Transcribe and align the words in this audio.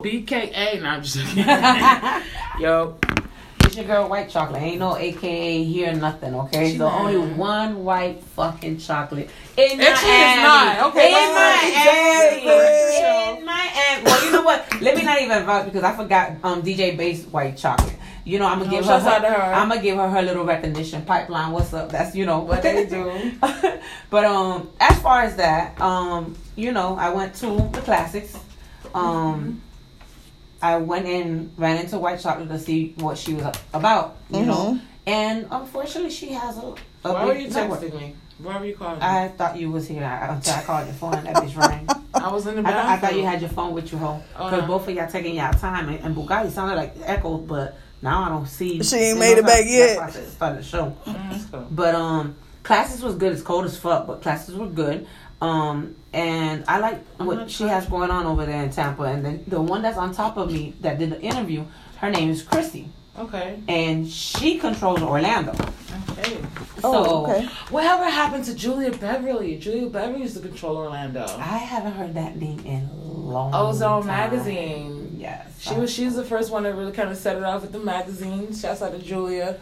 BKA. 0.00 0.80
No, 0.82 0.88
I'm 0.88 1.02
just 1.02 1.16
kidding. 1.18 1.44
Yo, 2.60 2.96
It's 3.64 3.76
your 3.76 3.84
girl 3.84 4.08
White 4.08 4.28
Chocolate. 4.30 4.62
Ain't 4.62 4.78
no 4.78 4.96
AKA 4.96 5.62
here, 5.64 5.92
nothing, 5.94 6.34
okay? 6.34 6.72
She 6.72 6.78
the 6.78 6.86
lying. 6.86 7.16
only 7.16 7.32
one 7.34 7.84
white 7.84 8.22
fucking 8.22 8.78
chocolate 8.78 9.28
in 9.56 9.80
it's 9.80 10.02
Miami. 10.02 10.42
not. 10.42 10.90
Okay, 10.90 11.08
in 11.08 11.12
let's- 11.34 12.44
Miami. 12.44 13.38
In 13.40 13.44
Miami. 13.44 14.04
Well, 14.04 14.24
you 14.24 14.32
know 14.32 14.42
what? 14.42 14.80
Let 14.80 14.96
me 14.96 15.02
not 15.02 15.20
even 15.20 15.44
vouch 15.44 15.66
because 15.66 15.82
I 15.84 15.94
forgot 15.94 16.32
um 16.42 16.62
DJ 16.62 16.96
Base 16.96 17.24
White 17.26 17.56
Chocolate. 17.56 17.96
You 18.24 18.38
know, 18.38 18.46
I'm 18.46 18.58
gonna 18.58 18.70
No, 18.70 18.76
give 18.78 18.86
her, 18.86 18.98
to 19.00 19.26
her. 19.28 19.54
I'm 19.54 19.68
gonna 19.68 19.82
give 19.82 19.96
her 19.96 20.08
her 20.08 20.22
little 20.22 20.44
recognition 20.44 21.02
pipeline. 21.04 21.52
What's 21.52 21.72
up? 21.74 21.90
That's 21.90 22.14
you 22.14 22.24
know 22.26 22.40
what 22.40 22.62
they 22.62 22.86
do. 22.96 23.32
but 24.10 24.24
um, 24.24 24.70
as 24.80 24.98
far 25.00 25.22
as 25.22 25.36
that, 25.36 25.78
um, 25.80 26.36
you 26.56 26.72
know, 26.72 26.96
I 26.96 27.10
went 27.10 27.34
to 27.36 27.46
the 27.72 27.80
classics. 27.82 28.36
Um, 28.94 29.62
I 30.62 30.76
went 30.76 31.06
in, 31.06 31.52
ran 31.56 31.78
into 31.78 31.98
White 31.98 32.20
Chocolate 32.20 32.48
to 32.48 32.58
see 32.58 32.94
what 32.98 33.16
she 33.18 33.34
was 33.34 33.54
about, 33.72 34.16
you 34.30 34.44
know. 34.44 34.78
And 35.06 35.46
unfortunately, 35.50 36.10
she 36.10 36.28
has 36.32 36.56
a. 36.58 36.60
a 36.60 36.74
Why 37.02 37.24
were 37.24 37.34
big 37.34 37.44
you 37.46 37.50
network. 37.50 37.80
texting 37.80 38.00
me? 38.00 38.14
Why 38.38 38.58
were 38.58 38.66
you 38.66 38.74
calling 38.76 38.98
me? 39.00 39.04
I 39.04 39.28
thought 39.28 39.56
you 39.58 39.70
was 39.70 39.86
here 39.88 40.04
I- 40.04 40.34
until 40.34 40.54
I 40.54 40.62
called 40.62 40.86
your 40.86 40.94
phone. 40.94 41.14
and 41.14 41.26
That 41.26 41.36
bitch 41.36 41.56
rang. 41.56 41.88
I 42.14 42.30
was 42.32 42.46
in 42.46 42.56
the 42.56 42.60
I, 42.60 42.64
bathroom. 42.64 42.74
thought, 42.74 42.90
I 42.90 42.96
thought 42.98 43.16
you 43.16 43.24
had 43.24 43.40
your 43.40 43.50
phone 43.50 43.72
with 43.74 43.92
you, 43.92 43.98
ho. 43.98 44.22
Oh, 44.36 44.44
Because 44.50 44.62
no. 44.62 44.66
both 44.68 44.88
of 44.88 44.94
y'all 44.94 45.08
taking 45.10 45.36
y'all 45.36 45.52
time, 45.52 45.88
and, 45.88 46.00
and 46.04 46.14
Bugatti 46.16 46.50
sounded 46.50 46.74
like 46.76 46.94
echoed, 47.02 47.46
but 47.46 47.78
now 48.02 48.22
I 48.24 48.28
don't 48.28 48.46
see. 48.46 48.82
She 48.82 48.96
ain't 48.96 49.18
made 49.18 49.38
it 49.38 49.44
back 49.46 49.64
yet. 49.66 49.96
why 49.98 50.06
I 50.06 50.10
Start 50.10 50.56
the 50.56 50.62
show. 50.62 50.96
Mm, 51.06 51.30
let's. 51.30 51.44
But 51.70 51.94
um, 51.94 52.36
classes 52.62 53.02
was 53.02 53.14
good. 53.14 53.32
It's 53.32 53.42
cold 53.42 53.64
as 53.64 53.76
fuck, 53.78 54.06
but 54.06 54.20
classes 54.22 54.54
were 54.56 54.66
good. 54.68 55.06
Um, 55.40 55.96
and 56.12 56.64
I 56.68 56.78
like 56.78 57.04
what 57.18 57.50
she 57.50 57.64
has 57.64 57.86
going 57.86 58.10
on 58.10 58.26
over 58.26 58.44
there 58.46 58.62
in 58.64 58.70
Tampa. 58.70 59.04
And 59.04 59.24
then 59.24 59.44
the 59.46 59.60
one 59.60 59.82
that's 59.82 59.98
on 59.98 60.12
top 60.12 60.36
of 60.36 60.50
me 60.52 60.74
that 60.80 60.98
did 60.98 61.10
the 61.10 61.20
interview, 61.20 61.64
her 61.98 62.10
name 62.10 62.30
is 62.30 62.42
Christy, 62.42 62.88
Okay. 63.18 63.60
and 63.68 64.08
she 64.08 64.58
controls 64.58 65.02
Orlando. 65.02 65.52
Okay. 66.18 66.38
Oh, 66.82 67.04
So, 67.04 67.26
okay. 67.26 67.44
Whatever 67.70 68.04
happened 68.04 68.44
to 68.46 68.54
Julia 68.54 68.90
Beverly? 68.90 69.56
Julia 69.58 69.88
Beverly 69.88 70.22
used 70.22 70.34
to 70.36 70.40
control 70.42 70.76
Orlando. 70.76 71.26
I 71.38 71.58
haven't 71.58 71.92
heard 71.92 72.14
that 72.14 72.36
name 72.36 72.60
in 72.60 72.88
long. 73.30 73.54
Ozone 73.54 74.02
time. 74.02 74.06
magazine. 74.30 75.16
Yes, 75.18 75.46
She 75.60 75.74
was 75.74 75.92
she 75.92 76.06
was 76.06 76.14
the 76.16 76.24
first 76.24 76.50
one 76.50 76.62
that 76.62 76.74
really 76.74 76.92
kind 76.92 77.10
of 77.10 77.16
set 77.18 77.36
it 77.36 77.44
off 77.44 77.60
with 77.62 77.72
the 77.72 77.78
magazine. 77.78 78.54
Shouts 78.54 78.80
out 78.80 78.92
to 78.92 78.98
Julia. 78.98 79.58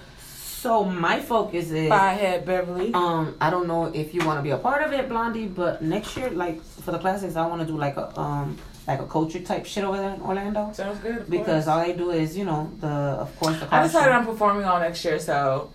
So 0.58 0.84
my 0.84 1.20
focus 1.20 1.70
is. 1.70 1.88
Firehead 1.88 2.44
Beverly. 2.44 2.92
Um, 2.92 3.36
I 3.40 3.48
don't 3.48 3.68
know 3.68 3.84
if 3.94 4.12
you 4.12 4.24
want 4.26 4.40
to 4.40 4.42
be 4.42 4.50
a 4.50 4.58
part 4.58 4.82
of 4.82 4.92
it, 4.92 5.08
Blondie, 5.08 5.46
but 5.46 5.82
next 5.82 6.16
year, 6.16 6.30
like 6.30 6.60
for 6.62 6.90
the 6.90 6.98
classics, 6.98 7.36
I 7.36 7.46
want 7.46 7.60
to 7.62 7.66
do 7.66 7.78
like 7.78 7.96
a 7.96 8.18
um 8.18 8.58
like 8.88 9.00
a 9.00 9.06
culture 9.06 9.38
type 9.38 9.66
shit 9.66 9.84
over 9.84 9.96
there 9.96 10.14
in 10.14 10.20
Orlando. 10.20 10.72
Sounds 10.72 10.98
good. 10.98 11.18
of 11.18 11.30
because 11.30 11.66
course. 11.66 11.68
all 11.68 11.80
they 11.86 11.92
do 11.92 12.10
is 12.10 12.36
you 12.36 12.44
know 12.44 12.72
the 12.80 12.88
of 12.88 13.38
course 13.38 13.60
the 13.60 13.72
I 13.72 13.84
decided 13.84 14.10
show. 14.10 14.18
I'm 14.18 14.26
performing 14.26 14.64
all 14.64 14.80
next 14.80 15.04
year, 15.04 15.20
so 15.20 15.72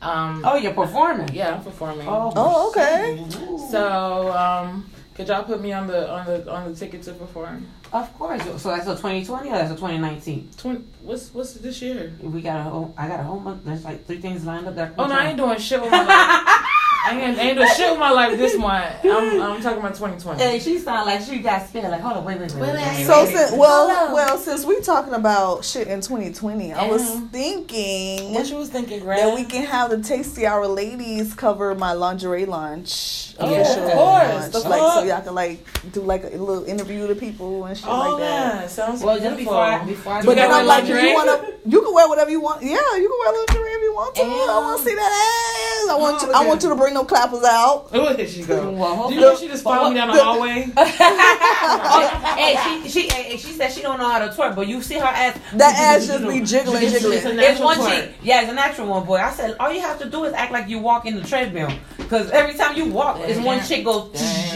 um 0.00 0.42
oh 0.46 0.56
you're 0.56 0.72
performing 0.72 1.28
yeah, 1.34 1.56
I'm 1.56 1.62
performing. 1.62 2.06
Oh, 2.08 2.70
okay. 2.70 3.22
shit. 3.28 3.60
So 3.70 4.32
um 4.32 4.88
could 5.14 5.28
y'all 5.28 5.44
put 5.44 5.60
me 5.60 5.72
on 5.74 5.86
the 5.88 6.10
on 6.10 6.24
the 6.24 6.50
on 6.50 6.72
the 6.72 6.74
ticket 6.74 7.02
to 7.02 7.12
perform? 7.12 7.66
Of 7.92 8.18
course 8.18 8.42
so 8.62 8.68
that's 8.70 8.86
a 8.86 8.96
2020 8.96 9.48
or 9.48 9.52
that's 9.52 9.70
a 9.70 9.74
2019 9.74 10.50
Twenty 10.56 10.84
what's 11.02 11.32
what's 11.34 11.54
this 11.54 11.82
year? 11.82 12.12
we 12.22 12.40
got 12.40 12.60
a 12.60 12.62
whole 12.64 12.94
I 12.96 13.06
got 13.08 13.20
a 13.20 13.22
whole 13.22 13.38
month 13.40 13.64
there's 13.64 13.84
like 13.84 14.06
three 14.06 14.18
things 14.18 14.44
lined 14.44 14.66
up 14.66 14.74
that 14.76 14.94
Oh 14.98 15.06
no, 15.06 15.14
I 15.14 15.28
ain't 15.28 15.36
doing 15.36 15.58
shit 15.58 15.80
with 15.80 15.90
my 15.90 16.02
life. 16.04 16.58
I 17.04 17.18
ain't, 17.20 17.38
I 17.38 17.42
ain't 17.42 17.56
doing 17.56 17.68
shit 17.74 17.90
with 17.90 17.98
my 17.98 18.10
life 18.10 18.36
this 18.38 18.56
month. 18.56 18.94
I'm 19.04 19.42
I'm 19.42 19.60
talking 19.62 19.78
about 19.80 19.94
2020. 19.94 20.40
Hey, 20.40 20.58
she 20.60 20.78
sound 20.78 21.06
like 21.06 21.20
she 21.20 21.40
got 21.40 21.66
scared. 21.68 21.90
Like, 21.90 22.00
hold 22.00 22.18
on, 22.18 22.24
wait, 22.24 22.38
wait, 22.38 22.52
wait. 22.54 22.60
wait, 22.62 22.74
wait, 22.74 23.06
So 23.06 23.24
wait. 23.24 23.34
since 23.34 23.52
well, 23.52 24.14
well, 24.14 24.38
since 24.38 24.64
we 24.64 24.80
talking 24.82 25.12
about 25.14 25.64
shit 25.64 25.88
in 25.88 26.00
2020, 26.00 26.72
I 26.72 26.86
was 26.88 27.02
thinking 27.32 28.32
What 28.34 28.48
you 28.48 28.56
was 28.56 28.68
thinking, 28.68 29.00
Greg? 29.00 29.18
that 29.18 29.34
we 29.34 29.44
can 29.44 29.64
have 29.66 29.90
the 29.90 30.00
Tasty 30.00 30.46
Hour 30.46 30.66
ladies 30.68 31.34
cover 31.34 31.74
my 31.74 31.92
lingerie 31.92 32.46
launch. 32.46 33.34
Oh, 33.38 33.52
official 33.52 33.84
of 33.86 33.92
course, 33.92 34.54
launch. 34.54 34.64
Like 34.66 34.92
so 34.92 35.02
y'all 35.04 35.22
can 35.22 35.34
like 35.34 35.92
do 35.92 36.02
like 36.02 36.22
a 36.24 36.28
little 36.28 36.64
interview 36.64 37.06
to 37.08 37.14
people 37.16 37.64
and 37.64 37.76
shit 37.76 37.86
Oh 37.88 37.98
like 37.98 38.20
that. 38.20 38.60
yeah, 38.62 38.66
sounds 38.68 39.02
well, 39.02 39.16
just 39.18 39.36
beautiful. 39.36 39.52
before 39.52 39.62
I, 39.64 39.84
before 39.84 40.12
I 40.12 40.20
You 40.20 40.26
But 40.26 40.36
then 40.36 40.50
I'm 40.52 40.66
like, 40.66 40.84
lingerie? 40.84 41.08
you 41.10 41.14
wanna, 41.14 41.46
you 41.66 41.82
can 41.82 41.94
wear 41.94 42.08
whatever 42.08 42.30
you 42.30 42.40
want. 42.40 42.62
Yeah, 42.62 42.70
you 42.70 43.08
can 43.08 43.18
wear 43.20 43.38
lingerie 43.38 43.72
if 43.72 43.82
you 43.82 43.92
want 43.94 44.14
to. 44.16 44.22
I 44.22 44.58
want 44.60 44.78
to 44.82 44.88
see 44.88 44.94
that 44.94 45.02
ass. 45.02 45.90
I 45.90 45.96
want 45.98 46.22
Oh, 46.22 46.26
you. 46.26 46.32
I 46.32 46.46
want 46.46 46.62
you 46.62 46.68
to 46.68 46.74
bring 46.76 46.91
no 46.94 47.04
clappers 47.04 47.42
out. 47.44 47.88
Oh, 47.92 48.14
here 48.14 48.26
she 48.26 48.42
go. 48.42 48.70
Well, 48.70 49.08
Do 49.08 49.14
you 49.14 49.20
know 49.20 49.36
she 49.36 49.48
just 49.48 49.62
followed 49.64 49.90
me 49.90 49.96
down 49.96 50.08
the 50.08 50.22
hallway? 50.22 50.70
Oh, 50.76 52.34
hey, 52.36 52.56
she 52.82 52.88
she 52.88 53.08
hey, 53.08 53.36
she 53.36 53.52
said 53.52 53.70
she 53.72 53.82
don't 53.82 53.98
know 53.98 54.08
how 54.08 54.18
to 54.18 54.28
twerk, 54.28 54.54
but 54.54 54.66
you 54.66 54.82
see 54.82 54.94
her 54.98 55.04
ass. 55.04 55.38
That 55.54 55.76
ass 55.78 56.06
just 56.06 56.26
be 56.26 56.40
jiggling, 56.40 56.82
It's, 56.82 56.92
jiggling. 56.92 57.18
it's, 57.18 57.26
a 57.26 57.30
it's 57.30 57.36
natural 57.36 57.64
one 57.64 57.78
twerk. 57.78 58.06
cheek. 58.06 58.16
Yeah, 58.22 58.42
it's 58.42 58.50
a 58.50 58.54
natural 58.54 58.88
one, 58.88 59.04
boy. 59.04 59.16
I 59.16 59.30
said 59.30 59.56
all 59.58 59.72
you 59.72 59.80
have 59.80 59.98
to 60.00 60.08
do 60.08 60.24
is 60.24 60.32
act 60.32 60.52
like 60.52 60.68
you 60.68 60.78
walk 60.78 61.06
in 61.06 61.16
the 61.16 61.22
treadmill, 61.22 61.72
because 61.96 62.30
every 62.30 62.54
time 62.54 62.76
you 62.76 62.86
walk, 62.86 63.18
it's 63.20 63.40
one 63.44 63.62
chick 63.64 63.84
goes 63.84 64.10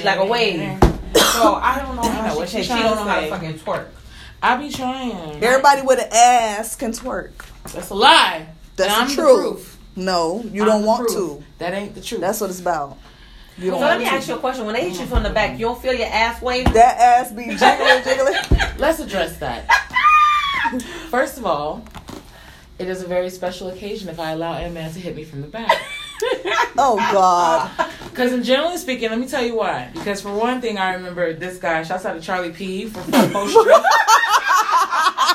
like 0.04 0.18
a 0.18 0.24
wave. 0.24 0.60
So 1.14 1.54
I 1.54 1.80
don't 1.84 1.96
know 1.96 2.02
how 2.02 2.34
know 2.34 2.46
she 2.46 2.58
she 2.58 2.62
she 2.64 2.68
don't 2.68 2.96
know 2.96 3.04
how 3.04 3.20
to 3.20 3.26
to 3.26 3.30
fucking 3.30 3.54
twerk. 3.60 3.88
I 4.42 4.56
be 4.56 4.70
trying. 4.70 5.42
Everybody 5.42 5.82
with 5.82 5.98
an 5.98 6.08
ass 6.12 6.76
can 6.76 6.92
twerk. 6.92 7.32
That's 7.72 7.90
a 7.90 7.94
lie. 7.94 8.46
That's 8.76 8.92
and 8.92 9.08
the 9.08 9.10
I'm 9.10 9.16
truth. 9.26 9.75
Proof. 9.96 10.04
No, 10.06 10.42
you 10.52 10.62
I'm 10.62 10.68
don't 10.68 10.84
want 10.84 11.08
proof. 11.08 11.38
to. 11.38 11.44
That 11.58 11.74
ain't 11.74 11.94
the 11.94 12.00
truth. 12.00 12.20
That's 12.20 12.40
what 12.40 12.50
it's 12.50 12.60
about. 12.60 12.96
You 13.58 13.64
So 13.66 13.70
don't 13.72 13.80
let 13.80 13.88
want 13.88 14.00
me 14.00 14.04
to. 14.06 14.12
ask 14.12 14.28
you 14.28 14.34
a 14.34 14.38
question. 14.38 14.66
When 14.66 14.74
they 14.74 14.88
hit 14.90 15.00
you 15.00 15.06
from 15.06 15.22
the 15.22 15.30
back, 15.30 15.58
you 15.58 15.64
don't 15.66 15.80
feel 15.80 15.94
your 15.94 16.08
ass 16.08 16.42
wave? 16.42 16.70
That 16.74 16.98
ass 17.00 17.32
be 17.32 17.46
jiggling, 17.56 18.02
jiggling. 18.04 18.74
Let's 18.78 19.00
address 19.00 19.38
that. 19.38 19.66
First 21.10 21.38
of 21.38 21.46
all, 21.46 21.82
it 22.78 22.88
is 22.88 23.02
a 23.02 23.06
very 23.06 23.30
special 23.30 23.68
occasion 23.70 24.08
if 24.10 24.20
I 24.20 24.32
allow 24.32 24.52
a 24.58 24.68
man 24.68 24.92
to 24.92 25.00
hit 25.00 25.16
me 25.16 25.24
from 25.24 25.40
the 25.42 25.48
back. 25.48 25.72
Oh 26.78 26.96
God. 26.96 27.70
Because, 28.04 28.32
in 28.32 28.42
generally 28.42 28.76
speaking, 28.78 29.10
let 29.10 29.18
me 29.18 29.26
tell 29.26 29.42
you 29.44 29.54
why. 29.54 29.90
Because, 29.92 30.20
for 30.22 30.32
one 30.34 30.60
thing, 30.62 30.78
I 30.78 30.94
remember 30.94 31.32
this 31.34 31.58
guy, 31.58 31.82
shouts 31.82 32.04
out 32.06 32.14
to 32.14 32.20
Charlie 32.20 32.52
P. 32.52 32.86
for 32.86 33.00
Full 33.00 33.28
Post 33.30 33.50
Street. 33.52 33.66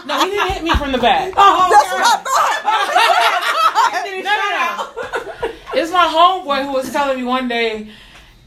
No, 0.08 0.20
he 0.24 0.32
didn't 0.32 0.48
hit 0.50 0.64
me 0.64 0.72
from 0.76 0.92
the 0.92 0.98
back. 0.98 1.34
Oh, 1.38 1.70
That's 1.72 1.92
what 1.94 2.02
I 2.02 2.18
thought. 2.24 3.51
No, 4.24 4.38
no, 4.38 4.50
no. 4.52 5.52
It's 5.74 5.92
my 5.92 6.06
homeboy 6.06 6.66
who 6.66 6.74
was 6.74 6.92
telling 6.92 7.18
me 7.18 7.24
one 7.24 7.48
day 7.48 7.90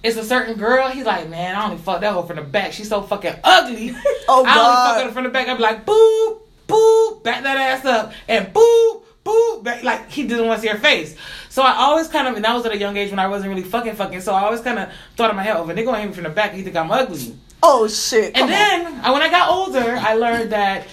it's 0.02 0.18
a 0.18 0.24
certain 0.24 0.58
girl. 0.58 0.90
He's 0.90 1.06
like, 1.06 1.28
man, 1.30 1.56
I 1.56 1.64
only 1.64 1.78
fuck 1.78 2.02
that 2.02 2.12
hoe 2.12 2.22
from 2.22 2.36
the 2.36 2.42
back. 2.42 2.72
She's 2.72 2.90
so 2.90 3.02
fucking 3.02 3.36
ugly. 3.42 3.96
Oh 4.28 4.44
I 4.46 4.58
only 4.58 5.00
fuck 5.00 5.08
her 5.08 5.12
from 5.12 5.24
the 5.24 5.30
back. 5.30 5.48
I'd 5.48 5.56
be 5.56 5.62
like, 5.62 5.84
boop, 5.84 6.40
boop, 6.68 7.22
back 7.24 7.42
that 7.42 7.56
ass 7.56 7.84
up, 7.84 8.12
and 8.26 8.52
boop, 8.54 9.02
boop, 9.24 9.64
back. 9.64 9.82
Like 9.82 10.10
he 10.10 10.26
didn't 10.26 10.46
want 10.46 10.60
to 10.60 10.66
see 10.66 10.72
her 10.72 10.78
face. 10.78 11.16
So 11.48 11.62
I 11.62 11.72
always 11.76 12.08
kind 12.08 12.26
of, 12.26 12.36
and 12.36 12.44
that 12.44 12.54
was 12.54 12.64
at 12.66 12.72
a 12.72 12.78
young 12.78 12.96
age 12.96 13.10
when 13.10 13.18
I 13.18 13.28
wasn't 13.28 13.50
really 13.50 13.62
fucking 13.62 13.94
fucking. 13.96 14.20
So 14.20 14.34
I 14.34 14.42
always 14.44 14.60
kind 14.60 14.78
of 14.78 14.90
thought 15.16 15.30
in 15.30 15.36
my 15.36 15.42
head, 15.42 15.56
oh, 15.56 15.64
if 15.64 15.70
a 15.70 15.74
nigga 15.74 15.84
gonna 15.86 16.00
hit 16.00 16.08
me 16.08 16.14
from 16.14 16.24
the 16.24 16.30
back, 16.30 16.52
he 16.52 16.62
think 16.62 16.76
I'm 16.76 16.90
ugly. 16.90 17.36
Oh 17.62 17.88
shit. 17.88 18.34
And 18.34 18.44
on. 18.44 18.50
then 18.50 19.00
I, 19.02 19.10
when 19.10 19.22
I 19.22 19.30
got 19.30 19.50
older, 19.50 19.96
I 19.96 20.14
learned 20.14 20.52
that 20.52 20.86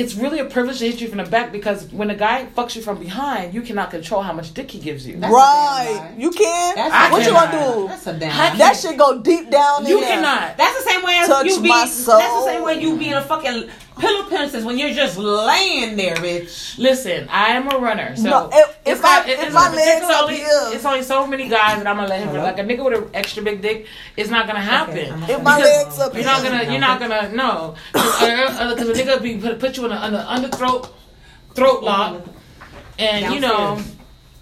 it's 0.00 0.14
really 0.14 0.38
a 0.38 0.44
privilege 0.46 0.78
to 0.78 0.86
hit 0.90 1.00
you 1.00 1.08
from 1.08 1.18
the 1.18 1.24
back 1.24 1.52
because 1.52 1.84
when 1.92 2.08
a 2.10 2.14
guy 2.14 2.46
fucks 2.56 2.74
you 2.74 2.80
from 2.82 2.98
behind, 2.98 3.52
you 3.52 3.60
cannot 3.60 3.90
control 3.90 4.22
how 4.22 4.32
much 4.32 4.54
dick 4.54 4.70
he 4.70 4.78
gives 4.78 5.06
you. 5.06 5.18
That's 5.18 5.32
Right. 5.32 6.14
You 6.16 6.30
can. 6.30 6.74
That's 6.76 7.12
what 7.12 7.20
a 7.20 7.24
you 7.26 7.30
damn 7.32 7.50
gonna 7.52 7.74
do? 7.82 7.88
That's 7.88 8.06
a 8.06 8.12
damn. 8.18 8.30
How 8.30 8.48
lie. 8.50 8.56
That 8.56 8.76
shit 8.76 8.96
go 8.96 9.20
deep 9.20 9.50
down 9.50 9.84
You 9.86 9.96
in 9.96 10.00
there. 10.00 10.10
cannot. 10.22 10.56
That's 10.56 10.82
the 10.84 10.90
same 10.90 11.02
way 11.02 11.14
as 11.18 11.28
Touch 11.28 11.46
you 11.46 11.60
be. 11.62 11.68
my 11.68 11.80
That's 11.84 12.04
the 12.06 12.44
same 12.46 12.62
way 12.64 12.80
you 12.80 12.96
be 12.98 13.08
in 13.08 13.14
a 13.14 13.22
fucking 13.22 13.68
pillow 14.00 14.24
princess 14.24 14.64
when 14.64 14.78
you're 14.78 14.92
just 14.94 15.16
laying 15.18 15.96
there, 15.96 16.14
bitch. 16.16 16.78
Listen, 16.78 17.28
I 17.30 17.50
am 17.50 17.70
a 17.70 17.78
runner, 17.78 18.16
so 18.16 18.22
No, 18.22 18.50
if- 18.52 18.76
it's 18.86 18.98
if 19.00 19.04
I- 19.04 19.16
not- 19.18 19.28
it- 19.28 19.38
if 19.40 19.52
my 19.52 19.68
a 19.68 19.70
legs 19.70 19.84
particular- 19.86 20.14
up 20.14 20.22
only- 20.22 20.36
here- 20.36 20.68
It's 20.72 20.84
only 20.84 21.02
so 21.02 21.26
many 21.26 21.48
guys 21.48 21.78
that 21.78 21.86
I'm 21.86 21.96
gonna 21.96 22.08
let 22.08 22.20
him 22.20 22.28
Hello? 22.28 22.42
like 22.42 22.58
a 22.58 22.62
nigga 22.64 22.84
with 22.84 22.94
an 22.98 23.10
extra 23.14 23.42
big 23.42 23.60
dick. 23.62 23.86
It's 24.16 24.30
not 24.30 24.46
gonna 24.46 24.60
happen. 24.60 24.98
Okay, 24.98 25.10
I'm 25.10 25.22
If 25.24 25.42
my 25.42 25.58
legs 25.58 25.98
up 25.98 26.14
You're 26.14 26.24
not 26.24 26.42
gonna. 26.42 26.62
You're 26.64 26.80
not 26.80 26.98
gonna. 27.00 27.28
No, 27.32 27.74
because 27.92 28.22
uh, 28.22 28.26
uh, 28.26 28.64
uh, 28.64 28.72
a 28.72 28.94
nigga 28.94 29.22
be 29.22 29.36
put, 29.36 29.58
put 29.58 29.76
you 29.76 29.84
in 29.86 29.92
a, 29.92 30.06
in 30.06 30.14
under 30.14 30.48
throat 30.48 30.88
throat 31.54 31.82
lock, 31.82 32.22
and 32.98 33.34
you 33.34 33.40
know, 33.40 33.78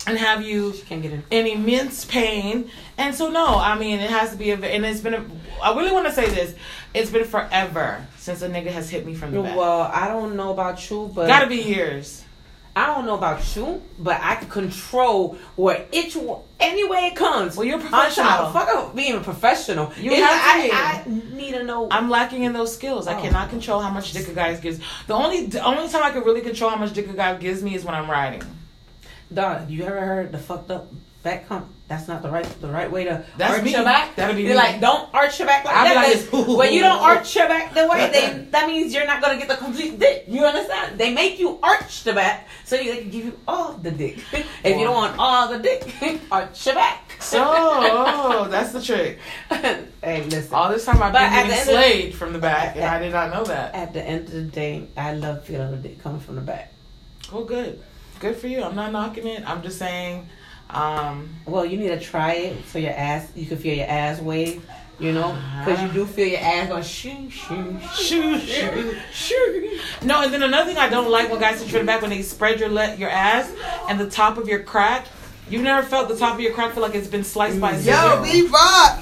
and 0.06 0.16
have 0.18 0.42
you 0.42 0.74
Can't 0.88 1.02
get 1.02 1.12
in. 1.12 1.22
in 1.30 1.46
immense 1.46 2.04
pain. 2.04 2.70
And 2.98 3.14
so 3.14 3.30
no, 3.30 3.46
I 3.58 3.78
mean 3.78 4.00
it 4.00 4.10
has 4.10 4.32
to 4.32 4.36
be 4.36 4.50
a 4.50 4.56
and 4.56 4.84
it's 4.84 5.00
been 5.00 5.14
a 5.14 5.24
I 5.62 5.74
really 5.76 5.92
want 5.92 6.06
to 6.06 6.12
say 6.12 6.28
this. 6.28 6.54
It's 6.94 7.10
been 7.10 7.24
forever 7.24 8.04
since 8.16 8.42
a 8.42 8.48
nigga 8.48 8.68
has 8.72 8.90
hit 8.90 9.06
me 9.06 9.14
from 9.14 9.32
the 9.32 9.42
back. 9.42 9.56
Well, 9.56 9.82
I 9.82 10.08
don't 10.08 10.36
know 10.36 10.50
about 10.52 10.90
you, 10.90 11.10
but 11.14 11.26
Gotta 11.28 11.46
be 11.46 11.56
years. 11.56 12.24
I 12.76 12.86
don't 12.86 13.06
know 13.06 13.14
about 13.16 13.56
you, 13.56 13.82
but 13.98 14.20
I 14.22 14.36
can 14.36 14.48
control 14.48 15.36
where 15.56 15.84
each 15.90 16.16
any 16.60 16.88
way 16.88 17.06
it 17.06 17.16
comes. 17.16 17.56
Well, 17.56 17.66
you're 17.66 17.74
On 17.76 17.80
professional. 17.80 18.50
fuck 18.52 18.68
up 18.68 18.94
being 18.94 19.16
a 19.16 19.20
professional. 19.20 19.92
You 19.98 20.12
It's- 20.12 20.32
have 20.32 20.64
to. 20.70 20.76
I, 20.76 21.02
I 21.04 21.34
need 21.36 21.52
to 21.52 21.64
know. 21.64 21.88
I'm 21.90 22.08
lacking 22.08 22.44
in 22.44 22.52
those 22.52 22.72
skills. 22.72 23.08
I 23.08 23.18
Oh. 23.18 23.22
cannot 23.22 23.50
control 23.50 23.80
how 23.80 23.90
much 23.90 24.12
dick 24.12 24.28
a 24.28 24.32
guy 24.32 24.54
gives. 24.54 24.78
The 25.08 25.14
only 25.14 25.46
the 25.46 25.64
only 25.64 25.88
time 25.88 26.02
I 26.04 26.10
can 26.10 26.22
really 26.22 26.40
control 26.40 26.70
how 26.70 26.76
much 26.76 26.92
dick 26.92 27.08
a 27.08 27.14
guy 27.14 27.34
gives 27.36 27.62
me 27.64 27.74
is 27.74 27.84
when 27.84 27.94
I'm 27.96 28.08
riding. 28.08 28.42
Don, 29.32 29.68
you 29.68 29.84
ever 29.84 30.00
heard 30.00 30.30
the 30.32 30.38
fucked 30.38 30.70
up 30.70 30.86
back 31.22 31.48
come 31.48 31.68
That's 31.88 32.06
not 32.06 32.22
the 32.22 32.30
right 32.30 32.44
the 32.60 32.68
right 32.68 32.90
way 32.90 33.04
to 33.04 33.24
That's 33.36 33.54
arch 33.54 33.64
me. 33.64 33.72
your 33.72 33.82
back. 33.84 34.14
That'll 34.16 34.36
be 34.36 34.42
You're 34.42 34.50
me. 34.50 34.56
like, 34.56 34.80
don't 34.80 35.12
arch 35.12 35.38
your 35.38 35.48
back 35.48 35.64
like 35.64 35.74
be 35.74 35.94
that. 35.94 36.32
like 36.32 36.48
when 36.58 36.72
you 36.72 36.80
don't 36.80 37.00
arch 37.02 37.34
your 37.34 37.48
back 37.48 37.74
the 37.74 37.86
way, 37.88 38.08
they 38.12 38.44
that 38.50 38.66
means 38.68 38.94
you're 38.94 39.06
not 39.06 39.20
gonna 39.20 39.36
get 39.38 39.48
the 39.48 39.56
complete 39.56 39.98
dick. 39.98 40.24
You 40.28 40.44
understand? 40.44 40.98
They 40.98 41.12
make 41.12 41.38
you 41.40 41.58
arch 41.62 42.04
the 42.04 42.12
back 42.12 42.46
so 42.64 42.76
you, 42.76 42.94
they 42.94 43.00
can 43.02 43.10
give 43.10 43.24
you 43.26 43.38
all 43.48 43.72
the 43.72 43.90
dick. 43.90 44.18
If 44.64 44.76
you 44.78 44.84
don't 44.84 44.94
want 44.94 45.16
all 45.18 45.48
the 45.48 45.58
dick, 45.58 45.82
arch 46.30 46.66
your 46.66 46.74
back. 46.76 47.04
So, 47.20 47.42
oh, 47.44 48.46
that's 48.48 48.72
the 48.72 48.80
trick. 48.82 49.18
hey, 49.50 50.24
listen. 50.24 50.54
All 50.54 50.68
this 50.70 50.84
time 50.84 51.02
I've 51.02 51.12
But 51.12 51.18
been 51.20 51.32
at 51.32 51.46
getting 51.48 51.50
the 51.50 51.72
slayed 51.80 52.14
from 52.14 52.32
the 52.32 52.38
back, 52.38 52.76
and 52.76 52.84
I 52.84 52.98
did 53.00 53.12
not 53.12 53.32
know 53.32 53.44
that. 53.44 53.74
At 53.74 53.92
the 53.92 54.02
end 54.04 54.26
of 54.26 54.32
the 54.34 54.42
day, 54.42 54.86
I 54.96 55.14
love 55.14 55.44
feeling 55.44 55.70
the 55.72 55.76
dick 55.78 56.00
coming 56.02 56.20
from 56.20 56.36
the 56.36 56.40
back. 56.42 56.72
Well, 57.32 57.44
good. 57.44 57.82
Good 58.20 58.36
for 58.36 58.46
you. 58.48 58.62
I'm 58.62 58.74
not 58.76 58.92
knocking 58.92 59.26
it. 59.26 59.48
I'm 59.48 59.62
just 59.62 59.78
saying, 59.78 60.28
um, 60.70 61.28
Well, 61.46 61.64
you 61.64 61.76
need 61.78 61.88
to 61.88 62.00
try 62.00 62.34
it 62.34 62.66
so 62.66 62.78
your 62.78 62.92
ass, 62.92 63.30
you 63.34 63.46
can 63.46 63.56
feel 63.58 63.74
your 63.74 63.86
ass 63.86 64.20
wave. 64.20 64.64
You 65.00 65.12
know, 65.12 65.38
because 65.64 65.80
you 65.80 65.88
do 65.92 66.04
feel 66.04 66.26
your 66.26 66.40
ass 66.40 66.68
going 66.68 66.82
shoo 66.82 67.30
shoo 67.30 67.78
shoo, 67.94 68.38
shoo, 68.40 68.96
shoo. 69.12 69.78
No, 70.02 70.22
and 70.22 70.34
then 70.34 70.42
another 70.42 70.64
thing 70.66 70.76
I 70.76 70.88
don't 70.88 71.08
like 71.08 71.30
when 71.30 71.38
guys 71.38 71.60
sit 71.60 71.68
from 71.68 71.78
the 71.78 71.84
back 71.84 72.00
when 72.02 72.10
they 72.10 72.20
spread 72.22 72.58
your 72.58 72.68
le- 72.68 72.96
your 72.96 73.08
ass 73.08 73.48
and 73.88 74.00
the 74.00 74.10
top 74.10 74.38
of 74.38 74.48
your 74.48 74.58
crack. 74.64 75.06
You've 75.48 75.62
never 75.62 75.86
felt 75.86 76.08
the 76.08 76.16
top 76.16 76.34
of 76.34 76.40
your 76.40 76.52
crack 76.52 76.72
feel 76.72 76.82
like 76.82 76.96
it's 76.96 77.06
been 77.06 77.22
sliced 77.22 77.60
by 77.60 77.72
a 77.74 77.78
scissor. 77.78 77.90
Yo, 77.90 78.22
Bebop. 78.24 79.00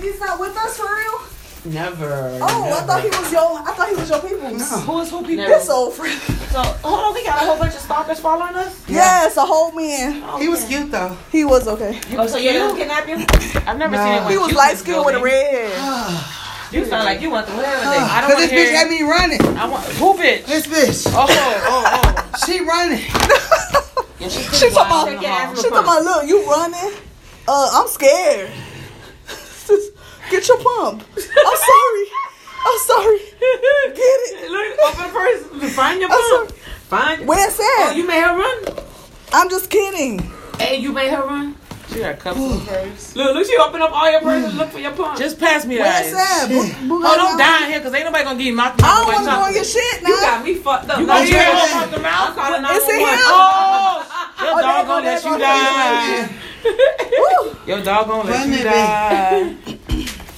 He's 0.00 0.18
not 0.18 0.40
with 0.40 0.56
us 0.56 0.78
for 0.78 0.86
real. 0.86 1.23
Never. 1.64 2.38
Oh, 2.42 2.76
I 2.76 2.80
thought 2.82 3.02
he 3.02 3.08
was 3.08 3.32
your. 3.32 3.58
I 3.58 3.72
thought 3.72 3.88
he 3.88 3.96
was 3.96 4.10
your 4.10 4.20
people. 4.20 4.48
Who 4.48 5.00
is 5.00 5.10
who 5.10 5.20
people? 5.22 5.36
Never. 5.36 5.58
His 5.58 5.70
old 5.70 5.94
friend. 5.94 6.20
So 6.52 6.60
hold 6.60 7.00
on, 7.00 7.14
we 7.14 7.24
got 7.24 7.42
a 7.42 7.46
whole 7.46 7.56
bunch 7.58 7.74
of 7.74 7.80
stalkers 7.80 8.20
following 8.20 8.54
us. 8.54 8.84
Yes, 8.86 9.36
a 9.38 9.46
whole 9.46 9.72
man. 9.72 10.22
He 10.40 10.48
was 10.48 10.64
cute 10.64 10.90
though. 10.90 11.16
He 11.32 11.44
was 11.44 11.66
okay. 11.66 11.98
Oh, 12.18 12.26
so 12.26 12.36
you 12.36 12.52
didn't 12.52 12.76
kidnap 12.76 13.08
you? 13.08 13.16
I've 13.66 13.78
never 13.78 13.96
No. 13.96 14.02
seen 14.04 14.12
anyone. 14.12 14.30
He 14.32 14.36
was 14.38 14.46
cute 14.48 14.58
light 14.58 14.76
skinned 14.76 15.04
with 15.06 15.14
a 15.16 15.22
red 15.22 15.50
hair. 15.70 16.24
You 16.72 16.84
sound 16.86 17.04
like 17.04 17.20
you 17.20 17.30
went 17.30 17.46
through 17.46 17.60
everything. 17.60 18.02
I 18.02 18.20
don't 18.20 18.30
Cause 18.34 18.38
want 18.40 18.50
this 18.50 18.50
to 18.50 18.56
bitch 18.56 18.74
had 18.74 18.90
me 18.90 19.02
running. 19.02 19.40
I 19.56 19.68
want 19.68 19.84
who 19.94 20.14
bitch? 20.14 20.44
This 20.44 20.66
bitch. 20.66 21.06
Oh, 21.14 21.26
oh, 21.28 22.12
oh. 22.26 22.30
She 22.46 22.58
running. 22.60 22.98
Yeah, 24.18 24.28
she 24.28 24.42
She 24.42 24.70
talking 24.70 24.86
about. 24.90 25.06
Take 25.06 25.20
your 25.22 25.30
ass 25.30 25.56
She 25.62 25.68
talking 25.68 25.84
about. 25.84 26.02
Look, 26.02 26.26
you 26.28 26.44
running. 26.50 26.98
Uh, 27.46 27.70
I'm 27.74 27.86
scared. 27.86 28.50
Just 30.30 30.30
Get 30.30 30.48
your 30.48 30.58
pump. 30.58 31.04
I'm 31.16 31.58
sorry. 31.70 32.04
I'm 32.66 32.78
sorry. 32.78 33.18
Get 33.18 34.18
it. 34.32 34.50
Look, 34.50 34.78
open 34.88 35.10
first. 35.12 35.74
Find 35.76 36.00
your 36.00 36.10
I'm 36.10 36.18
pump. 36.18 36.50
sorry. 36.50 36.60
Find. 36.88 37.28
Where's 37.28 37.54
Oh, 37.58 37.84
that? 37.88 37.94
you 37.96 38.06
made 38.06 38.22
her 38.22 38.36
run. 38.36 38.76
I'm 39.32 39.50
just 39.50 39.68
kidding. 39.70 40.18
Hey, 40.58 40.76
you 40.78 40.92
made 40.92 41.10
her 41.10 41.22
run. 41.22 41.56
She 41.92 41.98
got 42.00 42.18
cups 42.18 42.38
in 42.38 42.50
her 42.50 42.64
purse. 42.66 43.14
Look, 43.14 43.34
look, 43.34 43.46
she 43.46 43.56
open 43.58 43.82
up 43.82 43.92
all 43.92 44.10
your 44.10 44.20
purses 44.22 44.48
and 44.50 44.58
look 44.58 44.70
for 44.70 44.78
your 44.78 44.92
pump. 44.92 45.18
Just 45.18 45.38
pass 45.38 45.64
me 45.66 45.78
Where's 45.78 46.12
that. 46.12 46.48
that? 46.48 46.88
Bu- 46.88 47.02
Oh, 47.04 47.16
don't 47.16 47.36
die 47.38 47.68
here, 47.68 47.80
cause 47.80 47.92
ain't 47.94 48.04
nobody 48.06 48.24
gonna 48.24 48.38
give 48.38 48.46
you 48.46 48.54
mouth 48.54 48.76
to 48.78 48.84
I 48.84 48.88
mouth 48.88 48.96
don't 48.96 49.06
want 49.14 49.24
to 49.26 49.30
go 49.30 49.40
on 49.42 49.54
your 49.54 49.64
shit 49.64 50.02
now. 50.02 50.08
you 50.08 50.16
got 50.16 50.44
me 50.44 50.54
fucked 50.54 50.88
up. 50.90 50.98
You 51.00 51.06
No, 51.06 51.12
gonna 51.14 51.26
you 51.26 51.32
hear 51.34 51.44
got- 51.44 51.68
it 51.68 51.74
mouth 51.74 51.90
to 51.90 51.96
I'm 51.96 52.02
mouth? 52.02 52.34
calling 52.36 52.64
It's 52.64 52.88
in 52.88 53.00
911. 53.00 53.20
Oh, 53.28 54.06
your 54.40 54.52
Oh, 54.54 54.62
dog 54.62 54.86
gonna 54.86 55.06
let 55.06 55.24
you 55.24 55.38
die. 55.38 56.28
Your 57.66 57.80
dog 57.84 58.06
gonna 58.08 58.30
let 58.30 58.40
Run 58.40 58.52
you 58.52 58.64
that 58.64 59.56
die. 59.66 59.73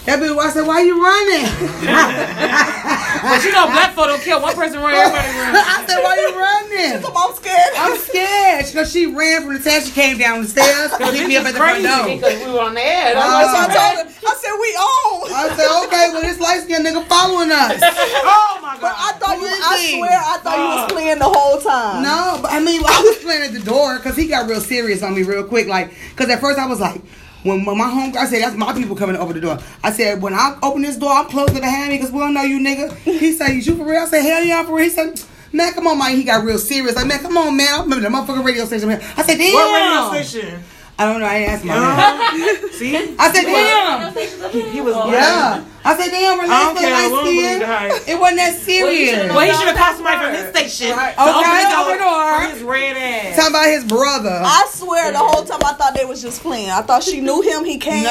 That 0.06 0.20
bitch, 0.22 0.38
I 0.38 0.50
said, 0.50 0.66
why 0.66 0.80
you 0.82 1.02
running? 1.02 1.46
But 3.26 3.42
you 3.42 3.50
know, 3.50 3.66
black 3.66 3.90
folk 3.94 4.06
don't 4.06 4.22
kill 4.22 4.40
one 4.40 4.54
person 4.54 4.78
run, 4.78 4.94
everybody 4.94 5.26
run. 5.34 5.56
I 5.58 5.82
said, 5.88 5.98
why 5.98 6.14
you 6.14 6.30
running? 6.38 7.02
I'm 7.02 7.34
scared. 7.34 7.72
I'm 7.74 7.96
scared. 7.98 8.66
She, 8.70 8.84
she 8.86 9.06
ran 9.06 9.42
from 9.42 9.54
the 9.54 9.60
stairs. 9.60 9.86
She 9.86 9.92
came 9.92 10.16
down 10.18 10.42
the 10.42 10.48
stairs. 10.48 10.92
Picked 10.96 11.26
me 11.26 11.36
up 11.36 11.44
at 11.46 11.52
the 11.54 11.58
front 11.58 11.82
crazy. 11.82 11.90
door. 11.90 12.06
Because 12.06 12.46
we 12.46 12.52
were 12.52 12.60
on 12.70 12.74
the 12.74 12.86
air. 12.86 13.14
That's 13.14 13.26
why 13.26 13.42
So 13.50 13.50
oh. 13.50 13.58
I 13.58 13.66
I 13.66 13.74
told 13.74 14.06
her. 14.06 14.14
I 14.30 14.34
said 14.38 14.54
we 14.62 14.70
own. 14.78 15.26
I 15.34 15.44
said, 15.58 15.68
okay, 15.90 16.04
well, 16.14 16.22
this 16.22 16.38
light 16.38 16.60
skinned 16.62 16.86
nigga 16.86 17.02
following 17.08 17.50
us. 17.50 17.82
Oh 18.28 18.58
my 18.62 18.74
God. 18.74 18.80
But 18.80 18.94
I 18.96 19.12
thought 19.18 19.38
you. 19.40 19.46
I 19.48 19.74
Really? 19.74 19.98
swear, 19.98 20.18
I 20.22 20.36
thought 20.38 20.58
you 20.58 20.64
was 20.64 20.84
uh. 20.90 20.94
playing 20.94 21.18
the 21.18 21.24
whole 21.24 21.58
time. 21.60 22.02
No, 22.02 22.38
but 22.42 22.52
I 22.52 22.60
mean, 22.60 22.82
I 22.84 23.00
was 23.02 23.16
playing 23.18 23.42
at 23.42 23.52
the 23.52 23.60
door 23.64 23.96
because 23.96 24.16
he 24.16 24.26
got 24.28 24.48
real 24.48 24.60
serious 24.60 25.02
on 25.02 25.14
me 25.14 25.22
real 25.22 25.44
quick. 25.44 25.66
Like, 25.66 25.90
because 26.10 26.30
at 26.30 26.40
first 26.40 26.58
I 26.58 26.66
was 26.66 26.80
like, 26.80 27.00
when, 27.42 27.64
when 27.64 27.78
my 27.78 27.88
home, 27.88 28.14
I 28.16 28.26
said, 28.26 28.42
that's 28.42 28.56
my 28.56 28.72
people 28.72 28.96
coming 28.96 29.16
over 29.16 29.32
the 29.32 29.40
door. 29.40 29.58
I 29.82 29.92
said, 29.92 30.20
when 30.20 30.34
I 30.34 30.58
open 30.62 30.82
this 30.82 30.96
door, 30.96 31.10
I'm 31.10 31.26
closing 31.26 31.54
the 31.54 31.62
me 31.62 31.96
because 31.96 32.10
we 32.10 32.18
don't 32.18 32.34
know 32.34 32.42
you, 32.42 32.58
nigga. 32.58 32.94
He 32.96 33.32
said, 33.32 33.50
you 33.50 33.76
for 33.76 33.84
real? 33.84 34.02
I 34.02 34.06
said, 34.06 34.22
hell 34.22 34.42
yeah, 34.42 34.60
I'm 34.60 34.66
for 34.66 34.74
real. 34.74 34.84
He 34.84 34.90
said, 34.90 35.20
man, 35.52 35.72
come 35.72 35.86
on, 35.86 35.98
man. 35.98 36.16
He 36.16 36.24
got 36.24 36.44
real 36.44 36.58
serious. 36.58 36.96
Like, 36.96 37.06
man, 37.06 37.20
come 37.20 37.36
on, 37.36 37.56
man. 37.56 37.68
I 37.72 37.82
remember 37.82 38.08
the 38.08 38.14
motherfucking 38.14 38.44
radio 38.44 38.64
station. 38.64 38.88
Man. 38.88 39.00
I 39.16 39.22
said, 39.22 39.38
damn. 39.38 39.52
What 39.54 40.14
radio 40.14 40.24
station? 40.24 40.62
I 40.98 41.04
don't 41.04 41.20
know. 41.20 41.26
I 41.26 41.38
didn't 41.40 41.52
ask 41.52 41.64
my 41.64 41.74
man. 41.76 42.70
See? 42.72 42.96
I 43.18 43.30
said, 43.30 43.44
damn. 43.44 44.72
He 44.72 44.80
was 44.80 44.94
Yeah. 45.12 45.62
I 45.84 45.96
said, 45.96 46.10
damn, 46.10 46.40
I 46.40 46.46
don't 46.46 46.74
relax, 46.74 46.80
care. 46.80 47.10
Light 47.12 48.00
skin. 48.02 48.14
It 48.16 48.18
wasn't 48.18 48.38
that 48.38 48.54
serious. 48.58 49.28
Well, 49.28 49.40
he 49.40 49.52
should 49.52 49.68
have 49.68 49.76
called 49.76 49.96
somebody 49.96 50.18
from 50.24 50.32
his 50.34 50.48
station. 50.50 50.96
to 50.96 51.04
Okay, 51.04 51.20
open 51.20 51.68
the 51.68 51.76
open 51.78 51.92
the 51.92 52.02
door. 52.02 52.40
His 52.50 52.62
red 52.64 52.96
ass. 52.96 53.36
Talking 53.36 53.52
about 53.52 53.66
his 53.68 53.84
brother. 53.84 54.40
I 54.42 54.66
swear, 54.70 55.12
the 55.12 55.18
whole 55.18 55.44
time 55.44 55.60
I 55.64 55.74
thought 55.74 55.94
they 55.94 56.06
was 56.06 56.22
just 56.22 56.40
playing. 56.40 56.70
I 56.70 56.80
thought 56.80 57.04
she 57.04 57.20
knew 57.20 57.42
him. 57.42 57.64
He 57.64 57.76
came. 57.78 58.02
No. 58.02 58.10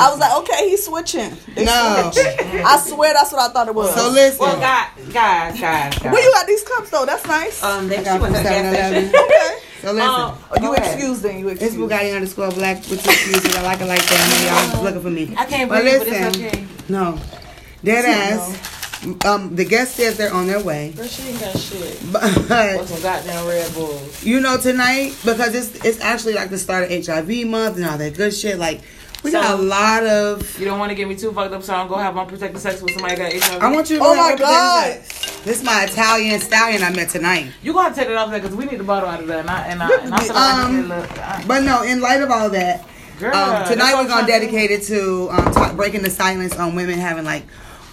I 0.00 0.08
was 0.10 0.18
like, 0.18 0.34
okay, 0.42 0.70
he's 0.70 0.84
switching. 0.86 1.36
They 1.54 1.64
No. 1.66 2.10
switch. 2.12 2.24
I 2.64 2.78
swear, 2.80 3.12
that's 3.12 3.30
what 3.30 3.42
I 3.42 3.52
thought 3.52 3.68
it 3.68 3.74
was. 3.74 3.94
So 3.94 4.08
listen. 4.08 4.40
Well, 4.40 4.58
guys, 4.58 4.88
guys, 5.12 5.60
guys, 5.60 5.98
guys. 5.98 6.12
Where 6.12 6.22
you 6.24 6.32
got 6.32 6.46
these 6.46 6.64
cups 6.64 6.88
though? 6.90 7.04
That's 7.04 7.26
nice. 7.26 7.62
Um, 7.62 7.88
they, 7.88 8.02
got 8.02 8.20
went 8.22 8.34
to 8.34 8.40
7-Eleven. 8.42 9.08
okay. 9.14 9.58
So 9.82 9.92
listen. 9.92 10.08
Um, 10.08 10.38
Oh, 10.52 10.62
you 10.62 10.74
excuse 10.74 11.20
then. 11.22 11.40
You 11.40 11.48
It's. 11.48 11.74
Bugatti 11.74 12.14
underscore 12.14 12.50
black 12.50 12.76
with 12.88 13.02
two 13.02 13.10
excuses. 13.10 13.54
I 13.56 13.62
like 13.62 13.80
it 13.80 13.86
like 13.86 14.02
that. 14.06 14.72
Y'all 14.74 14.84
looking 14.84 15.02
for 15.02 15.10
me. 15.10 15.34
I 15.36 15.44
can't 15.44 15.68
But 15.68 15.76
but 15.76 15.84
listen, 15.84 16.14
it's 16.14 16.36
okay. 16.38 16.66
no. 16.88 17.18
Dead 17.82 18.04
ass. 18.04 18.78
Um, 19.24 19.56
the 19.56 19.64
guest 19.64 19.96
says 19.96 20.16
they're 20.16 20.32
on 20.32 20.46
their 20.46 20.62
way. 20.62 20.92
Girl, 20.92 21.04
she 21.08 21.30
ain't 21.30 21.40
got 21.40 21.58
shit. 21.58 21.98
But 22.12 22.22
some 22.86 23.02
goddamn 23.02 23.44
Red 23.48 23.74
Bulls? 23.74 24.22
you 24.22 24.38
know, 24.38 24.56
tonight, 24.56 25.16
because 25.24 25.56
it's 25.56 25.84
it's 25.84 26.00
actually 26.00 26.34
like 26.34 26.50
the 26.50 26.58
start 26.58 26.84
of 26.84 27.04
HIV 27.04 27.44
month 27.48 27.76
and 27.76 27.84
all 27.84 27.98
that 27.98 28.14
good 28.16 28.32
shit, 28.32 28.58
like 28.60 28.80
we 29.22 29.30
got 29.30 29.58
a 29.58 29.62
lot 29.62 30.04
of 30.04 30.58
You 30.58 30.64
don't 30.64 30.78
want 30.78 30.90
to 30.90 30.94
get 30.96 31.08
me 31.08 31.14
too 31.16 31.32
fucked 31.32 31.52
up, 31.54 31.62
so 31.62 31.74
I 31.74 31.78
don't 31.78 31.88
go 31.88 31.96
have 31.96 32.16
unprotected 32.16 32.60
sex 32.60 32.82
with 32.82 32.92
somebody 32.92 33.16
that 33.16 33.32
got 33.32 33.42
HIV. 33.42 33.62
I 33.62 33.72
want 33.72 33.90
you 33.90 33.98
to 33.98 34.02
Oh 34.04 34.12
know 34.14 34.20
my 34.20 34.30
what 34.30 34.38
God. 34.38 34.88
represents 34.88 35.26
that. 35.36 35.44
This 35.44 35.58
is 35.58 35.64
my 35.64 35.84
Italian 35.84 36.40
stallion 36.40 36.82
I 36.82 36.90
met 36.90 37.08
tonight. 37.08 37.50
You 37.62 37.72
gonna 37.72 37.94
take 37.94 38.08
it 38.08 38.16
off 38.16 38.30
there 38.30 38.40
because 38.40 38.54
we 38.56 38.64
need 38.64 38.78
the 38.80 38.84
bottle 38.84 39.08
out 39.08 39.20
of 39.20 39.26
there, 39.26 39.40
and 39.40 39.50
I 39.50 39.66
and 39.66 39.82
I 39.82 39.88
and 40.02 40.14
I 40.14 40.20
feel 40.24 40.34
like 40.34 40.44
I 40.44 40.62
Um, 40.62 40.76
need 40.76 40.82
to 40.82 40.88
look. 40.88 41.46
But 41.48 41.62
no, 41.64 41.82
in 41.82 42.00
light 42.00 42.20
of 42.22 42.30
all 42.30 42.50
that, 42.50 42.86
Girl, 43.18 43.34
um, 43.34 43.68
tonight 43.68 43.92
we're 43.94 44.08
gonna 44.08 44.08
trying 44.08 44.26
to 44.26 44.32
dedicate 44.32 44.70
it 44.70 44.82
to 44.84 45.28
um, 45.30 45.52
talk, 45.52 45.76
breaking 45.76 46.02
the 46.02 46.10
silence 46.10 46.56
on 46.56 46.74
women 46.74 46.98
having 46.98 47.24
like 47.24 47.44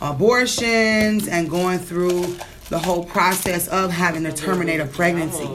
abortions 0.01 1.27
and 1.27 1.49
going 1.49 1.79
through 1.79 2.35
the 2.69 2.77
whole 2.79 3.03
process 3.03 3.67
of 3.69 3.91
having 3.91 4.23
to 4.23 4.31
terminate 4.31 4.79
a 4.79 4.85
pregnancy, 4.85 5.47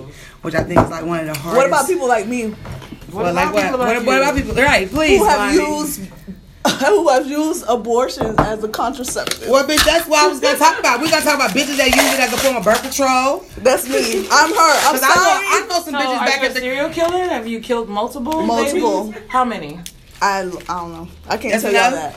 which 0.42 0.54
I 0.54 0.64
think 0.64 0.80
is 0.80 0.90
like 0.90 1.04
one 1.04 1.20
of 1.20 1.26
the 1.26 1.34
hardest. 1.38 1.56
What 1.56 1.66
about 1.66 1.86
people 1.86 2.08
like 2.08 2.26
me 2.26 2.54
What 3.14 3.24
Well, 3.24 3.34
like 3.34 3.48
about 3.50 3.54
what? 3.54 3.62
people 3.64 3.78
What, 3.78 4.06
what 4.06 4.22
about 4.22 4.36
people? 4.36 4.54
Right, 4.54 4.88
please. 4.90 5.18
who 5.18 5.24
have 5.24 5.38
Lonnie. 5.56 5.78
used 5.78 6.00
who 6.86 7.08
have 7.10 7.26
used 7.26 7.64
abortion 7.68 8.34
as 8.40 8.64
a 8.64 8.68
contraceptive? 8.68 9.48
Well, 9.48 9.66
bitch, 9.66 9.84
that's 9.84 10.08
what 10.08 10.18
I 10.24 10.28
was 10.28 10.40
gonna 10.40 10.58
talk 10.58 10.78
about. 10.80 11.00
We're 11.00 11.10
gonna 11.10 11.24
talk 11.24 11.34
about 11.36 11.50
bitches 11.50 11.76
that 11.76 11.86
use 11.94 12.14
it 12.14 12.20
as 12.20 12.32
a 12.32 12.36
form 12.38 12.56
of 12.56 12.64
birth 12.64 12.82
control. 12.82 13.44
That's 13.58 13.86
me. 13.88 14.26
I'm 14.30 14.50
her. 14.50 14.56
I'm 14.56 14.92
Cause 14.98 15.02
I 15.04 15.08
know. 15.14 15.40
I 15.64 15.66
know 15.68 15.74
some 15.82 15.92
So, 15.94 15.98
bitches 16.00 16.18
are 16.18 16.26
back 16.26 16.40
you 16.40 16.46
a 16.46 16.48
at 16.48 16.54
the. 16.54 16.60
serial 16.60 16.90
killer? 16.90 17.24
Have 17.24 17.46
you 17.46 17.60
killed 17.60 17.88
multiple? 17.88 18.42
Multiple. 18.46 19.08
babies? 19.12 19.22
How 19.28 19.44
many? 19.44 19.78
I, 20.22 20.40
I 20.40 20.42
don't 20.42 20.92
know. 20.92 21.08
I 21.28 21.36
can't 21.36 21.52
That's 21.52 21.62
tell 21.64 21.72
y'all 21.72 21.90
that. 21.90 22.16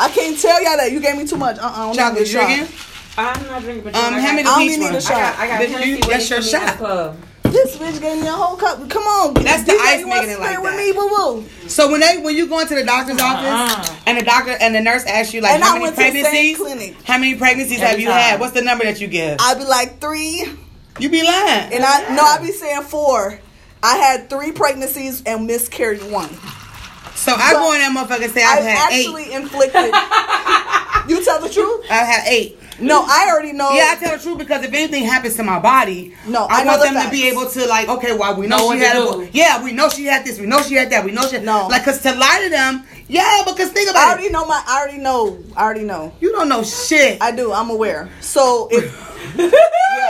I 0.00 0.08
can't 0.10 0.38
tell 0.38 0.62
y'all 0.62 0.76
that. 0.76 0.92
You 0.92 1.00
gave 1.00 1.16
me 1.16 1.26
too 1.26 1.36
much. 1.36 1.56
Uh 1.58 1.62
uh 1.62 1.66
I 1.70 1.76
don't 1.86 1.94
Chocolate 1.96 2.24
need 2.24 2.30
drinking. 2.32 2.68
I'm 3.16 3.46
not 3.46 3.62
drinking, 3.62 3.84
but 3.84 3.94
Um, 3.94 4.14
I 4.14 4.20
how 4.20 4.26
got- 4.28 4.34
many 4.36 4.48
I 4.48 4.58
don't 4.58 4.68
peach 4.68 4.78
need 4.78 4.94
a 4.96 5.00
shot. 5.00 5.12
I 5.16 5.20
got, 5.20 5.38
I 5.38 5.46
got 5.48 5.60
Bitch, 5.62 5.86
you- 5.86 6.00
that's 6.10 6.30
your 6.30 6.40
me 6.40 6.54
at 6.54 6.78
shot. 6.78 7.16
Club. 7.52 7.64
This 7.66 7.76
bitch 7.76 8.00
gave 8.00 8.20
me 8.22 8.26
a 8.28 8.32
whole 8.32 8.56
cup. 8.56 8.88
Come 8.90 9.02
on. 9.02 9.34
That's 9.34 9.64
the 9.64 9.72
ice 9.72 10.00
you 10.00 10.06
making 10.08 10.30
it 10.30 10.40
like 10.40 10.60
with 10.62 10.70
that. 10.72 10.76
me, 10.76 10.92
boo 10.92 11.08
boo. 11.08 11.68
So 11.68 11.90
when 11.90 12.00
they 12.00 12.18
when 12.18 12.34
you 12.36 12.46
go 12.48 12.60
into 12.60 12.74
the 12.74 12.84
doctor's 12.84 13.18
uh-huh. 13.18 13.68
office 13.78 13.90
Uh-uh. 13.90 13.98
and 14.06 14.18
the 14.18 14.24
doctor 14.24 14.52
and 14.60 14.74
the 14.74 14.80
nurse 14.80 15.04
asks 15.06 15.32
you 15.34 15.40
like 15.40 15.52
And 15.52 15.62
how 15.62 15.70
I 15.70 15.78
many 15.78 15.84
went 15.84 15.96
to 15.96 16.02
the 16.02 16.24
same 16.24 16.56
pregnancies, 16.56 17.04
how 17.04 17.18
many 17.18 17.34
pregnancies 17.36 17.78
Every 17.80 17.88
have 17.90 18.00
you 18.00 18.08
time. 18.08 18.20
had? 18.20 18.40
What's 18.40 18.52
the 18.54 18.62
number 18.62 18.84
that 18.84 19.00
you 19.00 19.08
give? 19.08 19.38
I'd 19.40 19.58
be 19.58 19.64
like 19.64 20.00
three, 20.00 20.44
You 20.98 21.08
be 21.10 21.22
lying. 21.22 21.72
and 21.72 21.84
I 21.84 22.14
no, 22.14 22.22
I 22.22 22.38
be 22.40 22.52
saying 22.52 22.82
four. 22.82 23.38
I 23.82 23.96
had 23.96 24.30
three 24.30 24.52
pregnancies 24.52 25.22
and 25.26 25.46
miscarried 25.46 26.02
one. 26.10 26.28
So 27.14 27.32
I 27.34 27.52
But 27.52 27.58
go 27.60 27.72
in 27.74 27.80
that 27.80 27.92
motherfucker 27.94 28.24
and 28.24 28.32
say 28.32 28.42
I've 28.44 28.58
I've 28.60 28.64
had 28.64 28.92
actually 28.92 29.24
eight. 29.24 29.32
inflicted. 29.32 29.92
you 31.08 31.24
tell 31.24 31.40
the 31.40 31.48
truth? 31.52 31.84
I've 31.90 32.06
had 32.06 32.26
eight. 32.28 32.58
No, 32.82 33.04
I 33.06 33.28
already 33.30 33.52
know. 33.52 33.70
Yeah, 33.72 33.94
I 33.96 33.96
tell 33.96 34.16
the 34.16 34.22
truth 34.22 34.38
because 34.38 34.64
if 34.64 34.72
anything 34.74 35.04
happens 35.04 35.36
to 35.36 35.42
my 35.42 35.58
body, 35.58 36.14
No, 36.26 36.44
I, 36.44 36.60
I 36.60 36.64
know 36.64 36.70
want 36.78 36.82
the 36.82 36.94
them 36.94 37.04
to 37.04 37.10
be 37.10 37.28
able 37.28 37.48
to 37.48 37.66
like, 37.66 37.88
okay, 37.88 38.16
well, 38.16 38.36
we 38.36 38.46
know, 38.46 38.56
Know 38.58 38.72
she 38.74 38.78
had 38.80 38.92
do. 38.94 39.22
a, 39.22 39.26
yeah, 39.32 39.62
we 39.62 39.72
know 39.72 39.88
she 39.88 40.04
had 40.06 40.24
this, 40.24 40.38
we 40.40 40.46
know 40.46 40.60
she 40.62 40.74
had 40.74 40.90
that, 40.90 41.04
we 41.04 41.12
know 41.12 41.22
she 41.28 41.38
No. 41.38 41.66
like, 41.68 41.84
cause 41.84 42.02
to 42.02 42.14
lie 42.14 42.40
to 42.44 42.50
them, 42.50 42.84
yeah, 43.08 43.42
because 43.46 43.70
think 43.72 43.90
about 43.90 44.00
I 44.00 44.02
about 44.04 44.12
already 44.14 44.26
it, 44.28 44.32
know 44.32 44.46
my. 44.46 44.62
I 44.66 44.80
already 44.80 44.98
know. 44.98 45.38
I 45.56 45.64
already 45.64 45.84
know. 45.84 46.12
you 46.20 46.32
don't 46.32 46.48
know 46.48 46.62
shit. 46.62 47.20
I 47.20 47.30
do. 47.30 47.52
I'm 47.52 47.68
aware. 47.70 48.08
So 48.20 48.68
if 48.70 48.84
yeah, 49.36 49.50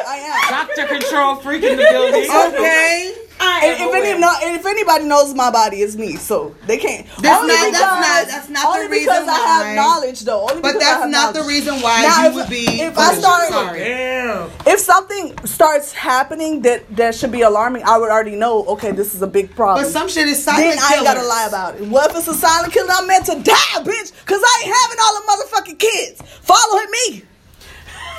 I 0.06 0.16
am. 0.16 0.66
Doctor 0.66 0.86
control 0.86 1.36
freak 1.36 1.62
in 1.64 1.76
the 1.76 1.86
building. 1.90 2.30
okay, 2.30 3.14
I 3.44 3.60
and 3.66 3.82
if, 3.82 3.94
any, 3.94 4.20
no, 4.20 4.32
if 4.42 4.64
anybody 4.66 5.04
knows 5.04 5.34
my 5.34 5.50
body, 5.50 5.78
it's 5.78 5.96
me. 5.96 6.16
So 6.16 6.54
they 6.66 6.78
can't. 6.78 7.06
That's 7.20 7.40
only 7.42 7.54
not- 7.54 7.66
because, 7.66 7.72
that's 7.72 8.00
not- 8.00 8.28
that's 8.28 8.48
not 8.48 8.62
the 8.62 8.68
only 8.68 8.88
reason 8.88 9.12
because 9.14 9.28
I 9.28 9.32
why. 9.32 9.64
have 9.66 9.76
knowledge, 9.76 10.20
though. 10.20 10.42
Only 10.48 10.62
But 10.62 10.72
that's 10.78 11.02
have 11.02 11.10
not 11.10 11.34
the 11.34 11.42
reason 11.42 11.80
why 11.80 12.02
Now, 12.02 12.22
you 12.22 12.28
if- 12.28 12.34
would 12.36 12.48
be. 12.48 12.64
if 12.80 12.96
I 12.98 13.14
start- 13.14 13.48
sorry. 13.48 13.78
Damn. 13.80 14.50
If 14.66 14.78
something 14.80 15.34
starts 15.44 15.92
happening 15.92 16.62
that 16.62 16.84
that 16.96 17.14
should 17.14 17.32
be 17.32 17.42
alarming, 17.42 17.82
I 17.84 17.98
would 17.98 18.10
already 18.10 18.36
know. 18.36 18.64
Okay, 18.66 18.92
this 18.92 19.14
is 19.14 19.22
a 19.22 19.26
big 19.26 19.54
problem. 19.56 19.84
But 19.84 19.92
some 19.92 20.08
shit 20.08 20.28
is 20.28 20.42
silent 20.42 20.64
then 20.64 20.78
I 20.80 20.94
ain't 20.96 21.04
gotta 21.04 21.22
lie 21.26 21.46
about 21.48 21.74
it. 21.76 21.82
What 21.88 22.10
if 22.10 22.16
it's 22.18 22.28
a 22.28 22.34
silent 22.34 22.72
killer? 22.72 22.92
I'm 22.92 23.06
meant 23.06 23.26
to 23.26 23.34
die, 23.34 23.82
bitch, 23.82 24.12
because 24.24 24.40
I 24.44 24.62
ain't 24.64 24.74
having 24.76 24.98
all 25.02 25.14
the 25.14 25.26
motherfucking 25.26 25.78
kids 25.78 26.22
following 26.42 26.86
me. 27.08 27.24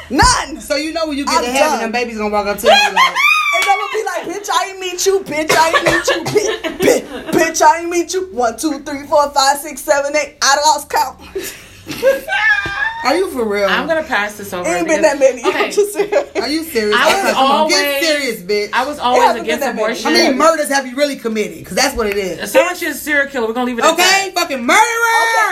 None. 0.10 0.60
So 0.62 0.76
you 0.76 0.92
know 0.92 1.08
when 1.08 1.18
you 1.18 1.26
get 1.26 1.36
I'm 1.36 1.44
to 1.46 1.52
heaven, 1.52 1.70
done. 1.72 1.80
them 1.82 1.92
babies 1.94 2.18
gonna 2.18 2.30
walk 2.30 2.46
up 2.48 2.58
to 2.60 2.68
you 2.68 2.72
like, 2.72 2.94
And 3.56 3.64
I'm 3.70 3.78
gonna 3.78 3.94
be 3.94 4.04
like, 4.04 4.24
bitch, 4.36 4.50
I 4.52 4.66
ain't 4.70 4.80
meet 4.80 5.06
you, 5.06 5.20
bitch, 5.20 5.52
I 5.52 5.70
ain't 5.70 5.84
meet 5.86 6.08
you, 6.10 6.24
bitch, 6.34 6.78
bitch, 6.80 7.32
bitch, 7.32 7.62
I 7.62 7.80
ain't 7.82 7.90
meet 7.90 8.14
you. 8.14 8.26
One, 8.34 8.58
two, 8.58 8.80
three, 8.80 9.06
four, 9.06 9.30
five, 9.30 9.60
six, 9.60 9.82
seven, 9.82 10.16
eight. 10.16 10.38
I 10.42 10.56
lost 10.56 10.90
count. 10.90 11.20
"Are 13.04 13.16
you 13.16 13.30
for 13.32 13.44
real? 13.46 13.68
I'm 13.70 13.88
gonna 13.88 14.04
pass 14.04 14.36
this 14.38 14.54
over. 14.54 14.68
It 14.70 14.74
ain't 14.74 14.88
been 14.88 15.02
that 15.02 15.20
many. 15.20 15.42
Okay. 15.48 15.66
I'm 15.66 15.72
just 15.72 15.94
saying. 15.94 16.28
Are 16.42 16.48
you 16.48 16.64
serious? 16.64 16.96
I 16.98 17.06
was 17.24 17.32
Okay, 17.32 17.40
always 17.40 17.76
get 17.76 18.04
serious, 18.04 18.42
bitch. 18.42 18.70
I 18.74 18.86
was 18.86 19.00
always 19.00 19.42
against 19.42 19.48
been 19.48 19.60
many. 19.76 19.82
abortion. 19.84 20.04
How 20.06 20.12
many 20.12 20.36
murders 20.38 20.70
have 20.70 20.88
you 20.88 20.96
really 20.96 21.16
committed? 21.18 21.60
Because 21.60 21.76
that's 21.76 21.96
what 21.96 22.08
it 22.08 22.18
is. 22.18 22.52
Someone 22.52 22.76
she's 22.76 22.96
a 22.96 23.00
serial 23.00 23.28
killer. 23.28 23.48
We're 23.48 23.54
gonna 23.54 23.66
leave 23.68 23.80
it 23.80 23.86
at 23.86 23.94
Okay, 23.94 24.02
that. 24.04 24.32
fucking 24.36 24.66
murderer. 24.66 24.80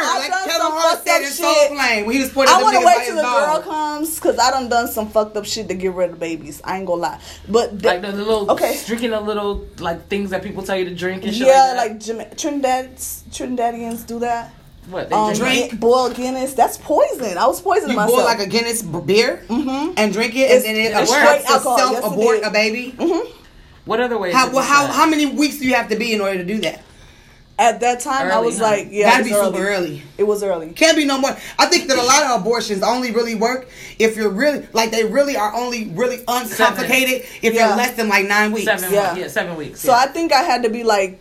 I've 0.03 0.20
like 0.20 0.29
done 0.31 0.43
Kevin 0.46 0.62
some 0.62 0.72
Hart 0.72 0.91
fucked 0.93 1.08
said 1.08 1.15
up 1.17 1.22
in 1.22 1.27
Soul 1.31 1.53
shit. 1.53 1.72
Plane 1.72 2.05
when 2.05 2.15
he 2.15 2.22
was 2.22 2.31
putting 2.31 2.53
I 2.53 2.62
want 2.62 2.74
to 2.74 2.79
wait 2.79 2.86
by 2.86 3.05
till 3.05 3.15
his 3.15 3.15
the 3.15 3.22
girl 3.22 3.62
comes 3.62 4.15
because 4.15 4.39
I 4.39 4.51
done 4.51 4.70
done 4.70 4.88
some 4.88 5.10
fucked 5.10 5.38
up 5.38 5.46
shit 5.46 5.67
to 5.67 5.74
get 5.74 5.93
rid 5.93 6.12
of 6.12 6.20
babies. 6.20 6.62
I 6.63 6.77
ain't 6.77 6.86
gonna 6.88 7.01
lie, 7.01 7.20
but 7.50 7.72
th- 7.72 7.84
Like 7.84 8.01
the, 8.01 8.12
the 8.12 8.17
little 8.24 8.51
Okay. 8.51 8.79
drinking 8.86 9.12
the 9.12 9.22
little 9.22 9.65
like 9.79 10.08
things 10.08 10.29
that 10.31 10.41
people 10.43 10.63
tell 10.63 10.77
you 10.77 10.86
to 10.86 10.96
drink 10.96 11.24
and 11.24 11.34
shit. 11.34 11.48
yeah, 11.48 11.74
like, 11.75 11.91
like 11.91 12.00
Jama- 12.00 12.36
Trinidad's 12.36 13.24
Trinidadians 13.31 14.05
do 14.08 14.20
that. 14.20 14.53
That. 14.83 14.91
what 14.91 15.09
they 15.09 15.15
Um, 15.15 15.33
drink. 15.33 15.67
Drink. 15.69 15.79
boiled 15.79 16.15
Guinness. 16.15 16.53
That's 16.53 16.77
poison. 16.77 17.38
I 17.38 17.47
was 17.47 17.61
poisoning 17.61 17.91
You 17.91 17.95
myself. 17.97 18.17
boil 18.17 18.25
like 18.25 18.39
a 18.39 18.47
Guinness 18.47 18.81
b- 18.81 19.00
beer 19.05 19.41
Mhm. 19.50 19.93
and 19.97 20.13
drink 20.13 20.35
it, 20.35 20.39
It's- 20.51 20.63
and 20.65 20.75
then 20.75 20.85
it 20.85 20.91
it's 20.91 21.00
obstructs 21.11 21.43
straight 21.43 21.51
alcohol. 21.55 21.73
itself 21.75 21.91
Yes, 21.93 22.03
abort 22.05 22.39
a 22.43 22.50
baby. 22.50 22.95
What 23.85 24.00
other 24.00 24.17
ways? 24.17 24.33
How 24.33 24.47
is 24.47 24.53
well, 24.53 24.63
how 24.63 24.85
how 24.88 25.05
many 25.07 25.25
weeks 25.25 25.57
do 25.57 25.65
you 25.65 25.73
have 25.73 25.89
to 25.89 25.95
be 25.95 26.13
in 26.13 26.21
order 26.21 26.38
to 26.38 26.43
do 26.43 26.59
that? 26.61 26.81
At 27.59 27.79
that 27.81 28.00
time, 28.00 28.31
I 28.31 28.39
was 28.39 28.57
huh? 28.57 28.63
like, 28.63 28.88
yeah, 28.89 29.09
Gotta 29.11 29.21
it 29.21 29.25
be 29.25 29.31
was 29.33 29.45
super 29.53 29.67
early. 29.67 30.01
It 30.17 30.23
was 30.23 30.41
early. 30.41 30.69
Can't 30.69 30.97
be 30.97 31.05
no 31.05 31.19
more. 31.19 31.35
I 31.59 31.67
think 31.67 31.88
that 31.89 31.97
a 32.00 32.01
lot 32.01 32.23
of 32.23 32.41
abortions 32.41 32.81
only 32.81 33.11
really 33.11 33.35
work 33.35 33.67
if 34.00 34.15
you're 34.17 34.29
really 34.29 34.67
like 34.73 34.89
they 34.91 35.03
really 35.03 35.35
are 35.38 35.53
only 35.55 35.91
really 35.93 36.23
uncomplicated 36.27 37.23
if 37.43 37.53
Yeah. 37.53 37.67
you're 37.67 37.77
less 37.77 37.95
than 37.95 38.07
like 38.09 38.25
nine 38.27 38.51
weeks. 38.51 38.65
Seven. 38.65 38.91
Yeah. 38.91 39.15
Yeah. 39.15 39.27
seven 39.27 39.55
weeks. 39.57 39.81
So 39.81 39.91
yeah. 39.91 40.00
I 40.00 40.07
think 40.07 40.33
I 40.33 40.41
had 40.41 40.63
to 40.63 40.69
be 40.69 40.83
like, 40.83 41.19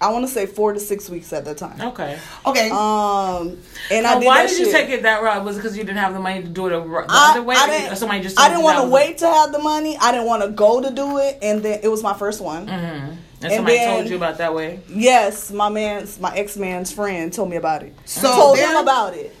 I 0.00 0.10
want 0.12 0.26
to 0.26 0.30
say 0.32 0.44
four 0.46 0.72
to 0.74 0.80
six 0.80 1.08
weeks 1.08 1.32
at 1.32 1.44
that 1.46 1.56
time. 1.56 1.80
Okay. 1.80 2.18
Okay. 2.44 2.68
Um, 2.70 3.58
and 3.90 4.06
I 4.06 4.18
did 4.18 4.26
why 4.26 4.42
that 4.42 4.50
did 4.50 4.58
you 4.58 4.64
shit. 4.66 4.74
take 4.74 4.90
it 4.90 5.02
that 5.04 5.22
route? 5.22 5.44
Was 5.44 5.56
it 5.56 5.60
because 5.60 5.76
you 5.76 5.84
didn't 5.84 5.98
have 5.98 6.12
the 6.12 6.20
money 6.20 6.42
to 6.42 6.48
do 6.48 6.66
it 6.66 6.70
the 6.70 6.80
the 6.80 7.06
I, 7.08 7.30
other 7.30 7.42
way? 7.42 7.56
I 7.56 7.64
or 7.64 7.66
didn't, 7.66 7.96
somebody 7.96 8.20
just 8.22 8.38
I 8.38 8.48
didn't 8.48 8.62
want 8.62 8.76
to 8.78 8.82
was- 8.84 8.92
wait 8.92 9.18
to 9.18 9.26
have 9.26 9.52
the 9.52 9.58
money. 9.58 9.96
I 10.00 10.12
didn't 10.12 10.26
want 10.26 10.42
to 10.42 10.48
go 10.50 10.82
to 10.82 10.90
do 10.90 11.18
it, 11.18 11.38
and 11.40 11.62
then 11.62 11.80
it 11.82 11.88
was 11.88 12.02
my 12.02 12.14
first 12.14 12.40
one. 12.42 12.66
Mhm. 12.66 12.70
And, 12.70 13.18
And 13.42 13.52
somebody 13.52 13.76
then- 13.78 13.96
told 13.98 14.10
you 14.10 14.16
about 14.16 14.38
that 14.38 14.54
way. 14.54 14.80
Yes, 14.88 15.50
my 15.50 15.68
man's, 15.68 16.18
my 16.20 16.34
ex 16.36 16.56
man's 16.56 16.92
friend 16.92 17.32
told 17.32 17.48
me 17.50 17.56
about 17.56 17.82
it. 17.82 17.94
So 18.04 18.30
told 18.32 18.58
then- 18.58 18.70
him 18.70 18.76
about 18.76 19.14
it. 19.14 19.34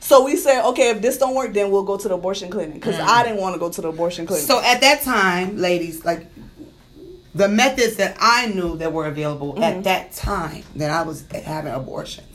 So 0.00 0.24
we 0.24 0.36
said, 0.36 0.64
okay, 0.66 0.90
if 0.90 1.02
this 1.02 1.18
don't 1.18 1.34
work, 1.34 1.52
then 1.52 1.72
we'll 1.72 1.82
go 1.82 1.96
to 1.96 2.06
the 2.06 2.14
abortion 2.14 2.48
clinic 2.48 2.74
because 2.74 2.94
Mm. 2.94 3.06
I 3.08 3.24
didn't 3.24 3.40
want 3.40 3.54
to 3.56 3.58
go 3.58 3.68
to 3.70 3.80
the 3.80 3.88
abortion 3.88 4.24
clinic. 4.24 4.46
So 4.46 4.60
at 4.62 4.80
that 4.82 5.02
time, 5.02 5.56
ladies, 5.58 6.04
like 6.04 6.26
the 7.36 7.48
methods 7.48 7.96
that 7.96 8.16
I 8.20 8.46
knew 8.46 8.76
that 8.78 8.92
were 8.92 9.06
available 9.06 9.52
Mm-hmm. 9.54 9.62
at 9.62 9.84
that 9.84 10.12
time 10.12 10.62
that 10.76 10.90
I 10.90 11.02
was 11.02 11.24
having 11.30 11.72
abortions, 11.72 12.26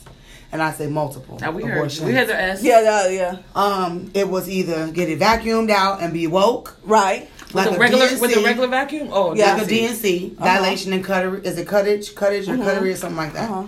and 0.52 0.62
I 0.62 0.72
say 0.72 0.88
multiple 0.88 1.38
Now 1.40 1.52
we 1.52 1.64
heard. 1.64 1.74
abortions. 1.78 2.06
We 2.08 2.14
heard 2.14 2.28
the 2.28 2.40
S. 2.40 2.64
yeah, 2.64 2.82
yeah, 2.82 3.08
yeah, 3.10 3.38
um, 3.56 4.12
it 4.14 4.28
was 4.30 4.50
either 4.50 4.92
get 4.92 5.10
it 5.10 5.20
vacuumed 5.20 5.70
out 5.72 6.02
and 6.02 6.14
be 6.14 6.28
woke, 6.28 6.78
right. 6.84 7.30
With 7.48 7.56
like 7.56 7.70
the 7.72 7.76
a 7.76 7.80
regular 7.80 8.08
D&C, 8.08 8.22
with 8.22 8.34
the 8.36 8.42
regular 8.44 8.68
vacuum. 8.70 9.10
Oh, 9.12 9.34
Yeah. 9.36 9.56
like 9.56 9.64
a 9.64 9.66
D&C, 9.68 10.36
Uh-huh. 10.40 10.46
dilation 10.46 10.94
and 10.94 11.04
cuttery. 11.04 11.42
Is 11.46 11.58
it 11.58 11.68
cuttage, 11.68 12.16
cuttage 12.16 12.48
or 12.48 12.56
cuttery 12.58 12.92
or 12.94 12.96
something 12.96 13.18
like 13.18 13.34
that? 13.34 13.50
Uh-huh. 13.50 13.64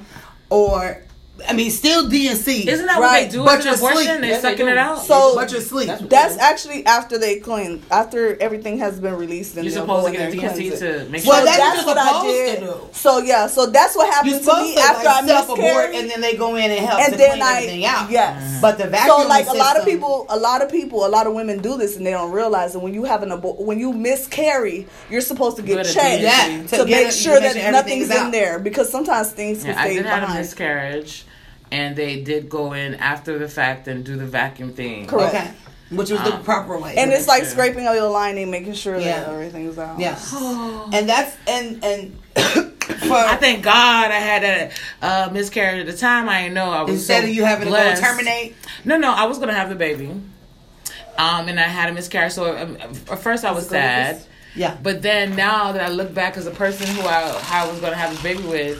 Or 0.49 1.03
I 1.49 1.53
mean, 1.53 1.71
still 1.71 2.07
D&C. 2.09 2.69
Isn't 2.69 2.85
that 2.85 2.99
Right. 2.99 3.23
what 3.23 3.31
they 3.31 3.37
do 3.37 3.43
But 3.43 3.57
with 3.57 3.65
you're 3.65 3.73
an 3.73 3.79
abortion? 3.79 3.97
asleep. 3.99 4.21
They're 4.21 4.29
Yeah, 4.29 4.35
they 4.37 4.41
sucking 4.41 4.65
do. 4.65 4.71
it 4.71 4.77
out. 4.77 5.05
So- 5.05 5.35
but 5.35 5.51
you're 5.51 5.59
asleep. 5.61 5.87
That's 5.87 6.03
That's 6.09 6.37
actually 6.37 6.85
after 6.85 7.17
they 7.17 7.35
clean, 7.39 7.81
after 7.91 8.37
everything 8.41 8.79
has 8.79 8.99
been 8.99 9.15
released. 9.17 9.55
And 9.55 9.65
You're 9.65 9.73
supposed 9.73 10.05
to 10.07 10.11
get 10.13 10.29
a 10.29 10.31
D&C 10.31 10.69
to 10.71 11.05
make 11.09 11.25
Well, 11.25 11.37
sure. 11.37 11.45
that's 11.45 11.57
that's 11.57 11.85
what 11.85 11.97
what 11.97 11.97
I 11.97 12.27
did. 12.27 12.63
So 12.93 13.17
yeah, 13.19 13.47
so 13.47 13.65
that's 13.65 13.95
what 13.95 14.05
You're 14.05 14.13
happened 14.13 14.45
to 14.45 14.63
me 14.63 14.75
to 14.75 14.81
after 14.81 15.05
like, 15.05 15.23
I 15.23 15.27
self-abort 15.27 15.59
miscarried. 15.59 15.95
and 15.95 16.09
then 16.11 16.21
they 16.21 16.35
go 16.35 16.55
in 16.55 16.71
and 16.71 16.85
help 16.85 17.01
and 17.01 17.11
to 17.13 17.17
then 17.17 17.29
clean 17.31 17.41
I 17.43 17.55
everything 17.57 17.85
out. 17.85 18.09
yes. 18.11 18.41
Mm-hmm. 18.41 18.61
But 18.61 18.77
the 18.77 18.87
vacuum 18.87 19.21
so 19.23 19.27
like 19.27 19.47
a 19.49 19.53
lot 19.53 19.77
of 19.79 19.85
people, 19.85 20.25
a 20.29 20.37
lot 20.37 20.61
of 20.61 20.71
people, 20.71 21.05
a 21.05 21.09
lot 21.09 21.27
of 21.27 21.33
women 21.33 21.59
do 21.61 21.77
this 21.77 21.97
and 21.97 22.05
they 22.05 22.11
don't 22.11 22.31
realize 22.31 22.73
that 22.73 22.79
when 22.79 22.93
you 22.93 23.03
have 23.03 23.21
an 23.23 23.29
abo- 23.29 23.59
when 23.59 23.79
you 23.79 23.91
miscarry, 23.91 24.87
you're 25.09 25.21
supposed 25.21 25.57
to 25.57 25.61
get 25.61 25.77
Good 25.77 25.87
at 25.87 25.93
checked 25.93 26.69
to, 26.69 26.77
to 26.77 26.85
make 26.85 27.11
sure 27.11 27.39
that 27.39 27.55
nothing's 27.71 28.09
in 28.09 28.31
there 28.31 28.59
because 28.59 28.89
sometimes 28.89 29.29
things 29.31 29.63
can 29.63 29.73
Yeah, 29.73 29.81
I 29.81 29.85
stay 29.85 29.95
did 29.95 30.05
have 30.05 30.17
a 30.17 30.25
behind. 30.27 30.39
miscarriage, 30.39 31.25
and 31.73 31.95
they 31.95 32.21
did 32.21 32.47
go 32.49 32.73
in 32.73 32.93
after 32.95 33.37
the 33.39 33.49
fact 33.49 33.87
and 33.87 34.05
do 34.05 34.15
the 34.15 34.25
vacuum 34.25 34.71
thing. 34.73 35.07
Correct. 35.07 35.33
Okay. 35.35 35.51
Which 35.89 36.09
was 36.09 36.21
the 36.21 36.35
Um, 36.35 36.43
proper 36.43 36.77
way. 36.77 36.95
and 36.97 37.11
it's 37.11 37.27
like 37.27 37.41
Sure. 37.43 37.51
scraping 37.51 37.85
out 37.87 37.95
your 37.95 38.09
lining, 38.09 38.49
making 38.51 38.73
sure 38.75 38.97
that 38.99 39.03
Yeah. 39.27 39.31
everything's 39.33 39.77
out. 39.77 39.99
yeah. 39.99 40.17
and 40.93 41.09
that's 41.09 41.35
and 41.47 41.83
and 41.83 42.17
for 43.07 43.13
I 43.15 43.35
thank 43.37 43.63
God 43.63 44.11
I 44.11 44.19
had 44.31 44.43
a 44.43 44.71
uh, 45.05 45.29
miscarriage 45.31 45.79
at 45.81 45.85
the 45.91 45.97
time. 45.97 46.29
I 46.29 46.43
didn't 46.43 46.55
know 46.55 46.69
I 46.71 46.81
was 46.83 46.95
instead 46.95 47.23
so 47.23 47.29
of 47.29 47.35
you 47.35 47.43
having 47.45 47.67
blessed. 47.69 48.01
to 48.01 48.07
go 48.07 48.11
terminate. 48.11 48.55
No, 48.85 48.97
no, 48.97 49.11
I 49.13 49.25
was 49.25 49.37
gonna 49.39 49.53
have 49.53 49.69
the 49.69 49.75
baby, 49.75 50.09
um, 51.17 51.47
and 51.47 51.59
I 51.59 51.63
had 51.63 51.89
a 51.89 51.93
miscarriage. 51.93 52.33
So 52.33 52.55
um, 52.57 52.77
at 53.11 53.19
first 53.19 53.45
I 53.45 53.51
was 53.51 53.67
sad, 53.67 54.21
Yeah. 54.55 54.75
but 54.81 55.01
then 55.01 55.35
now 55.35 55.71
that 55.73 55.81
I 55.83 55.89
look 55.89 56.13
back 56.13 56.37
as 56.37 56.47
a 56.47 56.51
person 56.51 56.87
who 56.95 57.01
I 57.07 57.21
how 57.41 57.65
I 57.65 57.71
was 57.71 57.79
gonna 57.79 57.95
have 57.95 58.17
a 58.19 58.23
baby 58.23 58.43
with, 58.43 58.77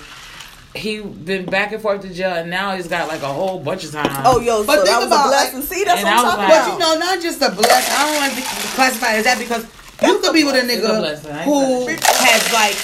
he 0.76 1.02
been 1.02 1.46
back 1.46 1.72
and 1.72 1.82
forth 1.82 2.02
to 2.02 2.14
jail, 2.14 2.34
and 2.34 2.50
now 2.50 2.76
he's 2.76 2.88
got 2.88 3.08
like 3.08 3.22
a 3.22 3.28
whole 3.28 3.60
bunch 3.60 3.84
of 3.84 3.92
time. 3.92 4.10
Oh, 4.26 4.40
yo, 4.40 4.64
But 4.66 4.80
so 4.80 4.84
think 4.84 4.90
that 4.90 4.98
was 5.00 5.08
about, 5.08 5.26
a 5.26 5.30
blessing. 5.30 5.60
like- 5.60 5.68
See, 5.70 5.84
that's 5.84 6.00
And 6.00 6.06
what 6.10 6.14
I 6.14 6.18
I'm 6.18 6.24
was 6.26 6.34
talking 6.34 6.44
like- 6.50 6.54
about. 6.54 6.66
But 6.66 6.74
you 6.74 6.80
know, 6.80 7.00
not 7.06 7.22
just 7.22 7.42
a 7.42 7.50
blessing. 7.52 7.94
I 7.96 8.06
don't 8.06 8.16
want 8.16 8.34
to 8.36 8.42
classify 8.76 9.14
it 9.14 9.18
as 9.20 9.24
that 9.26 9.38
because 9.38 9.66
you 10.02 10.20
could 10.20 10.34
be 10.34 10.44
with 10.44 10.56
a 10.56 10.60
It's 10.60 10.84
a 10.84 10.88
nigga 10.88 11.00
blessing. 11.00 11.32
I 11.32 11.40
ain't 11.44 11.46
who 11.46 11.88
has 11.90 12.54
like 12.54 12.76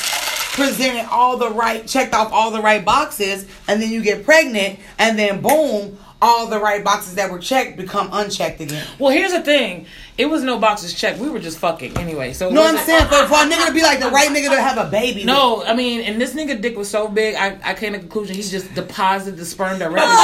presented 0.54 1.08
all 1.12 1.38
the 1.38 1.50
right, 1.52 1.88
checked 1.88 2.14
off 2.14 2.32
all 2.32 2.52
the 2.52 2.62
right 2.62 2.84
boxes, 2.84 3.46
and 3.68 3.82
then 3.82 3.90
you 3.92 4.02
get 4.02 4.24
pregnant, 4.26 4.80
and 4.98 5.18
then 5.18 5.42
boom, 5.42 5.98
all 6.22 6.48
the 6.48 6.60
right 6.60 6.84
boxes 6.84 7.16
that 7.16 7.32
were 7.32 7.40
checked 7.40 7.78
become 7.78 8.10
unchecked 8.12 8.60
again. 8.60 8.86
Well, 9.00 9.12
here's 9.12 9.32
the 9.32 9.42
thing. 9.42 9.86
It 10.18 10.26
was 10.26 10.44
no 10.44 10.60
boxes 10.60 10.94
checked. 10.94 11.18
We 11.20 11.30
were 11.30 11.40
just 11.40 11.60
fucking 11.60 11.98
anyway. 11.98 12.34
So 12.34 12.50
No, 12.50 12.62
I'm 12.62 12.74
wasn't- 12.76 12.86
saying 12.88 13.06
for, 13.06 13.26
for 13.28 13.36
a 13.36 13.50
nigga 13.50 13.68
to 13.68 13.74
be 13.74 13.82
like 13.82 14.00
the 14.02 14.10
right 14.10 14.30
nigga 14.30 14.50
to 14.54 14.62
have 14.62 14.78
a 14.78 14.90
baby. 14.90 15.24
No, 15.24 15.64
I 15.64 15.74
mean, 15.74 16.02
and 16.02 16.20
this 16.20 16.34
nigga 16.34 16.60
dick 16.60 16.76
was 16.78 16.90
so 16.90 17.08
big, 17.08 17.36
I, 17.36 17.58
I 17.64 17.74
came 17.74 17.94
to 17.94 18.00
the 18.00 18.04
conclusion 18.04 18.36
he's 18.36 18.52
just 18.52 18.74
deposited 18.76 19.38
the 19.38 19.46
sperm 19.46 19.80
directly. 19.80 20.06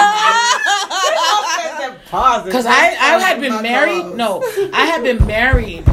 Because 2.12 2.66
I, 2.66 2.96
I 3.00 3.20
had 3.20 3.42
been 3.42 3.62
married. 3.62 4.16
No, 4.16 4.42
I 4.74 4.86
had 4.86 5.04
been 5.04 5.26
married 5.28 5.84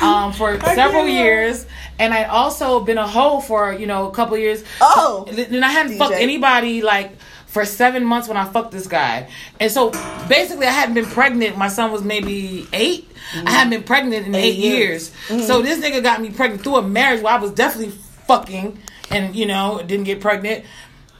um, 0.00 0.32
for 0.32 0.58
several 0.74 1.06
years, 1.06 1.66
and 1.98 2.12
I 2.12 2.24
also 2.24 2.80
been 2.80 2.98
a 2.98 3.06
hoe 3.06 3.40
for 3.40 3.72
you 3.72 3.86
know 3.86 4.08
a 4.08 4.10
couple 4.12 4.36
years. 4.36 4.64
Oh. 4.80 5.26
and 5.28 5.64
I 5.64 5.68
hadn't 5.70 5.98
fucked 5.98 6.14
anybody 6.14 6.82
like 6.82 7.12
for 7.48 7.64
seven 7.64 8.04
months 8.04 8.28
when 8.28 8.36
I 8.36 8.44
fucked 8.44 8.70
this 8.70 8.86
guy, 8.86 9.28
and 9.58 9.70
so 9.70 9.90
basically 10.28 10.66
I 10.66 10.70
hadn't 10.70 10.94
been 10.94 11.06
pregnant. 11.06 11.56
My 11.56 11.68
son 11.68 11.90
was 11.90 12.02
maybe 12.02 12.66
8 12.72 13.08
I 13.34 13.50
hadn't 13.50 13.70
been 13.70 13.82
pregnant 13.82 14.26
in 14.26 14.34
eight, 14.34 14.56
years. 14.56 15.10
Mm-hmm. 15.28 15.42
So 15.42 15.62
this 15.62 15.78
nigga 15.78 16.02
got 16.02 16.20
me 16.20 16.30
pregnant 16.30 16.62
through 16.62 16.76
a 16.76 16.82
marriage 16.82 17.22
where 17.22 17.34
I 17.34 17.38
was 17.38 17.52
definitely 17.52 17.92
fucking, 18.26 18.78
and 19.10 19.34
you 19.34 19.46
know 19.46 19.82
didn't 19.84 20.04
get 20.04 20.20
pregnant. 20.20 20.64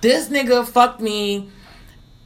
This 0.01 0.29
nigga 0.29 0.67
fucked 0.67 1.01
me. 1.01 1.51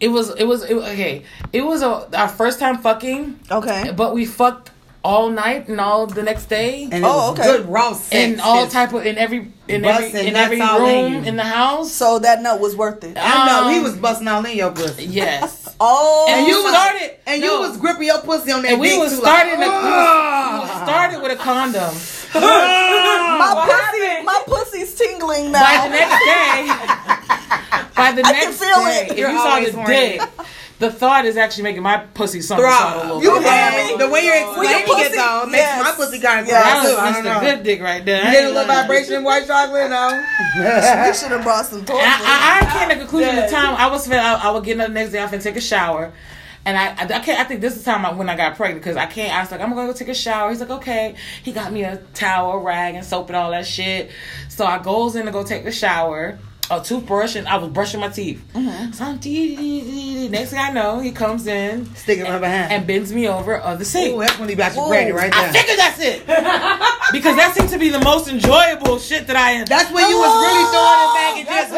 It 0.01 0.09
was 0.09 0.31
it 0.35 0.45
was 0.45 0.65
it, 0.65 0.75
okay. 0.75 1.25
It 1.53 1.63
was 1.63 1.83
a, 1.83 2.19
our 2.19 2.29
first 2.29 2.59
time 2.59 2.79
fucking, 2.79 3.41
Okay. 3.51 3.93
but 3.97 4.15
we 4.15 4.25
fucked 4.27 4.72
all 5.05 5.31
night 5.31 5.67
and 5.69 5.81
all 5.81 6.07
the 6.07 6.23
next 6.23 6.47
day 6.47 6.89
And 6.93 7.05
Oh, 7.05 7.33
okay. 7.33 7.43
good 7.43 7.67
raw 7.69 7.93
sex. 7.93 8.15
in 8.15 8.39
all 8.41 8.69
type 8.69 8.93
of 8.93 9.05
in 9.05 9.19
every 9.19 9.51
in 9.67 9.85
every 9.85 10.13
in 10.29 10.37
every 10.37 10.61
all 10.61 10.85
in 10.87 11.13
room 11.15 11.25
in 11.25 11.37
the 11.37 11.43
house. 11.45 11.91
So 11.93 12.21
that 12.21 12.41
note 12.43 12.61
was 12.61 12.77
worth 12.77 13.03
it. 13.03 13.17
I 13.21 13.47
know 13.47 13.69
he 13.69 13.79
Um, 13.79 13.83
was 13.85 13.97
busting 13.97 14.29
all 14.29 14.45
in 14.45 14.57
your 14.57 14.71
pussy. 14.71 15.05
Yes, 15.07 15.69
Oh, 15.81 16.27
and 16.31 16.47
you 16.47 16.63
was- 16.63 16.73
started 16.73 17.11
And 17.27 17.41
no. 17.41 17.47
you 17.55 17.69
was 17.69 17.77
gripping 17.79 18.05
your 18.07 18.21
pussy 18.21 18.53
on 18.53 18.63
that 18.63 18.73
and 18.73 18.81
we 18.81 18.97
was 18.97 19.13
too, 19.13 19.19
starting 19.21 19.59
like, 19.59 19.69
a, 19.69 19.73
we 19.73 19.91
was, 19.91 20.69
we 20.71 20.77
started 20.87 21.23
with 21.23 21.33
a 21.33 21.37
condom. 21.37 21.95
my 22.35 23.53
pussy, 23.67 24.25
my 24.25 24.43
pussy's 24.47 24.95
tingling 24.95 25.51
now. 25.53 25.61
By 25.63 25.89
the 25.89 25.95
next 25.95 26.25
day, 26.25 26.67
by 27.97 28.13
the 28.13 28.23
I 28.25 28.33
next 28.33 28.61
day, 28.61 28.67
it. 29.07 29.13
if 29.13 29.19
You're 29.19 29.31
you 29.31 29.39
saw 29.39 29.61
the 29.61 29.73
horny. 29.73 29.95
dick, 30.19 30.21
the 30.83 30.91
thought 30.93 31.25
is 31.25 31.37
actually 31.37 31.63
making 31.63 31.83
my 31.83 31.99
pussy 32.13 32.41
something 32.43 32.65
Throb. 32.67 32.95
a 32.97 32.99
little 33.01 33.23
You 33.23 33.31
bit. 33.35 33.43
hear 33.45 33.53
Yeah, 33.53 33.87
me? 33.93 33.97
The 34.05 34.11
way 34.11 34.25
you're 34.27 34.59
When 34.59 34.69
your 34.69 34.81
it 34.81 35.13
though 35.15 35.47
makes 35.47 35.63
yes. 35.63 35.83
my 35.85 35.93
pussy 36.05 36.19
kind 36.21 36.41
of 36.41 36.47
Yes. 36.49 36.63
That 36.65 36.83
was 36.83 36.93
too. 36.93 36.99
I 37.01 37.13
don't 37.13 37.23
Mr. 37.23 37.25
know. 37.25 37.41
Good 37.57 37.63
Dick 37.63 37.81
right 37.81 38.05
there. 38.05 38.23
You 38.23 38.29
I 38.29 38.33
get 38.33 38.43
a 38.43 38.47
ain't 38.49 38.55
little 38.57 38.75
vibration 38.75 39.15
in 39.15 39.25
white 39.25 39.47
chocolate, 39.47 39.89
no? 39.91 40.09
We 40.57 41.15
should 41.15 41.31
have 41.31 41.43
brought 41.45 41.67
some 41.67 41.85
toys. 41.85 41.99
I, 42.03 42.61
I, 42.63 42.67
I 42.67 42.79
came 42.79 42.89
to 42.91 42.95
the 42.97 43.01
conclusion 43.01 43.37
the 43.37 43.47
time 43.49 43.75
I 43.77 43.87
was 43.87 44.07
fin- 44.09 44.19
I, 44.19 44.35
I 44.35 44.51
would 44.51 44.65
get 44.65 44.79
up 44.81 44.89
the 44.89 44.93
next 44.93 45.13
day 45.13 45.21
off 45.21 45.33
and 45.33 45.41
take 45.41 45.57
a 45.57 45.61
shower. 45.61 46.13
And 46.65 46.77
I, 46.77 46.91
I, 46.91 47.03
I 47.05 47.19
can't. 47.21 47.41
I 47.41 47.45
think 47.45 47.61
this 47.61 47.75
is 47.77 47.85
the 47.85 47.91
time 47.91 48.05
I, 48.07 48.13
when 48.13 48.29
I 48.29 48.37
got 48.37 48.57
pregnant 48.57 48.83
because 48.83 48.97
I 48.97 49.07
can't. 49.07 49.33
I 49.35 49.41
was 49.41 49.51
like, 49.51 49.61
I'm 49.61 49.71
gonna 49.75 49.87
go 49.87 49.93
take 49.93 50.09
a 50.09 50.15
shower. 50.15 50.51
He's 50.51 50.61
like, 50.61 50.71
okay. 50.71 51.15
He 51.43 51.53
got 51.53 51.73
me 51.73 51.83
a 51.85 51.97
towel, 52.15 52.59
rag, 52.59 52.95
and 52.95 53.05
soap 53.05 53.29
and 53.29 53.37
all 53.37 53.51
that 53.51 53.67
shit. 53.67 54.11
So 54.49 54.65
I 54.65 54.79
goes 54.83 55.17
in 55.17 55.27
to 55.27 55.33
go 55.33 55.43
take 55.45 55.65
the 55.65 55.73
shower. 55.73 56.39
A 56.71 56.81
toothbrush 56.81 57.35
and 57.37 57.47
I 57.49 57.57
was 57.59 57.69
brushing 57.71 58.01
my 58.01 58.09
teeth. 58.09 58.41
Mm-hmm. 58.55 58.93
So 58.93 59.05
I'm 59.05 59.19
dee, 59.19 59.57
dee, 59.57 59.81
dee, 59.83 60.15
dee. 60.25 60.29
next 60.29 60.51
thing 60.51 60.59
I 60.59 60.71
know, 60.73 61.01
he 61.01 61.11
comes 61.13 61.47
in 61.47 61.85
Sticking 61.97 62.25
my 62.25 62.39
behind. 62.39 62.73
and 62.73 62.87
bends 62.87 63.13
me 63.13 63.29
over 63.29 63.61
on 63.61 63.79
the 63.79 63.85
sink. 63.85 64.15
Ooh, 64.17 64.21
that's 64.21 64.39
when 64.39 64.49
he 64.49 64.55
got 64.55 64.75
you 64.75 64.81
pregnant 64.89 65.17
right 65.19 65.33
there. 65.33 65.51
I 65.51 65.53
figured 65.53 65.77
that's 65.79 66.01
it 66.01 66.25
because 67.13 67.37
that 67.37 67.53
seemed 67.55 67.69
to 67.71 67.79
be 67.79 67.91
the 67.91 68.01
most 68.01 68.29
enjoyable 68.29 68.99
shit 68.99 69.27
that 69.27 69.37
I. 69.37 69.65
That's 69.69 69.93
when 69.93 70.09
you 70.09 70.17
was 70.17 70.33
really 70.33 70.65
oh, 70.65 70.73
throwing 70.73 71.05
it 71.05 71.13
back 71.19 71.35
and 71.37 71.47
just 71.53 71.71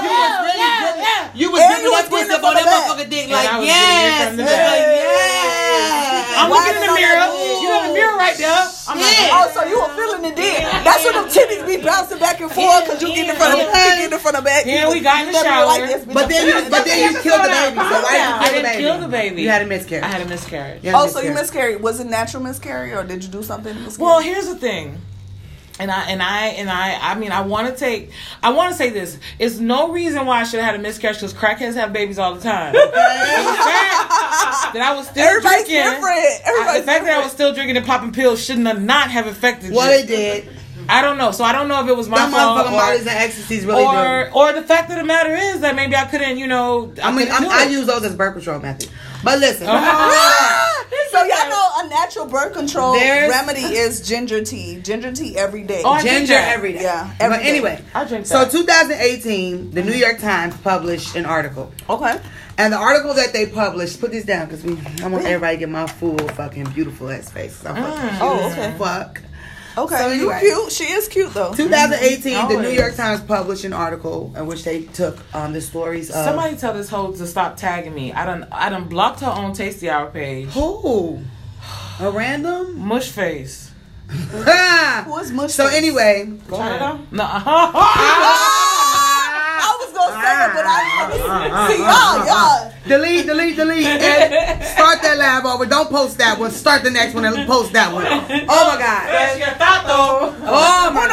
you 0.00 0.08
was 0.08 0.32
really 0.48 0.64
yeah, 0.64 0.80
gripping- 0.80 1.02
yeah. 1.04 1.36
you 1.36 1.48
was 1.52 1.60
you 1.60 1.90
that 1.92 2.08
twist 2.08 2.30
up 2.32 2.40
on 2.40 2.54
that 2.56 2.64
the 2.64 2.72
back. 2.72 2.88
motherfucking 2.88 3.10
dick 3.12 3.28
like 3.28 3.48
I 3.52 3.58
was 3.60 3.68
getting 3.68 3.84
it 3.84 4.16
yes, 4.16 4.28
from 4.28 4.36
the 4.40 4.42
nigga, 4.48 4.64
back. 4.64 4.80
yes. 4.96 6.40
I'm 6.40 6.48
looking 6.48 6.72
in 6.72 6.80
the 6.80 6.88
Why 6.88 6.96
did 6.96 7.04
I 7.04 7.12
mirror. 7.12 7.20
like- 7.20 7.60
You 7.60 7.68
know 7.68 7.80
the 7.84 7.92
mirror 7.92 8.15
right 8.26 8.38
there. 8.38 8.62
I'm 8.88 8.98
like, 8.98 9.14
Shit. 9.14 9.30
Oh, 9.32 9.46
so 9.54 9.60
you 9.64 9.76
were 9.78 9.92
feeling 9.94 10.24
it 10.30 10.36
then. 10.36 10.84
That's 10.84 11.04
when 11.04 11.14
them 11.14 11.28
titties 11.30 11.66
be 11.66 11.82
bouncing 11.82 12.18
back 12.18 12.40
and 12.40 12.50
forth 12.50 12.84
because 12.84 13.02
you 13.02 13.08
get 13.14 13.30
in 13.30 13.36
front 13.36 13.54
of 13.54 13.58
you 13.60 13.66
get 13.72 14.12
in 14.12 14.18
front 14.18 14.36
of 14.36 14.42
the 14.44 14.48
back. 14.48 14.66
Yeah, 14.66 14.90
we 14.90 15.00
got 15.00 15.20
in 15.22 15.26
the 15.26 15.32
Never 15.32 15.44
shower. 15.46 15.66
like 15.66 15.82
this. 15.86 16.04
But 16.04 16.28
then 16.28 16.42
you, 16.46 16.70
but 16.70 16.84
then 16.84 16.98
you 17.14 17.20
killed 17.20 17.44
the 17.44 17.48
baby. 17.48 17.76
So 17.76 17.96
why 18.02 18.12
did 18.12 18.22
you 18.22 18.34
I 18.34 18.38
kill 18.38 18.46
the 18.46 18.52
didn't 18.52 18.64
baby? 18.72 18.82
kill 18.82 18.98
the 19.00 19.08
baby. 19.08 19.42
You 19.42 19.48
had 19.50 19.62
a 19.62 19.66
miscarriage. 19.66 20.04
I 20.04 20.08
had 20.08 20.22
a 20.22 20.28
miscarriage. 20.28 20.82
Had 20.84 20.94
a 20.94 20.98
Oh, 20.98 21.06
so 21.06 21.20
you 21.20 21.32
miscarried? 21.32 21.80
Was 21.82 22.00
it 22.00 22.06
natural 22.06 22.42
miscarriage 22.42 22.92
or 22.92 23.04
did 23.04 23.22
you 23.24 23.30
do 23.30 23.42
something? 23.42 23.74
to 23.74 23.80
miscarry? 23.80 24.04
Well, 24.06 24.20
here's 24.20 24.46
the 24.48 24.56
thing. 24.56 25.00
And 25.78 25.90
I 25.90 26.04
and 26.10 26.22
I 26.22 26.46
and 26.46 26.70
I 26.70 26.98
I 27.12 27.14
mean 27.18 27.32
I 27.32 27.42
want 27.42 27.68
to 27.68 27.76
take 27.78 28.10
I 28.42 28.50
want 28.52 28.72
to 28.72 28.76
say 28.78 28.88
this. 28.90 29.18
It's 29.38 29.58
no 29.58 29.92
reason 29.92 30.24
why 30.24 30.40
I 30.40 30.44
should 30.44 30.60
have 30.60 30.70
had 30.70 30.80
a 30.80 30.82
miscarriage 30.82 31.18
because 31.18 31.34
crackheads 31.34 31.74
have 31.74 31.92
babies 31.92 32.18
all 32.18 32.34
the 32.34 32.40
time. 32.40 32.72
the 32.72 32.78
fact 32.80 32.94
that 34.72 34.82
I 34.82 34.94
was 34.96 35.06
still 35.08 35.22
Everybody's 35.26 35.66
drinking, 35.66 35.90
different. 35.92 36.46
I- 36.46 36.78
the 36.80 36.84
fact 36.86 37.04
that 37.04 37.18
I 37.18 37.22
was 37.22 37.32
still 37.32 37.52
drinking 37.52 37.76
and 37.76 37.84
popping 37.86 38.12
pills 38.12 38.42
should 38.42 38.58
not 38.58 38.76
have 38.76 38.84
not 38.84 39.10
have 39.10 39.26
affected 39.26 39.72
Well, 39.72 39.90
you. 39.92 39.98
it 40.04 40.06
did. 40.06 40.48
I 40.88 41.02
don't 41.02 41.18
know. 41.18 41.32
So 41.32 41.42
I 41.42 41.52
don't 41.52 41.66
know 41.68 41.82
if 41.82 41.88
it 41.88 41.96
was 41.96 42.08
my 42.08 42.16
Them 42.18 42.30
fault 42.30 42.64
motherfucking 42.66 42.72
or, 42.96 42.98
and 43.00 43.08
ecstasies 43.08 43.66
really 43.66 43.82
or 43.84 44.30
do. 44.30 44.36
or 44.38 44.52
the 44.52 44.62
fact 44.62 44.88
of 44.90 44.96
the 44.96 45.04
matter 45.04 45.34
is 45.34 45.60
that 45.60 45.74
maybe 45.74 45.96
I 45.96 46.04
couldn't, 46.04 46.38
you 46.38 46.46
know. 46.46 46.92
I 47.02 47.10
mean, 47.10 47.26
I'm, 47.30 47.48
I 47.50 47.64
use 47.64 47.86
those 47.86 48.04
as 48.04 48.14
birth 48.14 48.34
control 48.34 48.60
method. 48.60 48.88
But 49.26 49.40
listen, 49.40 49.66
Ah! 49.70 50.86
so 51.10 51.18
y'all 51.24 51.48
know 51.50 51.68
a 51.84 51.88
natural 51.88 52.26
birth 52.26 52.52
control 52.54 52.92
There's- 52.94 53.28
remedy 53.30 53.60
is 53.76 54.00
ginger 54.06 54.44
tea. 54.44 54.80
Ginger 54.80 55.10
tea 55.12 55.36
every 55.36 55.62
day. 55.64 55.82
Oh, 55.84 56.00
ginger 56.00 56.34
every 56.34 56.72
day. 56.74 56.82
Yeah, 56.82 57.10
every 57.20 57.36
but 57.36 57.42
day. 57.42 57.48
anyway, 57.50 57.82
I 57.94 58.04
drink 58.04 58.24
so 58.26 58.48
2018, 58.48 59.72
the 59.72 59.82
New 59.82 59.92
York 59.92 60.20
Times 60.20 60.56
published 60.58 61.16
an 61.16 61.26
article. 61.26 61.72
okay. 61.90 62.20
And 62.58 62.72
the 62.72 62.78
article 62.78 63.12
that 63.14 63.34
they 63.34 63.44
published, 63.44 64.00
put 64.00 64.12
this 64.12 64.24
down 64.24 64.46
because 64.46 64.62
we, 64.64 64.78
I 65.04 65.08
want 65.08 65.26
everybody 65.26 65.56
to 65.56 65.60
get 65.60 65.68
my 65.68 65.86
full 65.86 66.16
fucking 66.16 66.70
beautiful 66.70 67.10
ass 67.10 67.30
face. 67.30 67.62
I'm 67.66 67.74
Mm. 67.76 68.08
cute 68.08 68.22
Oh, 68.22 68.48
okay. 68.50 68.74
Fuck. 68.78 69.20
Okay. 69.78 69.96
So 69.96 70.08
you 70.08 70.30
anyway. 70.30 70.40
cute. 70.40 70.72
She 70.72 70.84
is 70.84 71.08
cute 71.08 71.34
though. 71.34 71.52
2018, 71.54 72.48
the 72.48 72.62
New 72.62 72.70
York 72.70 72.94
Times 72.96 73.20
published 73.20 73.64
an 73.64 73.72
article 73.72 74.32
in 74.36 74.46
which 74.46 74.64
they 74.64 74.82
took 74.84 75.18
um, 75.34 75.52
the 75.52 75.60
stories 75.60 76.08
of 76.10 76.24
Somebody 76.24 76.56
tell 76.56 76.72
this 76.72 76.88
hoe 76.88 77.12
to 77.12 77.26
stop 77.26 77.56
tagging 77.56 77.94
me. 77.94 78.12
I 78.12 78.24
done 78.24 78.46
I 78.50 78.70
done 78.70 78.88
blocked 78.88 79.20
her 79.20 79.26
on 79.26 79.52
Tasty 79.52 79.90
Hour 79.90 80.10
page. 80.10 80.48
who 80.50 81.20
a 82.00 82.10
random. 82.10 82.78
Mush 82.78 83.10
face. 83.10 83.70
Who 84.08 85.18
is 85.18 85.32
mush? 85.32 85.52
so 85.52 85.66
anyway, 85.66 86.26
Go 86.48 86.56
ahead. 86.56 87.00
No. 87.10 87.24
I 90.64 91.08
was 91.10 91.20
gonna 91.20 91.36
say 91.36 91.46
it, 91.46 91.50
but 91.50 91.52
I 91.52 91.68
see 91.68 91.78
y'all, 91.82 91.90
uh-huh. 91.90 92.70
y'all. 92.70 92.88
delete, 92.88 93.26
delete, 93.26 93.56
delete, 93.56 93.86
and 93.86 94.64
start 94.64 95.02
that 95.02 95.18
lab 95.18 95.44
over. 95.44 95.66
Don't 95.66 95.90
post 95.90 96.18
that 96.18 96.38
one. 96.38 96.50
Start 96.50 96.84
the 96.84 96.90
next 96.90 97.14
one 97.14 97.24
and 97.24 97.46
post 97.46 97.72
that 97.72 97.92
one. 97.92 98.06
Oh 98.06 98.62
my 98.68 98.78
god. 98.78 99.06
That's 99.10 99.38
your 99.38 99.52
thought 99.58 99.84
though. 99.86 100.34
Oh 100.46 100.90
my 100.92 101.08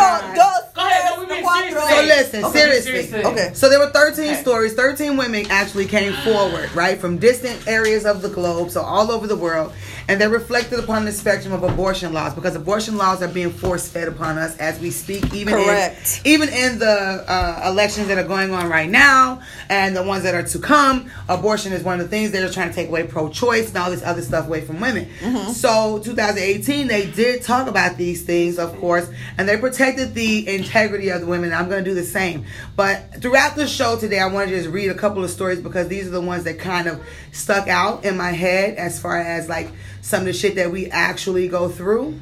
So 1.90 2.02
listen, 2.04 2.46
Okay, 2.46 2.60
seriously. 2.60 2.92
seriously. 3.04 3.24
Okay. 3.26 3.52
So 3.54 3.70
there 3.70 3.80
were 3.80 3.90
13 3.92 4.26
Okay. 4.34 4.42
stories. 4.42 4.74
13 4.74 5.18
women 5.18 5.46
actually 5.50 5.86
came 5.86 6.14
forward, 6.24 6.70
right, 6.76 7.00
from 7.00 7.18
distant 7.18 7.68
areas 7.68 8.06
of 8.06 8.22
the 8.22 8.30
globe, 8.30 8.72
so 8.72 8.82
all 8.82 9.12
over 9.12 9.28
the 9.28 9.36
world, 9.36 9.72
and 10.08 10.20
they 10.20 10.28
reflected 10.28 10.80
upon 10.80 11.06
the 11.06 11.12
spectrum 11.12 11.54
of 11.54 11.64
abortion 11.64 12.12
laws 12.14 12.34
because 12.34 12.56
abortion 12.56 12.98
laws 12.98 13.22
are 13.22 13.28
being 13.28 13.52
force 13.52 13.88
fed 13.88 14.08
upon 14.08 14.38
us 14.38 14.58
as 14.58 14.80
we 14.80 14.92
speak, 14.92 15.34
even 15.34 15.54
Correct. 15.54 16.22
in 16.26 16.34
even 16.34 16.50
in 16.50 16.80
the 16.80 17.24
uh, 17.28 17.70
elections 17.70 18.08
that 18.08 18.18
are 18.18 18.28
going 18.28 18.52
on 18.54 18.68
right 18.70 18.90
now 18.90 19.40
and 19.70 19.96
the 19.96 20.02
ones 20.04 20.24
that 20.24 20.34
are 20.34 20.42
to 20.44 20.60
come. 20.60 21.10
Abortion 21.30 21.72
is 21.72 21.84
one 21.84 22.00
of 22.00 22.06
the 22.06 22.10
things 22.10 22.32
they're 22.32 22.50
trying 22.50 22.70
to 22.70 22.76
take 22.76 22.88
away 22.90 23.04
pro-choice 23.06 23.68
and 23.70 23.78
all 23.78 23.92
this 23.92 24.04
other 24.04 24.22
stuff 24.24 24.48
away 24.48 24.62
from 24.62 24.80
women. 24.80 25.08
So 25.54 26.00
2018, 26.00 26.88
they 26.88 27.06
did 27.06 27.44
talk 27.44 27.68
about 27.68 27.98
these 27.98 28.24
things, 28.24 28.58
of 28.58 28.76
course, 28.80 29.08
and 29.38 29.48
they 29.48 29.58
protected 29.58 30.16
the 30.16 30.48
integrity 30.48 31.10
of 31.10 31.22
the 31.22 31.28
women. 31.28 31.54
I'm 31.54 31.70
going 31.74 31.84
to 31.84 31.90
do 31.90 31.96
the 31.96 32.06
same. 32.06 32.46
But 32.76 33.22
throughout 33.22 33.56
the 33.56 33.68
show 33.68 33.98
today, 33.98 34.20
I 34.20 34.28
want 34.28 34.50
to 34.50 34.56
just 34.56 34.70
read 34.70 34.90
a 34.90 34.96
couple 34.96 35.24
of 35.24 35.30
stories 35.30 35.60
because 35.60 35.88
these 35.88 36.08
are 36.08 36.12
the 36.12 36.22
ones 36.22 36.44
that 36.46 36.60
kind 36.60 36.88
of 36.88 37.04
stuck 37.32 37.68
out 37.68 38.06
in 38.06 38.18
my 38.18 38.32
head 38.32 38.78
as 38.78 39.00
far 39.00 39.20
as 39.20 39.50
like 39.50 39.72
some 40.02 40.22
of 40.22 40.26
the 40.26 40.34
shit 40.34 40.56
that 40.56 40.72
we 40.72 40.90
actually 40.90 41.48
go 41.48 41.70
through. 41.70 42.20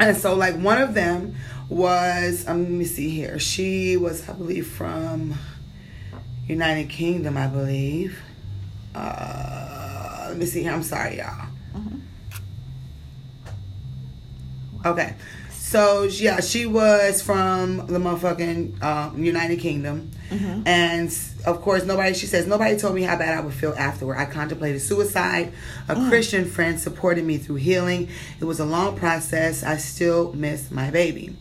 And 0.00 0.16
so, 0.16 0.34
like, 0.34 0.56
one 0.56 0.80
of 0.80 0.94
them 0.94 1.36
was, 1.68 2.48
um, 2.48 2.62
let 2.62 2.70
me 2.70 2.84
see 2.84 3.10
here. 3.10 3.38
She 3.38 3.96
was, 3.96 4.28
I 4.28 4.32
believe, 4.32 4.66
from 4.66 5.34
United 6.48 6.88
Kingdom, 6.88 7.36
I 7.36 7.46
believe. 7.46 8.18
Uh, 8.94 10.26
let 10.28 10.36
me 10.38 10.46
see 10.46 10.62
here. 10.62 10.72
I'm 10.72 10.82
sorry, 10.82 11.18
y'all. 11.18 11.48
Okay. 14.84 15.14
So 15.72 16.02
yeah, 16.02 16.40
she 16.40 16.66
was 16.66 17.22
from 17.22 17.86
the 17.86 17.98
motherfucking 17.98 18.82
um, 18.82 19.24
United 19.24 19.58
Kingdom, 19.58 20.10
and 20.66 21.18
of 21.46 21.62
course, 21.62 21.86
nobody. 21.86 22.12
She 22.12 22.26
says 22.26 22.46
nobody 22.46 22.76
told 22.76 22.94
me 22.94 23.00
how 23.00 23.16
bad 23.16 23.38
I 23.38 23.40
would 23.40 23.54
feel 23.54 23.72
afterward. 23.78 24.18
I 24.18 24.26
contemplated 24.26 24.82
suicide. 24.82 25.54
A 25.88 25.94
Christian 26.10 26.44
friend 26.44 26.78
supported 26.78 27.24
me 27.24 27.38
through 27.38 27.56
healing. 27.56 28.10
It 28.38 28.44
was 28.44 28.60
a 28.60 28.66
long 28.66 28.98
process. 28.98 29.62
I 29.62 29.78
still 29.78 30.34
miss 30.34 30.70
my 30.70 30.90
baby. 30.90 31.36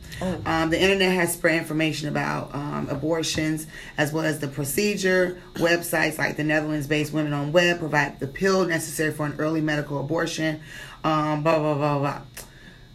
Um, 0.46 0.70
the 0.70 0.82
internet 0.82 1.12
has 1.12 1.34
spread 1.34 1.58
information 1.58 2.08
about 2.08 2.56
um, 2.56 2.88
abortions 2.90 3.68
as 3.98 4.14
well 4.14 4.24
as 4.24 4.40
the 4.40 4.48
procedure. 4.48 5.42
Websites 5.56 6.18
like 6.18 6.38
the 6.38 6.46
Netherlands-based 6.46 7.12
Women 7.12 7.34
on 7.34 7.52
Web 7.52 7.80
provide 7.80 8.22
the 8.22 8.28
pill 8.28 8.66
necessary 8.66 9.12
for 9.12 9.26
an 9.26 9.36
early 9.40 9.60
medical 9.60 10.00
abortion. 10.00 10.62
Um, 11.04 11.44
blah 11.44 11.60
blah 11.60 11.74
blah 11.74 12.00
blah. 12.00 12.22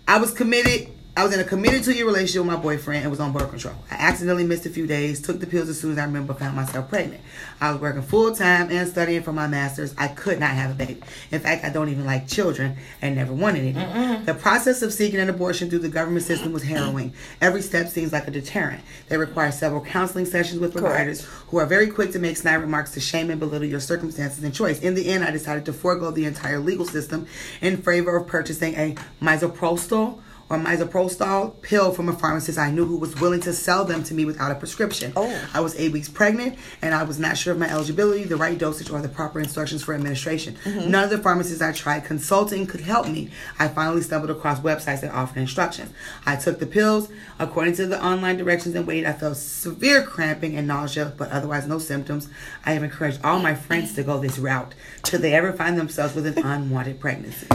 I 0.09 0.17
was 0.17 0.33
committed. 0.33 0.96
I 1.19 1.25
was 1.25 1.33
in 1.33 1.41
a 1.41 1.45
committed 1.45 1.83
two 1.83 1.93
year 1.93 2.05
relationship 2.05 2.43
with 2.43 2.55
my 2.55 2.61
boyfriend 2.61 3.05
and 3.05 3.11
was 3.11 3.21
on 3.21 3.33
birth 3.33 3.49
control. 3.49 3.75
I 3.91 3.95
accidentally 3.95 4.45
missed 4.45 4.67
a 4.67 4.69
few 4.69 4.87
days, 4.87 5.23
took 5.23 5.41
the 5.41 5.47
pills 5.47 5.71
as 5.71 5.81
soon 5.81 5.93
as 5.93 5.99
I 5.99 6.05
remember, 6.05 6.35
found 6.35 6.55
myself 6.55 6.91
pregnant. 6.91 7.23
I 7.59 7.73
was 7.73 7.81
working 7.81 8.03
full 8.03 8.37
time 8.37 8.71
and 8.71 8.87
studying 8.87 9.23
for 9.23 9.33
my 9.33 9.47
master's. 9.47 9.95
I 9.97 10.09
could 10.09 10.39
not 10.39 10.51
have 10.51 10.73
a 10.73 10.75
baby. 10.75 11.01
In 11.31 11.41
fact, 11.41 11.65
I 11.65 11.71
don't 11.71 11.89
even 11.89 12.05
like 12.05 12.29
children 12.29 12.77
and 13.01 13.17
never 13.17 13.33
wanted 13.33 13.75
any. 13.75 14.25
The 14.27 14.35
process 14.35 14.83
of 14.83 14.93
seeking 14.93 15.19
an 15.19 15.31
abortion 15.31 15.71
through 15.71 15.79
the 15.79 15.89
government 15.89 16.27
system 16.27 16.53
was 16.53 16.65
harrowing. 16.65 17.15
Every 17.41 17.63
step 17.63 17.89
seems 17.89 18.13
like 18.13 18.29
a 18.29 18.31
deterrent. 18.31 18.85
They 19.09 19.17
require 19.17 19.53
several 19.53 19.81
counseling 19.81 20.27
sessions 20.27 20.61
with 20.61 20.73
providers 20.73 21.25
who 21.49 21.57
are 21.57 21.67
very 21.67 21.87
quick 21.87 22.13
to 22.13 22.19
make 22.19 22.37
snide 22.37 22.57
remarks 22.57 22.93
to 22.93 23.01
shame 23.01 23.31
and 23.31 23.41
belittle 23.41 23.67
your 23.67 23.81
circumstances 23.81 24.45
and 24.45 24.55
choice. 24.55 24.81
In 24.81 24.95
the 24.95 25.09
end, 25.09 25.25
I 25.25 25.31
decided 25.31 25.65
to 25.65 25.73
forego 25.73 26.11
the 26.11 26.27
entire 26.27 26.59
legal 26.59 26.85
system 26.85 27.27
in 27.63 27.79
favor 27.79 28.15
of 28.17 28.27
purchasing 28.27 28.75
a 28.75 28.97
misoprostol 29.23 30.21
or 30.49 30.59
misoprostol 30.59 31.61
pill 31.63 31.93
from 31.93 32.09
a 32.09 32.13
pharmacist 32.13 32.59
I 32.59 32.71
knew 32.71 32.85
who 32.85 32.97
was 32.97 33.21
willing 33.21 33.41
to 33.41 33.53
sell 33.53 33.85
them 33.85 34.05
to 34.05 34.15
me 34.15 34.25
without 34.25 34.53
a 34.53 34.55
prescription. 34.55 35.13
Oh. 35.17 35.49
I 35.53 35.61
was 35.61 35.75
eight 35.77 35.93
weeks 35.93 36.09
pregnant 36.09 36.59
and 36.83 36.95
I 36.95 37.03
was 37.03 37.19
not 37.19 37.37
sure 37.37 37.53
of 37.53 37.59
my 37.59 37.69
eligibility, 37.69 38.25
the 38.25 38.37
right 38.37 38.57
dosage, 38.57 38.91
or 38.91 39.01
the 39.01 39.09
proper 39.09 39.41
instructions 39.41 39.83
for 39.83 39.95
administration. 39.95 40.57
Mm-hmm. 40.65 40.91
None 40.91 41.05
of 41.05 41.11
the 41.11 41.19
pharmacists 41.19 41.63
I 41.63 41.73
tried 41.73 42.05
consulting 42.05 42.67
could 42.67 42.81
help 42.81 43.09
me. 43.09 43.31
I 43.59 43.69
finally 43.69 44.03
stumbled 44.03 44.31
across 44.31 44.61
websites 44.61 45.01
that 45.01 45.13
offered 45.13 45.39
instructions. 45.39 45.93
I 46.25 46.37
took 46.37 46.59
the 46.59 46.67
pills. 46.67 47.11
According 47.39 47.75
to 47.77 47.87
the 47.87 48.03
online 48.05 48.37
directions 48.37 48.75
and 48.75 48.87
waited, 48.87 49.07
I 49.07 49.13
felt 49.13 49.37
severe 49.37 50.03
cramping 50.03 50.57
and 50.57 50.67
nausea, 50.67 51.13
but 51.17 51.31
otherwise 51.31 51.67
no 51.67 51.79
symptoms. 51.79 52.29
I 52.65 52.73
have 52.73 52.83
encouraged 52.83 53.21
all 53.25 53.41
my 53.41 53.55
friends 53.55 53.95
to 53.95 54.03
go 54.03 54.19
this 54.19 54.39
route 54.39 54.75
should 55.05 55.23
they 55.23 55.35
ever 55.35 55.53
find 55.53 55.79
themselves 55.79 56.15
with 56.15 56.27
an 56.27 56.39
unwanted 56.45 57.01
pregnancy. 57.01 57.47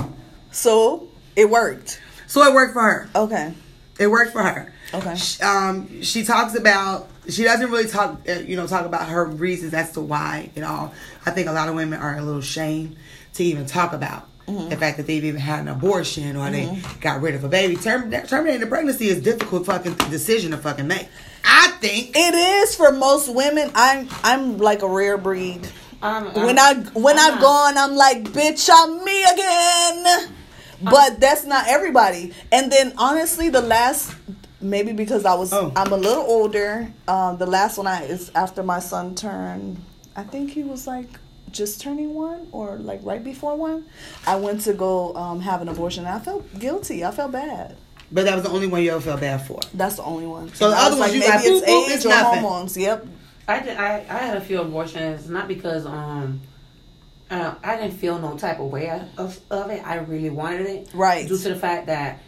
So 0.51 1.10
it 1.36 1.49
worked. 1.49 2.01
So 2.32 2.41
it 2.44 2.54
worked 2.54 2.72
for 2.74 2.82
her. 2.82 3.10
Okay. 3.13 3.54
It 4.00 4.08
worked 4.08 4.32
for 4.32 4.41
her. 4.41 4.72
Okay. 4.94 5.15
Sh- 5.15 5.41
Um, 5.41 6.02
she 6.02 6.24
talks 6.24 6.56
about. 6.56 7.10
She 7.30 7.44
doesn't 7.44 7.70
really 7.70 7.88
talk, 7.88 8.22
uh, 8.28 8.32
you 8.39 8.56
know, 8.56 8.65
talk 8.67 8.86
about 8.86 9.08
her 9.10 9.26
reasons 9.26 9.74
as 9.74 9.91
to 9.91 10.02
why 10.02 10.50
and 10.56 10.63
all. 10.65 10.94
I 11.26 11.32
think 11.32 11.48
a 11.48 11.52
lot 11.52 11.67
of 11.70 11.76
women 11.76 12.00
are 12.00 12.15
a 12.17 12.22
little 12.22 12.39
ashamed 12.39 12.96
to 13.34 13.44
even 13.44 13.65
talk 13.65 13.91
about 13.94 14.28
Mm-hmm. 14.48 14.70
the 14.70 14.76
fact 14.78 14.98
that 14.98 15.06
they've 15.06 15.24
even 15.24 15.39
had 15.39 15.60
an 15.60 15.67
abortion 15.67 16.36
or 16.36 16.50
they 16.50 16.82
got 17.00 17.22
rid 17.22 17.36
of 17.36 17.44
a 17.44 17.48
baby. 17.48 17.76
Term- 17.76 18.10
terminating 18.26 18.63
a 18.63 18.65
pregnancy 18.67 19.08
is 19.08 19.20
a 19.20 19.22
difficult 19.22 19.65
fucking 19.67 19.94
decision 20.10 20.50
to 20.52 20.58
fucking 20.58 20.88
make. 20.88 21.08
I 21.46 21.67
think. 21.80 22.12
It 22.15 22.34
is 22.34 22.76
for 22.76 22.91
most 22.91 23.28
women. 23.34 23.70
I'm 23.76 24.10
I'm 24.24 24.58
like 24.58 24.82
a 24.82 24.88
rare 24.89 25.17
breed. 25.20 25.67
Um, 26.02 26.34
when 26.34 26.58
I 26.58 26.74
when 26.96 27.20
I'm 27.20 27.36
I've 27.36 27.39
gone, 27.41 27.78
I'm 27.78 27.96
like, 27.96 28.24
bitch, 28.24 28.67
I'm 28.74 29.06
me 29.06 29.24
again. 29.32 30.34
But 30.84 31.20
that's 31.20 31.46
not 31.46 31.67
everybody. 31.67 32.34
And 32.52 32.72
then 32.72 32.94
honestly, 32.98 33.50
the 33.50 33.62
last 33.62 34.15
maybe 34.60 34.94
because 34.94 35.26
I 35.26 35.34
was 35.34 35.52
Oh. 35.54 35.72
I'm 35.76 35.91
a 35.91 35.98
little 35.98 36.24
older. 36.24 36.91
Um, 37.08 37.38
the 37.38 37.46
last 37.48 37.78
one 37.78 37.88
I 37.88 38.04
is 38.04 38.32
after 38.36 38.63
my 38.63 38.80
son 38.80 39.15
turned. 39.15 39.84
I 40.15 40.24
think 40.24 40.52
he 40.52 40.63
was 40.63 40.88
like 40.88 41.08
just 41.52 41.82
turning 41.82 42.13
one 42.13 42.48
or 42.52 42.78
like 42.78 43.00
right 43.04 43.24
before 43.24 43.56
one. 43.56 43.86
I 44.28 44.36
went 44.38 44.62
to 44.62 44.74
go 44.74 45.15
um, 45.15 45.39
have 45.41 45.62
an 45.62 45.70
abortion. 45.70 46.06
And 46.06 46.15
I 46.15 46.20
felt 46.20 46.44
guilty. 46.60 47.04
I 47.04 47.12
felt 47.12 47.32
bad. 47.32 47.76
But 48.12 48.26
that 48.26 48.36
was 48.36 48.44
the 48.44 48.50
only 48.50 48.67
one 48.67 48.84
you 48.84 48.91
ever 48.91 49.00
felt 49.02 49.22
bad 49.22 49.46
for. 49.48 49.60
That's 49.74 49.96
the 49.96 50.04
only 50.04 50.28
one. 50.28 50.54
So 50.54 50.70
the 50.70 50.76
And 50.76 50.82
I 50.82 50.86
other 50.88 50.91
was 50.98 51.00
ones 51.00 51.13
you 51.15 51.22
like, 51.22 51.44
maybe 51.44 51.50
boop, 51.50 51.60
boop, 51.62 51.63
it's 51.63 51.94
it's 51.96 52.06
age 52.06 52.06
or 52.06 52.10
nothing. 52.10 52.39
hormones. 52.41 52.78
Yep. 52.78 53.08
I, 53.48 53.60
did, 53.60 53.78
I 53.78 53.96
I 54.10 54.17
had 54.17 54.38
a 54.38 54.41
few 54.41 54.62
abortions, 54.62 55.30
not 55.30 55.48
because 55.48 55.86
um 55.86 56.41
uh, 57.32 57.56
I 57.63 57.78
didn't 57.78 57.94
feel 57.98 58.20
no 58.20 58.38
type 58.38 58.60
of 58.60 58.70
way 58.72 58.89
of, 59.17 59.39
of 59.50 59.70
it. 59.72 59.82
I 59.86 59.96
really 59.96 60.30
wanted 60.30 60.67
it, 60.67 60.89
Right. 60.94 61.28
Due 61.28 61.38
to 61.38 61.50
the 61.50 61.56
fact 61.56 61.88
that 61.88 62.20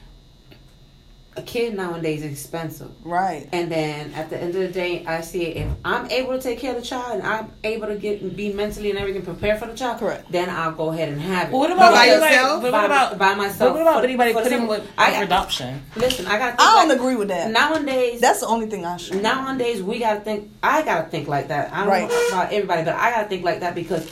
a 1.36 1.42
kid 1.42 1.74
nowadays 1.76 2.22
is 2.24 2.32
expensive, 2.32 2.92
Right. 3.04 3.50
and 3.52 3.72
then 3.72 4.14
at 4.14 4.30
the 4.30 4.38
end 4.40 4.50
of 4.56 4.62
the 4.62 4.68
day, 4.68 5.04
I 5.04 5.22
see 5.22 5.46
if 5.46 5.68
I'm 5.84 6.06
able 6.12 6.34
to 6.34 6.40
take 6.40 6.60
care 6.60 6.76
of 6.76 6.80
the 6.80 6.86
child 6.88 7.16
and 7.16 7.24
I'm 7.28 7.52
able 7.64 7.88
to 7.88 7.96
get 7.96 8.36
be 8.36 8.54
mentally 8.54 8.92
and 8.92 9.00
everything 9.00 9.24
prepared 9.24 9.58
for 9.60 9.66
the 9.66 9.74
child, 9.74 9.98
Correct. 9.98 10.32
Then 10.32 10.48
I'll 10.52 10.74
go 10.74 10.92
ahead 10.92 11.10
and 11.10 11.20
have 11.20 11.48
it. 11.48 11.52
But 11.52 11.58
what 11.58 11.72
about 11.72 11.92
by 11.92 12.06
anybody- 12.06 12.36
yourself? 12.36 12.62
But 12.62 12.72
by, 12.72 12.78
what 12.82 12.86
about 12.86 13.18
by 13.18 13.34
myself? 13.34 13.74
What 13.74 13.82
about 13.82 14.02
For- 14.02 14.06
anybody 14.06 14.32
for 14.32 14.44
the 14.44 14.50
putting 14.52 14.68
with, 14.68 14.88
I- 14.96 15.12
with 15.20 15.28
adoption? 15.28 15.82
Listen, 15.96 16.28
I 16.28 16.38
got. 16.38 16.56
I 16.60 16.86
don't 16.88 16.96
agree 16.96 17.16
with 17.16 17.30
that. 17.30 17.50
Nowadays, 17.50 18.22
That's 18.22 18.42
the 18.42 18.48
only 18.48 18.68
thing 18.68 18.86
I 18.86 18.98
should. 18.98 19.24
nowadays 19.24 19.82
we 19.82 19.98
gotta 20.00 20.20
think 20.22 20.52
i 20.62 20.84
gotta 20.84 21.10
think 21.10 21.28
like 21.28 21.48
that 21.48 21.74
i 21.74 21.80
don't 21.80 21.88
Right. 21.90 22.08
know 22.08 22.28
about 22.28 22.54
everybody 22.54 22.84
but 22.86 22.94
i 22.96 23.10
gotta 23.10 23.28
think 23.28 23.44
like 23.44 23.62
that 23.62 23.74
because 23.74 24.08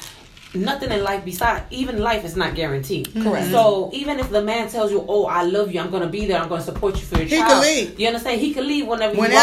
nothing 0.53 0.91
in 0.91 1.01
life 1.03 1.23
besides 1.23 1.63
even 1.71 1.97
life 1.99 2.25
is 2.25 2.35
not 2.35 2.55
guaranteed 2.55 3.07
mm-hmm. 3.07 3.23
Correct. 3.23 3.51
so 3.51 3.89
even 3.93 4.19
if 4.19 4.29
the 4.29 4.41
man 4.41 4.67
tells 4.69 4.91
you 4.91 5.05
oh 5.07 5.25
i 5.25 5.43
love 5.43 5.73
you 5.73 5.79
i'm 5.79 5.89
gonna 5.89 6.09
be 6.09 6.25
there 6.25 6.39
i'm 6.41 6.49
gonna 6.49 6.61
support 6.61 6.95
you 6.95 7.01
for 7.01 7.17
your 7.19 7.25
He 7.27 7.37
child 7.37 7.47
can 7.49 7.61
leave. 7.61 7.99
you 7.99 8.07
understand 8.07 8.41
he 8.41 8.53
can 8.53 8.67
leave 8.67 8.85
whenever, 8.85 9.15
Whenever. 9.15 9.35
he 9.35 9.37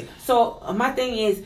Right. 0.00 0.08
so 0.22 0.62
my 0.74 0.90
thing 0.92 1.16
is 1.18 1.42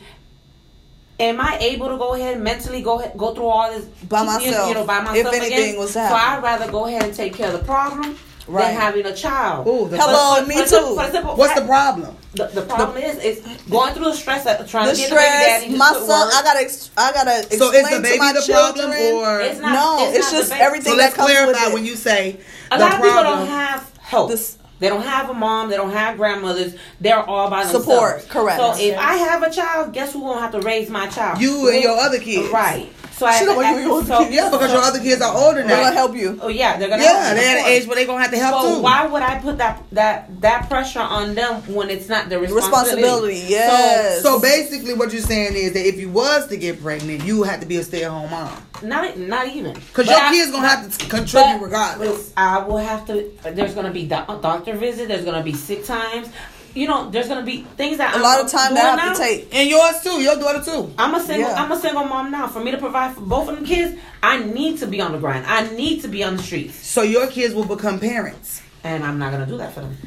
Am 1.21 1.37
I 1.41 1.57
able 1.59 1.89
to 1.89 1.97
go 1.97 2.13
ahead 2.13 2.35
and 2.35 2.43
mentally 2.45 2.81
go 2.81 2.97
ahead, 3.01 3.17
go 3.17 3.33
through 3.33 3.47
all 3.47 3.69
this 3.69 3.83
By 4.07 4.23
myself, 4.23 4.69
You 4.69 4.73
know, 4.73 4.85
by 4.85 5.01
myself. 5.01 5.17
if 5.17 5.41
anything 5.41 5.69
again. 5.71 5.77
was 5.77 5.87
to 5.89 5.93
so. 5.95 5.99
I'd 6.15 6.39
rather 6.41 6.71
go 6.71 6.85
ahead 6.85 7.03
and 7.03 7.13
take 7.13 7.33
care 7.33 7.47
of 7.47 7.59
the 7.59 7.65
problem 7.65 8.15
Right. 8.47 8.67
than 8.67 8.75
having 8.79 9.05
a 9.05 9.13
child. 9.13 9.67
Ooh, 9.67 9.89
the 9.89 9.97
Hello, 9.97 10.39
For- 10.41 10.47
me 10.47 10.55
for 10.63 10.65
too. 10.69 10.95
for 10.95 11.05
the 11.07 11.11
simple 11.11 11.35
What's 11.35 11.59
the 11.59 11.65
problem? 11.65 12.15
The, 12.33 12.45
the 12.47 12.61
problem 12.61 12.97
is, 12.97 13.17
is 13.23 13.39
going 13.69 13.93
through 13.93 14.05
the 14.05 14.13
stress 14.13 14.45
of 14.45 14.69
trying 14.69 14.87
the 14.87 14.93
to 14.93 14.97
get 14.99 15.09
the 15.09 15.15
baby 15.15 15.25
stress, 15.27 15.61
daddy 15.61 15.71
to 15.73 15.77
my 15.77 15.93
son. 15.93 16.07
work. 16.27 16.33
I 16.35 16.41
gotta, 16.43 16.59
ex- 16.59 16.91
I 16.97 17.11
gotta 17.11 17.57
So 17.57 17.71
explain 17.71 17.93
is 17.95 18.01
the 18.01 18.07
to 18.13 18.17
my 18.19 18.33
the 18.33 18.41
children. 18.41 18.87
problem, 18.89 19.15
or 19.15 19.41
It's 19.41 19.59
not- 19.59 19.73
no, 19.73 20.07
it's 20.07 20.17
it's, 20.17 20.31
not 20.31 20.39
just 20.39 20.51
everything 20.53 20.91
so 20.93 20.97
let's 20.97 21.15
comes 21.15 21.27
with 21.29 21.37
clarify 21.37 21.67
it. 21.69 21.73
when 21.73 21.85
you 21.85 21.95
say 21.95 22.39
a 22.71 22.77
the 22.77 22.83
lot 22.83 22.93
of 22.95 23.01
people 23.01 23.23
don't 23.23 23.47
have 23.47 23.91
help. 23.99 24.29
This- 24.29 24.57
they 24.79 24.87
don't 24.87 25.01
have 25.01 25.29
a 25.29 25.33
mom. 25.33 25.69
They 25.69 25.75
don't 25.75 25.91
have 25.91 26.15
grandmothers. 26.15 26.73
They're 27.01 27.19
all 27.19 27.49
by 27.49 27.63
themselves. 27.63 27.85
Support, 27.85 28.29
correct. 28.29 28.59
So 28.61 28.75
if 28.81 28.97
I 28.97 29.15
have 29.15 29.43
a 29.43 29.49
child, 29.51 29.91
guess 29.91 30.13
who 30.13 30.21
gonna 30.21 30.39
have 30.39 30.51
to 30.53 30.61
raise 30.61 30.89
my 30.89 31.07
child? 31.07 31.41
You 31.41 31.67
and 31.69 31.83
your 31.83 31.97
other 31.99 32.17
kids. 32.19 32.47
Right. 32.49 32.89
So 33.19 33.25
I, 33.25 33.37
She 33.37 33.43
don't 33.43 33.57
want 33.57 33.67
I, 33.67 33.71
you 33.71 33.77
and 33.79 33.85
your 33.87 34.03
so, 34.05 34.17
kids. 34.23 34.33
Yeah, 34.33 34.49
because 34.49 34.71
your 34.71 34.81
other 34.81 34.99
kids 34.99 35.21
are 35.21 35.35
older 35.35 35.61
now. 35.61 35.67
They're 35.67 35.83
gonna 35.83 35.95
help 35.95 36.15
you. 36.15 36.39
Oh 36.41 36.47
yeah, 36.47 36.77
they're 36.77 36.87
gonna. 36.87 37.03
Yeah, 37.03 37.21
help 37.21 37.35
me, 37.35 37.41
they're 37.41 37.57
at 37.57 37.65
an 37.65 37.71
age 37.73 37.85
where 37.85 37.95
they're 37.97 38.05
gonna 38.05 38.21
have 38.21 38.31
to 38.31 38.37
help 38.39 38.61
So 38.61 38.75
too. 38.75 38.81
why 38.81 39.05
would 39.07 39.21
I 39.21 39.39
put 39.39 39.57
that 39.57 39.83
that 39.91 40.41
that 40.41 40.69
pressure 40.69 41.01
on 41.01 41.35
them 41.35 41.61
when 41.75 41.89
it's 41.89 42.07
not 42.07 42.29
their 42.29 42.39
responsibility? 42.39 43.01
Responsibility, 43.01 43.45
yes. 43.49 44.21
So 44.23 44.39
basically, 44.39 44.93
what 44.93 45.11
you're 45.11 45.21
saying 45.21 45.53
is 45.55 45.73
that 45.73 45.85
if 45.85 45.99
you 45.99 46.09
was 46.09 46.47
to 46.47 46.55
get 46.55 46.81
pregnant, 46.81 47.25
you 47.25 47.39
would 47.39 47.49
have 47.49 47.59
to 47.59 47.65
be 47.65 47.75
a 47.75 47.83
stay-at-home 47.83 48.31
mom 48.31 48.63
Not 48.83 49.17
not 49.19 49.47
even 49.49 49.73
because 49.73 50.07
your 50.07 50.15
I- 50.17 50.31
kids 50.31 50.51
gonna 50.51 50.67
have 50.69 50.97
to 50.97 51.05
contribute 51.09 51.59
But- 51.59 51.61
regardless. 51.61 52.29
but 52.29 52.41
I 52.41 52.59
will 52.65 52.77
have 52.77 53.05
to. 53.07 53.29
There's 53.51 53.73
gonna 53.73 53.91
be 53.91 54.05
doc- 54.07 54.41
doctor 54.41 54.77
visit. 54.77 55.09
There's 55.09 55.25
gonna 55.25 55.43
be 55.43 55.51
sick 55.53 55.83
times. 55.83 56.29
You 56.75 56.87
know, 56.87 57.09
there's 57.09 57.27
gonna 57.27 57.43
be 57.45 57.63
things 57.77 57.97
that 57.97 58.13
A 58.13 58.17
I'm 58.17 58.21
lot 58.21 58.39
of 58.43 58.49
time 58.51 58.69
doing 58.69 58.75
that 58.75 58.93
I 58.93 58.95
now. 58.95 59.01
have 59.09 59.17
to 59.17 59.23
take. 59.23 59.53
And 59.55 59.69
yours 59.69 60.01
too, 60.03 60.21
your 60.21 60.35
daughter 60.35 60.63
too. 60.63 60.93
I'm 60.97 61.15
a 61.15 61.19
single. 61.19 61.49
Yeah. 61.49 61.61
I'm 61.63 61.71
a 61.71 61.79
single 61.79 62.03
mom 62.05 62.31
now. 62.31 62.47
For 62.47 62.63
me 62.63 62.71
to 62.71 62.77
provide 62.77 63.15
for 63.15 63.21
both 63.21 63.49
of 63.49 63.55
them 63.55 63.65
kids, 63.65 63.99
I 64.21 64.43
need 64.43 64.77
to 64.79 64.87
be 64.87 65.01
on 65.01 65.11
the 65.11 65.17
grind. 65.17 65.45
I 65.47 65.67
need 65.75 66.01
to 66.03 66.07
be 66.07 66.23
on 66.23 66.37
the 66.37 66.43
streets, 66.43 66.75
So 66.87 67.01
your 67.01 67.27
kids 67.27 67.53
will 67.55 67.65
become 67.65 67.99
parents, 67.99 68.61
and 68.83 69.03
I'm 69.03 69.17
not 69.19 69.31
gonna 69.31 69.45
do 69.47 69.57
that 69.57 69.73
for 69.73 69.81
them. 69.81 69.97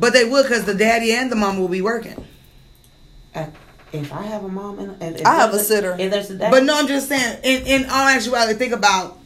but 0.00 0.12
they 0.12 0.24
will, 0.24 0.42
because 0.42 0.64
the 0.64 0.74
daddy 0.74 1.12
and 1.12 1.30
the 1.30 1.36
mom 1.36 1.58
will 1.58 1.68
be 1.68 1.82
working. 1.82 2.26
Uh, 3.34 3.46
If 3.92 4.12
I 4.12 4.22
have 4.24 4.44
a 4.44 4.48
mom 4.48 4.78
and, 4.78 5.00
and 5.02 5.16
if 5.20 5.26
I 5.26 5.34
have 5.36 5.52
there's 5.52 5.62
a 5.62 5.66
sitter. 5.66 5.96
if 5.98 6.10
there's 6.10 6.30
a 6.30 6.34
dad, 6.36 6.50
But 6.50 6.64
no, 6.64 6.76
I'm 6.78 6.86
just 6.88 7.08
saying. 7.08 7.38
In 7.44 7.66
in 7.66 7.90
all 7.90 8.06
actuality, 8.08 8.54
think 8.58 8.72
about 8.72 9.18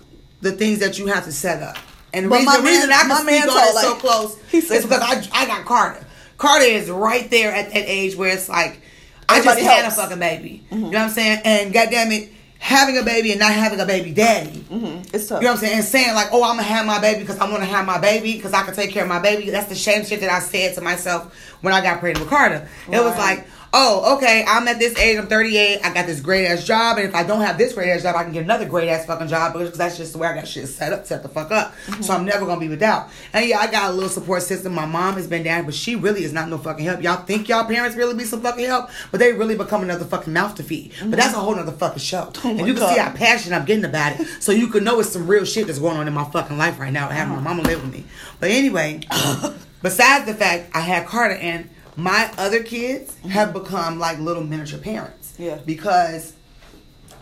the 0.42 0.52
things 0.52 0.78
that 0.80 0.98
you 0.98 1.06
have 1.06 1.24
to 1.24 1.32
set 1.32 1.62
up. 1.62 1.76
And 2.12 2.26
the 2.26 2.28
But 2.30 2.38
reason, 2.40 2.46
my 2.52 2.56
the 2.58 2.62
reason 2.64 2.88
man- 2.90 2.98
I 2.98 3.00
can 3.02 3.08
my 3.08 3.32
speak 3.32 3.42
on 3.42 3.48
told, 3.48 3.74
it 3.76 3.80
so 3.80 3.94
close 3.94 4.36
he 4.50 4.58
is 4.58 4.68
said- 4.68 4.82
because 4.82 5.00
I 5.00 5.42
I 5.42 5.46
got 5.46 5.64
Carter. 5.64 6.04
Carter 6.40 6.64
is 6.64 6.90
right 6.90 7.30
there 7.30 7.52
at 7.52 7.68
that 7.68 7.84
age 7.86 8.16
where 8.16 8.30
it's 8.30 8.48
like 8.48 8.80
I 9.28 9.42
just 9.42 9.60
had 9.60 9.84
a 9.84 9.90
fucking 9.90 10.18
baby. 10.18 10.64
You 10.70 10.78
know 10.78 10.86
what 10.88 10.96
I'm 10.96 11.10
saying? 11.10 11.42
And 11.44 11.70
goddamn 11.70 12.10
it, 12.12 12.30
having 12.58 12.96
a 12.96 13.02
baby 13.02 13.30
and 13.32 13.38
not 13.40 13.52
having 13.52 13.78
a 13.78 13.84
baby 13.84 14.10
daddy. 14.12 14.64
Mhm. 14.70 15.14
It's 15.14 15.28
tough. 15.28 15.42
You 15.42 15.48
know 15.48 15.52
what 15.52 15.60
I'm 15.60 15.66
saying? 15.66 15.76
And 15.76 15.84
saying 15.84 16.14
like, 16.14 16.28
oh, 16.32 16.42
I'm 16.42 16.56
gonna 16.56 16.62
have 16.62 16.86
my 16.86 16.98
baby 16.98 17.20
because 17.20 17.38
I 17.38 17.44
want 17.44 17.58
to 17.62 17.66
have 17.66 17.84
my 17.84 17.98
baby 17.98 18.32
because 18.32 18.54
I 18.54 18.62
can 18.62 18.74
take 18.74 18.90
care 18.90 19.02
of 19.02 19.08
my 19.10 19.18
baby. 19.18 19.50
That's 19.50 19.68
the 19.68 19.74
same 19.76 20.02
shit 20.02 20.20
that 20.20 20.30
I 20.30 20.38
said 20.40 20.74
to 20.76 20.80
myself 20.80 21.34
when 21.60 21.74
I 21.74 21.82
got 21.82 22.00
pregnant 22.00 22.20
with 22.20 22.30
Carter. 22.30 22.66
It 22.90 23.04
was 23.04 23.16
like, 23.18 23.46
oh, 23.72 24.16
okay, 24.16 24.44
I'm 24.46 24.66
at 24.68 24.78
this 24.78 24.98
age. 24.98 25.18
I'm 25.18 25.26
38. 25.26 25.80
I 25.84 25.94
got 25.94 26.06
this 26.06 26.20
great 26.20 26.46
ass 26.46 26.64
job, 26.64 26.98
and 26.98 27.08
if 27.08 27.14
I 27.14 27.22
don't 27.22 27.40
have 27.40 27.58
this 27.58 27.72
great 27.72 27.90
ass 27.90 28.02
job, 28.02 28.16
I 28.16 28.24
can 28.24 28.32
get 28.32 28.44
another 28.44 28.66
great 28.66 28.88
ass 28.88 29.06
fucking 29.06 29.28
job 29.28 29.52
because 29.52 29.76
that's 29.76 29.96
just 29.96 30.12
the 30.12 30.18
way 30.18 30.28
I 30.28 30.34
got 30.34 30.48
shit 30.48 30.68
set 30.68 30.92
up, 30.92 31.06
set 31.06 31.22
the 31.22 31.28
fuck 31.28 31.50
up. 31.50 31.74
Mm-hmm. 31.86 32.02
So 32.02 32.14
I'm 32.14 32.24
never 32.24 32.46
gonna 32.46 32.60
be 32.60 32.68
without. 32.68 33.08
And 33.32 33.46
yeah, 33.46 33.58
I 33.58 33.70
got 33.70 33.90
a 33.90 33.92
little 33.92 34.08
support 34.08 34.42
system. 34.42 34.74
My 34.74 34.86
mom 34.86 35.14
has 35.14 35.26
been 35.26 35.42
down, 35.42 35.64
but 35.64 35.74
she 35.74 35.96
really 35.96 36.24
is 36.24 36.32
not 36.32 36.48
no 36.48 36.58
fucking 36.58 36.84
help. 36.84 37.02
Y'all 37.02 37.24
think 37.24 37.48
y'all 37.48 37.64
parents 37.64 37.96
really 37.96 38.14
be 38.14 38.24
some 38.24 38.40
fucking 38.40 38.64
help, 38.64 38.90
but 39.10 39.20
they 39.20 39.32
really 39.32 39.56
become 39.56 39.82
another 39.82 40.04
fucking 40.04 40.32
mouth 40.32 40.54
to 40.56 40.62
feed. 40.62 40.92
But 41.00 41.12
that's 41.12 41.32
a 41.32 41.36
mm-hmm. 41.36 41.44
whole 41.44 41.56
nother 41.56 41.72
fucking 41.72 42.00
show. 42.00 42.32
Oh 42.44 42.50
and 42.50 42.60
you 42.60 42.74
can 42.74 42.88
see 42.88 42.96
God. 42.96 42.98
how 42.98 43.12
passionate 43.12 43.56
I'm 43.56 43.64
getting 43.64 43.84
about 43.84 44.18
it. 44.18 44.26
So 44.40 44.52
you 44.52 44.68
can 44.68 44.84
know 44.84 45.00
it's 45.00 45.10
some 45.10 45.26
real 45.26 45.44
shit 45.44 45.66
that's 45.66 45.78
going 45.78 45.96
on 45.96 46.08
in 46.08 46.14
my 46.14 46.24
fucking 46.24 46.58
life 46.58 46.78
right 46.78 46.92
now. 46.92 47.08
Having 47.08 47.32
my 47.32 47.38
uh-huh. 47.38 47.54
mama 47.54 47.62
live 47.62 47.82
with 47.82 47.92
me. 47.92 48.04
But 48.40 48.50
anyway, 48.50 49.00
besides 49.82 50.26
the 50.26 50.34
fact 50.34 50.70
I 50.74 50.80
had 50.80 51.06
Carter 51.06 51.34
and 51.34 51.68
my 51.96 52.32
other 52.38 52.62
kids 52.62 53.16
have 53.20 53.52
become 53.52 53.98
like 53.98 54.18
little 54.18 54.44
miniature 54.44 54.78
parents. 54.78 55.34
Yeah. 55.38 55.58
Because 55.64 56.34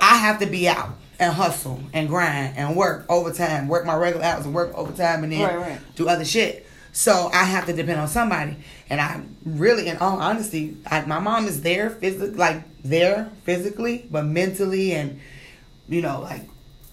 I 0.01 0.17
have 0.17 0.41
to 0.41 0.47
be 0.47 0.69
out 0.69 0.91
and 1.19 1.33
hustle 1.33 1.81
and 1.93 2.09
grind 2.09 2.57
and 2.57 2.77
work 2.77 3.05
overtime, 3.09 3.69
work 3.69 3.85
my 3.85 3.97
regular 3.97 4.25
hours 4.25 4.45
and 4.45 4.55
work 4.55 4.73
overtime 4.75 5.25
and 5.25 5.33
then 5.33 5.43
Right, 5.43 5.59
right. 5.71 5.81
do 5.97 6.09
other 6.09 6.25
shit. 6.25 6.67
So 6.93 7.31
I 7.33 7.45
have 7.45 7.67
to 7.67 7.73
depend 7.73 8.01
on 8.01 8.09
somebody. 8.09 8.57
And 8.91 9.01
I 9.01 9.23
really, 9.45 9.89
in 9.89 9.97
all 9.99 10.19
honesty, 10.19 10.77
I, 10.87 11.05
my 11.05 11.19
mom 11.19 11.47
is 11.47 11.63
there, 11.63 11.91
physically, 11.91 12.31
like 12.31 12.63
there 12.83 13.31
physically, 13.45 14.07
but 14.11 14.25
mentally 14.25 14.93
and, 14.93 15.21
you 15.89 16.01
know, 16.03 16.21
like 16.21 16.43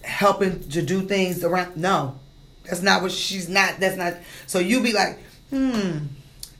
helping 0.02 0.60
to 0.70 0.82
do 0.82 1.02
things 1.02 1.42
around. 1.42 1.76
No, 1.76 2.18
that's 2.64 2.82
not 2.82 3.02
what 3.02 3.12
she's 3.12 3.48
not. 3.48 3.80
That's 3.80 3.96
not. 3.96 4.14
So 4.46 4.58
you 4.58 4.82
be 4.82 4.92
like, 4.92 5.18
hmm. 5.50 5.98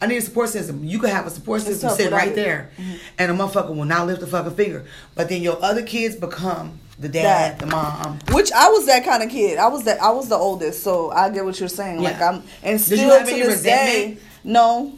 I 0.01 0.07
need 0.07 0.19
a 0.19 0.23
support 0.23 0.51
system. 0.51 0.85
You 0.85 0.99
could 0.99 1.11
have 1.11 1.27
a 1.27 1.31
support 1.31 1.63
system 1.63 1.89
tough 1.89 1.97
sit 1.99 2.13
right 2.13 2.35
there, 2.35 2.71
and 3.19 3.31
a 3.31 3.35
motherfucker 3.35 3.75
will 3.75 3.85
not 3.87 4.07
lift 4.07 4.23
a 4.23 4.27
fucking 4.27 4.55
finger. 4.55 4.85
But 5.15 5.29
then 5.29 5.41
your 5.43 5.63
other 5.63 5.83
kids 5.83 6.17
become 6.17 6.79
the 6.99 7.09
dad, 7.09 7.59
Dad. 7.59 7.59
the 7.61 7.67
mom. 7.67 8.19
Which 8.33 8.53
I 8.53 8.69
was 8.69 8.87
that 8.87 9.05
kind 9.05 9.23
of 9.23 9.31
kid. 9.31 9.59
I 9.59 9.69
was 9.69 9.85
that. 9.85 10.01
I 10.03 10.11
was 10.11 10.29
the 10.29 10.37
oldest, 10.37 10.83
so 10.83 11.11
I 11.11 11.31
get 11.31 11.45
what 11.45 11.59
you're 11.61 11.69
saying. 11.69 12.03
Like 12.03 12.21
I'm, 12.21 12.43
and 12.63 12.81
still 12.81 13.19
to 13.21 13.25
this 13.25 13.63
day, 13.63 14.19
no. 14.45 14.93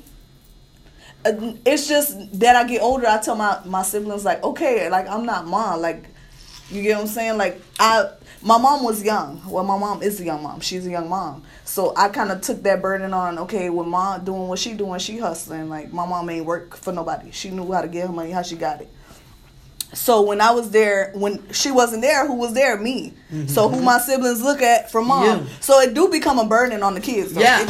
Uh, 1.24 1.52
It's 1.66 1.88
just 1.88 2.38
that 2.40 2.54
I 2.56 2.64
get 2.64 2.80
older. 2.82 3.06
I 3.06 3.18
tell 3.18 3.34
my 3.36 3.60
my 3.64 3.82
siblings 3.82 4.24
like, 4.24 4.42
okay, 4.42 4.88
like 4.88 5.08
I'm 5.08 5.26
not 5.26 5.46
mom. 5.46 5.80
Like, 5.80 6.04
you 6.70 6.82
get 6.82 6.96
what 6.96 7.02
I'm 7.02 7.06
saying? 7.08 7.38
Like 7.38 7.60
I, 7.78 8.10
my 8.42 8.58
mom 8.58 8.84
was 8.84 9.02
young. 9.02 9.42
Well, 9.48 9.64
my 9.64 9.78
mom 9.78 10.02
is 10.02 10.20
a 10.20 10.24
young 10.24 10.42
mom. 10.42 10.60
She's 10.60 10.86
a 10.86 10.90
young 10.90 11.08
mom. 11.08 11.42
So 11.64 11.92
I 11.96 12.08
kind 12.08 12.30
of 12.30 12.40
took 12.40 12.62
that 12.62 12.80
burden 12.82 13.12
on. 13.12 13.38
Okay, 13.40 13.70
with 13.70 13.86
mom 13.86 14.24
doing 14.24 14.48
what 14.48 14.58
she 14.58 14.74
doing, 14.74 14.98
she 15.00 15.18
hustling. 15.18 15.68
Like 15.68 15.92
my 15.92 16.06
mom 16.06 16.28
ain't 16.30 16.44
work 16.46 16.76
for 16.76 16.92
nobody. 16.92 17.30
She 17.30 17.50
knew 17.50 17.70
how 17.72 17.82
to 17.82 17.88
get 17.88 18.06
her 18.06 18.12
money, 18.12 18.30
how 18.30 18.42
she 18.42 18.56
got 18.56 18.80
it. 18.80 18.88
So 19.94 20.20
when 20.22 20.40
I 20.42 20.50
was 20.50 20.70
there, 20.70 21.12
when 21.14 21.50
she 21.52 21.70
wasn't 21.70 22.02
there, 22.02 22.26
who 22.26 22.34
was 22.34 22.52
there? 22.52 22.76
Me. 22.78 23.14
So 23.46 23.68
who 23.68 23.80
my 23.80 23.98
siblings 23.98 24.42
look 24.42 24.60
at 24.60 24.90
for 24.92 25.00
mom. 25.00 25.24
You. 25.44 25.46
So 25.60 25.80
it 25.80 25.94
do 25.94 26.08
become 26.08 26.38
a 26.38 26.46
burden 26.46 26.82
on 26.82 26.94
the 26.94 27.00
kids. 27.00 27.32
though. 27.32 27.40
Yeah. 27.40 27.66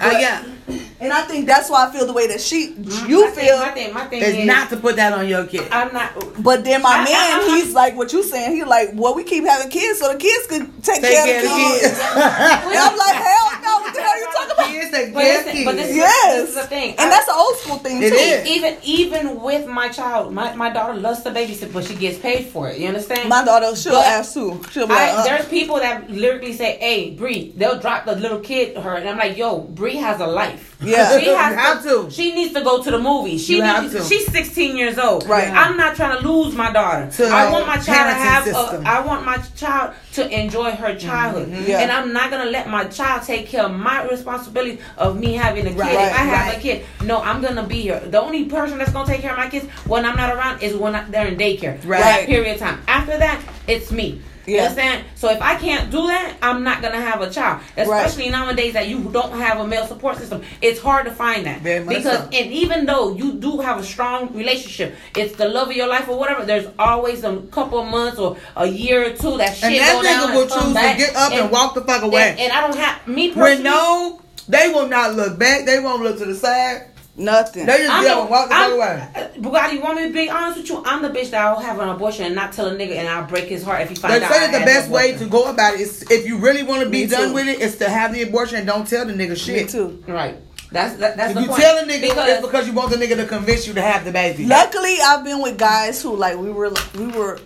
Uh, 0.00 0.16
yeah. 0.18 0.44
And 1.00 1.14
I 1.14 1.22
think 1.22 1.46
that's 1.46 1.70
why 1.70 1.88
I 1.88 1.90
feel 1.92 2.04
the 2.06 2.12
way 2.12 2.26
that 2.26 2.42
she 2.42 2.74
My 2.76 3.06
you 3.08 3.30
thing- 3.30 3.46
feel. 3.46 3.58
my 3.58 3.70
thing, 3.70 3.94
my 3.94 4.04
thing 4.04 4.20
It's 4.20 4.36
is 4.36 4.46
not 4.46 4.68
to 4.68 4.76
put 4.76 4.96
that 4.96 5.14
on 5.14 5.26
your 5.26 5.46
kid. 5.46 5.66
I'm 5.72 5.90
not. 5.94 6.12
But 6.42 6.62
then 6.62 6.82
my 6.82 6.90
I- 6.90 6.92
I- 6.92 7.04
man, 7.04 7.40
I- 7.40 7.56
he's 7.56 7.72
like 7.72 7.96
what 7.96 8.12
you 8.12 8.22
saying. 8.22 8.54
He 8.54 8.64
like, 8.64 8.90
well, 8.94 9.14
we 9.14 9.24
keep 9.24 9.44
having 9.46 9.70
kids 9.70 9.98
so 9.98 10.12
the 10.12 10.18
kids 10.18 10.46
could 10.46 10.68
take, 10.84 11.00
Take 11.00 11.12
care, 11.14 11.24
care 11.24 11.36
of 11.38 11.42
the 11.42 11.48
kids. 11.48 11.80
kids. 11.80 12.00
and 12.14 12.78
I'm 12.84 12.96
like, 12.98 13.16
hell 13.16 13.48
no, 13.64 13.72
what 13.80 13.94
the 13.94 14.00
hell 14.02 14.10
are 14.10 14.18
you 14.18 14.26
talking 14.26 14.50
about? 14.52 14.66
Kids 14.70 14.90
take 14.90 15.14
But 15.14 15.20
care 15.22 15.38
of 15.40 15.44
but 15.64 15.76
this 15.76 15.86
kids. 15.86 15.90
is, 15.90 15.96
Yes, 15.96 16.34
this 16.36 16.48
is 16.50 16.54
the 16.56 16.66
thing. 16.66 16.90
and 16.90 17.00
I- 17.00 17.08
that's 17.08 17.28
an 17.28 17.34
old 17.38 17.56
school 17.56 17.78
thing 17.78 18.02
It 18.02 18.10
too. 18.10 18.16
is. 18.16 18.46
even 18.46 18.76
even 18.84 19.40
with 19.40 19.66
my 19.66 19.88
child, 19.88 20.34
my, 20.34 20.54
my 20.54 20.68
daughter 20.70 20.94
loves 20.94 21.22
to 21.22 21.30
babysit, 21.30 21.72
but 21.72 21.84
she 21.84 21.94
gets 21.94 22.18
paid 22.18 22.46
for 22.48 22.68
it. 22.68 22.76
You 22.78 22.88
understand? 22.88 23.26
My 23.30 23.42
daughter, 23.42 23.74
she'll 23.74 23.92
But 23.92 24.04
ask 24.06 24.34
too. 24.34 24.60
She'll 24.70 24.86
be 24.86 24.92
like, 24.92 25.12
I, 25.14 25.16
uh, 25.16 25.24
there's 25.24 25.46
people 25.48 25.76
that 25.76 26.10
literally 26.10 26.52
say, 26.52 26.76
"Hey, 26.78 27.10
Bree," 27.10 27.54
they'll 27.56 27.78
drop 27.80 28.04
the 28.04 28.16
little 28.16 28.40
kid 28.40 28.74
to 28.74 28.80
her, 28.82 28.94
and 28.96 29.08
I'm 29.08 29.16
like, 29.16 29.36
"Yo, 29.38 29.60
Bree 29.60 29.96
has 29.96 30.20
a 30.20 30.26
life. 30.26 30.59
Yeah. 30.82 31.18
she 31.18 31.26
has 31.26 31.54
have 31.54 31.82
to. 31.82 32.10
She 32.10 32.34
needs 32.34 32.54
to 32.54 32.62
go 32.62 32.82
to 32.82 32.90
the 32.90 32.98
movies. 32.98 33.44
She 33.44 33.60
needs, 33.60 33.92
to. 33.92 34.02
She's 34.02 34.30
16 34.30 34.76
years 34.76 34.98
old. 34.98 35.26
Right. 35.26 35.48
I'm 35.48 35.76
not 35.76 35.96
trying 35.96 36.20
to 36.20 36.26
lose 36.26 36.54
my 36.54 36.72
daughter. 36.72 37.10
To 37.10 37.26
I 37.26 37.50
want 37.50 37.66
my 37.66 37.76
child 37.76 37.86
to 37.86 38.14
have. 38.14 38.46
A, 38.46 38.82
I 38.88 39.04
want 39.04 39.24
my 39.24 39.38
child 39.56 39.94
to 40.14 40.28
enjoy 40.28 40.72
her 40.72 40.96
childhood, 40.96 41.48
mm-hmm. 41.48 41.68
Yeah. 41.68 41.80
and 41.80 41.92
I'm 41.92 42.12
not 42.12 42.30
gonna 42.30 42.50
let 42.50 42.68
my 42.68 42.84
child 42.84 43.22
take 43.22 43.46
care 43.46 43.64
of 43.64 43.72
my 43.72 44.08
responsibility 44.08 44.80
of 44.96 45.18
me 45.18 45.34
having 45.34 45.66
a 45.66 45.70
kid. 45.70 45.78
Right, 45.78 45.92
if 45.92 45.98
I 45.98 46.24
have 46.24 46.46
right. 46.48 46.58
a 46.58 46.60
kid, 46.60 46.84
no, 47.04 47.20
I'm 47.20 47.40
gonna 47.40 47.66
be 47.66 47.82
here. 47.82 48.00
The 48.00 48.20
only 48.20 48.46
person 48.46 48.78
that's 48.78 48.92
gonna 48.92 49.06
take 49.06 49.20
care 49.20 49.32
of 49.32 49.38
my 49.38 49.48
kids 49.48 49.66
when 49.86 50.04
I'm 50.04 50.16
not 50.16 50.34
around 50.34 50.62
is 50.62 50.74
when 50.74 50.94
I, 50.94 51.04
they're 51.04 51.28
in 51.28 51.36
daycare. 51.36 51.84
Right. 51.84 52.00
That 52.00 52.26
period 52.26 52.54
of 52.54 52.60
time. 52.60 52.82
After 52.88 53.16
that, 53.18 53.40
it's 53.68 53.92
me. 53.92 54.22
You 54.46 54.56
Yeah. 54.56 54.62
understand? 54.62 55.04
So 55.14 55.30
if 55.30 55.40
I 55.40 55.54
can't 55.56 55.90
do 55.90 56.06
that, 56.06 56.34
I'm 56.42 56.62
not 56.64 56.82
gonna 56.82 57.00
have 57.00 57.20
a 57.20 57.30
child. 57.30 57.60
Especially 57.76 58.30
nowadays 58.30 58.72
that 58.74 58.88
you 58.88 58.98
don't 59.12 59.32
have 59.32 59.60
a 59.60 59.66
male 59.66 59.86
support 59.86 60.18
system. 60.18 60.42
It's 60.62 60.80
hard 60.80 61.06
to 61.06 61.12
find 61.12 61.46
that. 61.46 61.62
Because 61.62 62.18
so. 62.18 62.28
and 62.32 62.52
even 62.52 62.86
though 62.86 63.14
you 63.14 63.32
do 63.32 63.60
have 63.60 63.78
a 63.78 63.84
strong 63.84 64.32
relationship, 64.34 64.94
it's 65.16 65.36
the 65.36 65.48
love 65.48 65.68
of 65.70 65.76
your 65.76 65.88
life 65.88 66.08
or 66.08 66.18
whatever, 66.18 66.44
there's 66.44 66.66
always 66.78 67.24
a 67.24 67.36
couple 67.50 67.80
of 67.80 67.88
months 67.88 68.18
or 68.18 68.36
a 68.56 68.66
year 68.66 69.06
or 69.06 69.10
two 69.10 69.36
that 69.38 69.56
shit 69.56 69.64
And 69.64 69.80
that 69.80 69.92
go 69.94 70.02
down 70.02 70.28
nigga 70.28 70.34
will 70.34 70.42
and 70.42 70.50
choose 70.50 70.74
to 70.74 70.96
get 70.96 71.16
up 71.16 71.32
and 71.32 71.50
walk 71.50 71.74
the 71.74 71.82
fuck 71.82 72.02
away. 72.02 72.30
And, 72.30 72.40
and 72.40 72.52
I 72.52 72.60
don't 72.60 72.76
have 72.76 73.06
me 73.06 73.32
When 73.32 73.62
no, 73.62 74.20
they 74.48 74.68
will 74.68 74.88
not 74.88 75.14
look 75.14 75.38
back. 75.38 75.64
They 75.64 75.80
won't 75.80 76.02
look 76.02 76.18
to 76.18 76.24
the 76.24 76.34
side. 76.34 76.89
Nothing. 77.20 77.66
They 77.66 77.78
just 77.78 77.90
I'm 77.90 78.02
get 78.04 78.14
the- 78.24 78.30
walk 78.30 78.48
the 78.48 78.54
I'm- 78.54 78.70
fuck 78.70 78.76
away. 78.78 79.08
uh, 79.14 79.28
Bugatti, 79.40 79.72
you 79.74 79.80
want 79.80 79.96
me 79.96 80.08
to 80.08 80.12
be 80.12 80.28
honest 80.30 80.58
with 80.58 80.68
you? 80.68 80.82
I'm 80.84 81.02
the 81.02 81.08
bitch 81.10 81.30
that 81.30 81.40
I'll 81.46 81.60
have 81.60 81.78
an 81.78 81.88
abortion 81.88 82.24
and 82.26 82.34
not 82.34 82.52
tell 82.52 82.66
a 82.66 82.72
nigga 82.74 82.96
and 82.96 83.08
I'll 83.08 83.24
break 83.26 83.44
his 83.44 83.62
heart 83.62 83.82
if 83.82 83.88
he 83.90 83.94
They 83.94 84.00
finds 84.00 84.24
out. 84.24 84.32
say 84.32 84.44
I 84.44 84.50
that 84.50 84.58
the 84.60 84.64
best 84.66 84.90
way 84.90 85.16
to 85.16 85.26
go 85.26 85.44
about 85.50 85.74
it 85.74 85.80
is 85.80 86.02
if 86.10 86.26
you 86.26 86.38
really 86.38 86.62
want 86.62 86.82
to 86.82 86.88
be 86.90 87.02
Me 87.02 87.06
done 87.06 87.28
too. 87.28 87.34
with 87.34 87.46
it, 87.48 87.60
is 87.60 87.76
to 87.78 87.88
have 87.88 88.12
the 88.12 88.22
abortion 88.22 88.56
and 88.58 88.66
don't 88.66 88.86
tell 88.88 89.04
the 89.06 89.12
nigga 89.12 89.30
Me 89.30 89.34
shit. 89.36 89.68
too. 89.68 90.02
Right. 90.08 90.36
That's 90.72 90.94
that, 90.98 91.16
that's 91.16 91.30
If 91.30 91.34
the 91.36 91.42
you 91.42 91.48
point. 91.48 91.60
tell 91.62 91.78
a 91.78 91.82
nigga, 91.82 92.00
because 92.02 92.28
it's 92.28 92.46
because 92.46 92.66
you 92.68 92.72
want 92.74 92.90
the 92.90 92.96
nigga 92.96 93.16
to 93.16 93.26
convince 93.26 93.66
you 93.66 93.74
to 93.74 93.82
have 93.82 94.04
the 94.04 94.12
baby. 94.12 94.46
Luckily, 94.46 94.96
I've 95.02 95.24
been 95.24 95.42
with 95.42 95.58
guys 95.58 96.00
who 96.00 96.14
like 96.14 96.36
we 96.38 96.50
were 96.50 96.72
we 96.96 97.06
were 97.08 97.40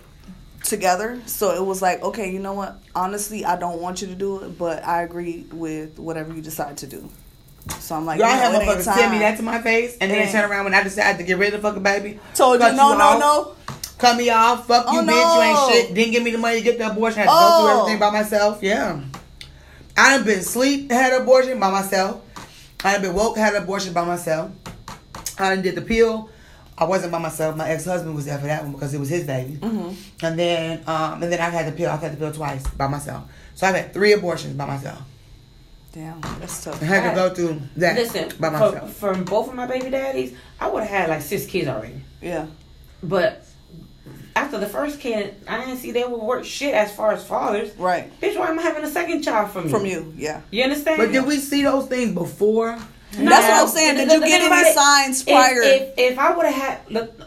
together, 0.63 1.19
so 1.25 1.51
it 1.55 1.63
was 1.65 1.81
like, 1.81 2.01
okay, 2.03 2.31
you 2.31 2.39
know 2.39 2.53
what? 2.53 2.81
Honestly, 2.95 3.45
I 3.45 3.55
don't 3.55 3.81
want 3.81 4.01
you 4.01 4.07
to 4.07 4.15
do 4.15 4.41
it, 4.43 4.57
but 4.57 4.85
I 4.85 5.01
agree 5.03 5.45
with 5.51 5.97
whatever 5.99 6.33
you 6.33 6.41
decide 6.41 6.77
to 6.77 6.87
do. 6.87 7.09
So 7.79 7.95
I'm 7.95 8.05
like, 8.05 8.19
Y'all 8.19 8.27
have 8.29 8.53
ain't 8.53 8.63
motherfuckers 8.63 8.83
tell 8.95 9.09
me 9.11 9.19
that 9.19 9.37
to 9.37 9.43
my 9.43 9.61
face, 9.61 9.97
and 9.99 10.11
then 10.11 10.31
turn 10.31 10.49
around 10.49 10.65
when 10.65 10.73
I 10.73 10.83
decide 10.83 11.17
to 11.17 11.23
get 11.23 11.37
rid 11.37 11.53
of 11.53 11.61
the 11.61 11.67
fucking 11.67 11.83
baby. 11.83 12.19
Told 12.33 12.59
you 12.61 12.67
no, 12.73 12.91
you 12.93 12.97
no, 12.97 13.19
no. 13.19 13.55
Cut 13.97 14.17
me 14.17 14.29
off. 14.29 14.67
Fuck 14.67 14.91
you, 14.91 14.99
Oh, 14.99 15.01
bitch. 15.03 15.05
no. 15.07 15.35
You 15.35 15.41
ain't 15.41 15.71
shit. 15.87 15.95
Didn't 15.95 16.11
give 16.11 16.23
me 16.23 16.31
the 16.31 16.37
money 16.37 16.57
to 16.57 16.63
get 16.63 16.77
the 16.77 16.91
abortion. 16.91 17.19
Had 17.19 17.25
to 17.25 17.29
go 17.29 17.35
Oh. 17.39 17.61
through 17.67 17.79
everything 17.81 17.99
by 17.99 18.09
myself. 18.11 18.59
Yeah. 18.61 18.99
I 19.97 20.17
done 20.17 20.25
been 20.25 20.41
sleep, 20.41 20.91
had 20.91 21.13
an 21.13 21.21
abortion 21.21 21.59
by 21.59 21.71
myself. 21.71 22.21
I 22.83 22.93
done 22.93 23.01
been 23.03 23.13
woke, 23.13 23.37
had 23.37 23.55
an 23.55 23.63
abortion 23.63 23.93
by 23.93 24.03
myself. 24.03 24.51
I 25.39 25.55
done 25.55 25.63
did 25.63 25.75
the 25.75 25.81
pill. 25.81 26.29
I 26.77 26.83
wasn't 26.83 27.13
by 27.13 27.19
myself. 27.19 27.55
My 27.55 27.69
ex 27.69 27.85
husband 27.85 28.13
was 28.15 28.25
there 28.25 28.37
for 28.37 28.47
that 28.47 28.63
one 28.63 28.73
because 28.73 28.93
it 28.93 28.99
was 28.99 29.07
his 29.07 29.23
baby. 29.23 29.53
Mm-hmm. 29.53 30.25
And 30.25 30.37
then, 30.37 30.83
um, 30.87 31.23
and 31.23 31.31
then 31.31 31.39
I 31.39 31.49
had 31.49 31.65
the 31.67 31.71
pill. 31.71 31.89
I've 31.89 32.01
had 32.01 32.11
the 32.11 32.17
pill 32.17 32.33
twice 32.33 32.67
by 32.67 32.87
myself. 32.87 33.23
So 33.55 33.65
I've 33.65 33.75
had 33.75 33.93
three 33.93 34.11
abortions 34.11 34.55
by 34.55 34.65
myself. 34.65 35.01
Damn, 35.95 36.19
that's 36.19 36.61
tough. 36.65 36.81
I 36.81 36.85
had 36.87 37.09
to 37.09 37.15
go 37.15 37.33
through 37.33 37.61
that 37.77 37.95
listen, 37.95 38.27
by 38.37 38.49
for, 38.49 38.51
myself. 38.51 38.93
from 38.95 39.23
both 39.23 39.47
of 39.47 39.55
my 39.55 39.65
baby 39.65 39.89
daddies, 39.89 40.35
I 40.59 40.67
would 40.67 40.83
have 40.83 40.89
had 40.89 41.09
like 41.09 41.21
six 41.21 41.45
kids 41.45 41.69
already. 41.69 42.01
Yeah, 42.21 42.47
But 43.01 43.45
after 44.35 44.59
the 44.59 44.65
first 44.65 44.99
kid, 44.99 45.35
I 45.47 45.59
didn't 45.63 45.77
see 45.77 45.91
they 45.91 46.03
would 46.03 46.19
work 46.19 46.43
shit 46.43 46.73
as 46.73 46.93
far 46.93 47.13
as 47.13 47.25
fathers. 47.25 47.73
right. 47.77 48.11
Bitch, 48.19 48.37
why 48.37 48.49
am 48.49 48.59
I 48.59 48.63
having 48.63 48.83
a 48.83 48.89
second 48.89 49.21
child 49.21 49.51
from 49.51 49.65
you? 49.65 49.69
From 49.69 49.85
you, 49.85 50.13
yeah. 50.17 50.41
You 50.51 50.63
understand? 50.63 50.97
But 50.97 51.13
did 51.13 51.25
we 51.25 51.37
see 51.37 51.63
those 51.63 51.87
things 51.87 52.13
before? 52.13 52.77
That's 53.13 53.47
what 53.47 53.61
I'm 53.63 53.67
saying. 53.69 53.95
Did 53.95 54.11
you 54.11 54.19
get 54.19 54.51
any 54.51 54.73
signs 54.73 55.21
if- 55.21 55.27
prior? 55.27 55.61
If, 55.61 55.93
if, 55.97 56.19
I 56.19 56.35
would 56.35 56.45
have 56.45 56.55
had 56.55 56.91
look 56.91 57.21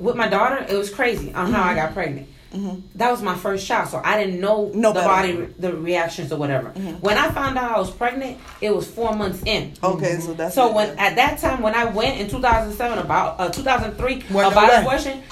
with 0.00 0.16
my 0.16 0.26
daughter, 0.26 0.66
it 0.68 0.74
was 0.76 0.92
crazy 0.92 1.32
on 1.32 1.52
how 1.52 1.62
I 1.62 1.76
got 1.76 1.94
pregnant. 1.94 2.26
That 2.96 3.10
was 3.10 3.22
my 3.22 3.34
first 3.34 3.66
child, 3.66 3.88
so 3.88 4.00
I 4.04 4.22
didn't 4.22 4.40
know 4.40 4.66
Mm-hmm. 4.66 4.80
No 4.80 4.92
the 4.92 5.00
better. 5.00 5.08
body, 5.08 5.54
the 5.58 5.74
reactions 5.76 6.30
or 6.32 6.38
whatever. 6.38 6.68
Mm-hmm. 6.70 7.00
When 7.00 7.16
I 7.16 7.30
found 7.30 7.56
out 7.58 7.72
I 7.76 7.78
was 7.78 7.90
pregnant, 7.90 8.38
it 8.60 8.74
was 8.74 8.86
four 8.86 9.14
months 9.16 9.42
in. 9.46 9.72
okay, 9.82 10.18
so 10.20 10.34
that's 10.34 10.54
So 10.54 10.72
when 10.72 10.90
at 10.98 11.16
that 11.16 11.38
time 11.38 11.62
when 11.62 11.74
I 11.74 11.86
went 11.86 12.20
in 12.20 12.28
2007 12.28 12.98
about 12.98 13.40
uh, 13.40 13.48
2003 13.50 14.24
Well, 14.30 14.50
no 14.50 14.56
about 14.56 14.80
abortion, 14.82 15.22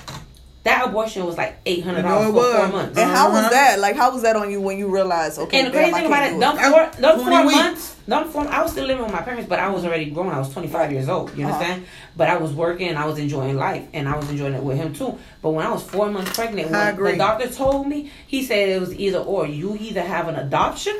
that 0.62 0.86
abortion 0.86 1.24
was 1.24 1.38
like 1.38 1.58
eight 1.64 1.82
hundred 1.82 2.02
dollars 2.02 2.26
for 2.26 2.32
was. 2.34 2.54
four 2.56 2.68
months. 2.68 2.98
and 2.98 3.10
how 3.10 3.30
was 3.30 3.40
Uh-huh. 3.40 3.50
that? 3.50 3.78
Like, 3.78 3.96
how 3.96 4.12
was 4.12 4.22
that 4.22 4.36
on 4.36 4.50
you 4.50 4.60
when 4.60 4.76
you 4.78 4.88
realized? 4.88 5.38
Okay, 5.38 5.58
And 5.60 5.68
the 5.68 5.70
crazy 5.70 5.90
I 5.92 5.98
thing 5.98 6.06
about 6.06 6.16
can't 6.18 6.30
it, 6.32 6.34
do 6.34 6.40
them 6.40 6.56
four, 6.72 6.82
was 6.82 6.96
them 6.96 7.18
four 7.30 7.40
weeks. 7.46 7.54
months, 7.56 7.94
them 8.06 8.28
four, 8.28 8.46
I 8.48 8.62
was 8.62 8.72
still 8.72 8.86
living 8.86 9.02
with 9.02 9.12
my 9.12 9.22
parents, 9.22 9.48
but 9.48 9.58
I 9.58 9.68
was 9.70 9.84
already 9.86 10.10
grown. 10.10 10.28
I 10.28 10.38
was 10.38 10.52
25 10.52 10.92
years 10.92 11.08
old. 11.08 11.34
You 11.36 11.44
Uh-huh. 11.46 11.54
understand? 11.54 11.86
But 12.16 12.28
I 12.28 12.36
was 12.36 12.52
working, 12.52 12.94
I 12.94 13.06
was 13.06 13.18
enjoying 13.18 13.56
life, 13.56 13.84
and 13.94 14.06
I 14.06 14.16
was 14.16 14.28
enjoying 14.28 14.52
it 14.54 14.62
with 14.62 14.76
him 14.76 14.92
too. 14.92 15.18
But 15.40 15.50
when 15.50 15.64
I 15.66 15.70
was 15.72 15.82
four 15.82 16.10
months 16.10 16.32
pregnant, 16.34 16.70
when 16.70 16.96
the 17.04 17.16
doctor 17.16 17.48
told 17.48 17.86
me, 17.86 18.10
he 18.26 18.44
said 18.44 18.68
it 18.68 18.80
was 18.80 18.94
either 18.94 19.18
or. 19.20 19.46
You 19.46 19.78
either 19.80 20.02
have 20.02 20.28
an 20.28 20.36
adoption, 20.36 20.94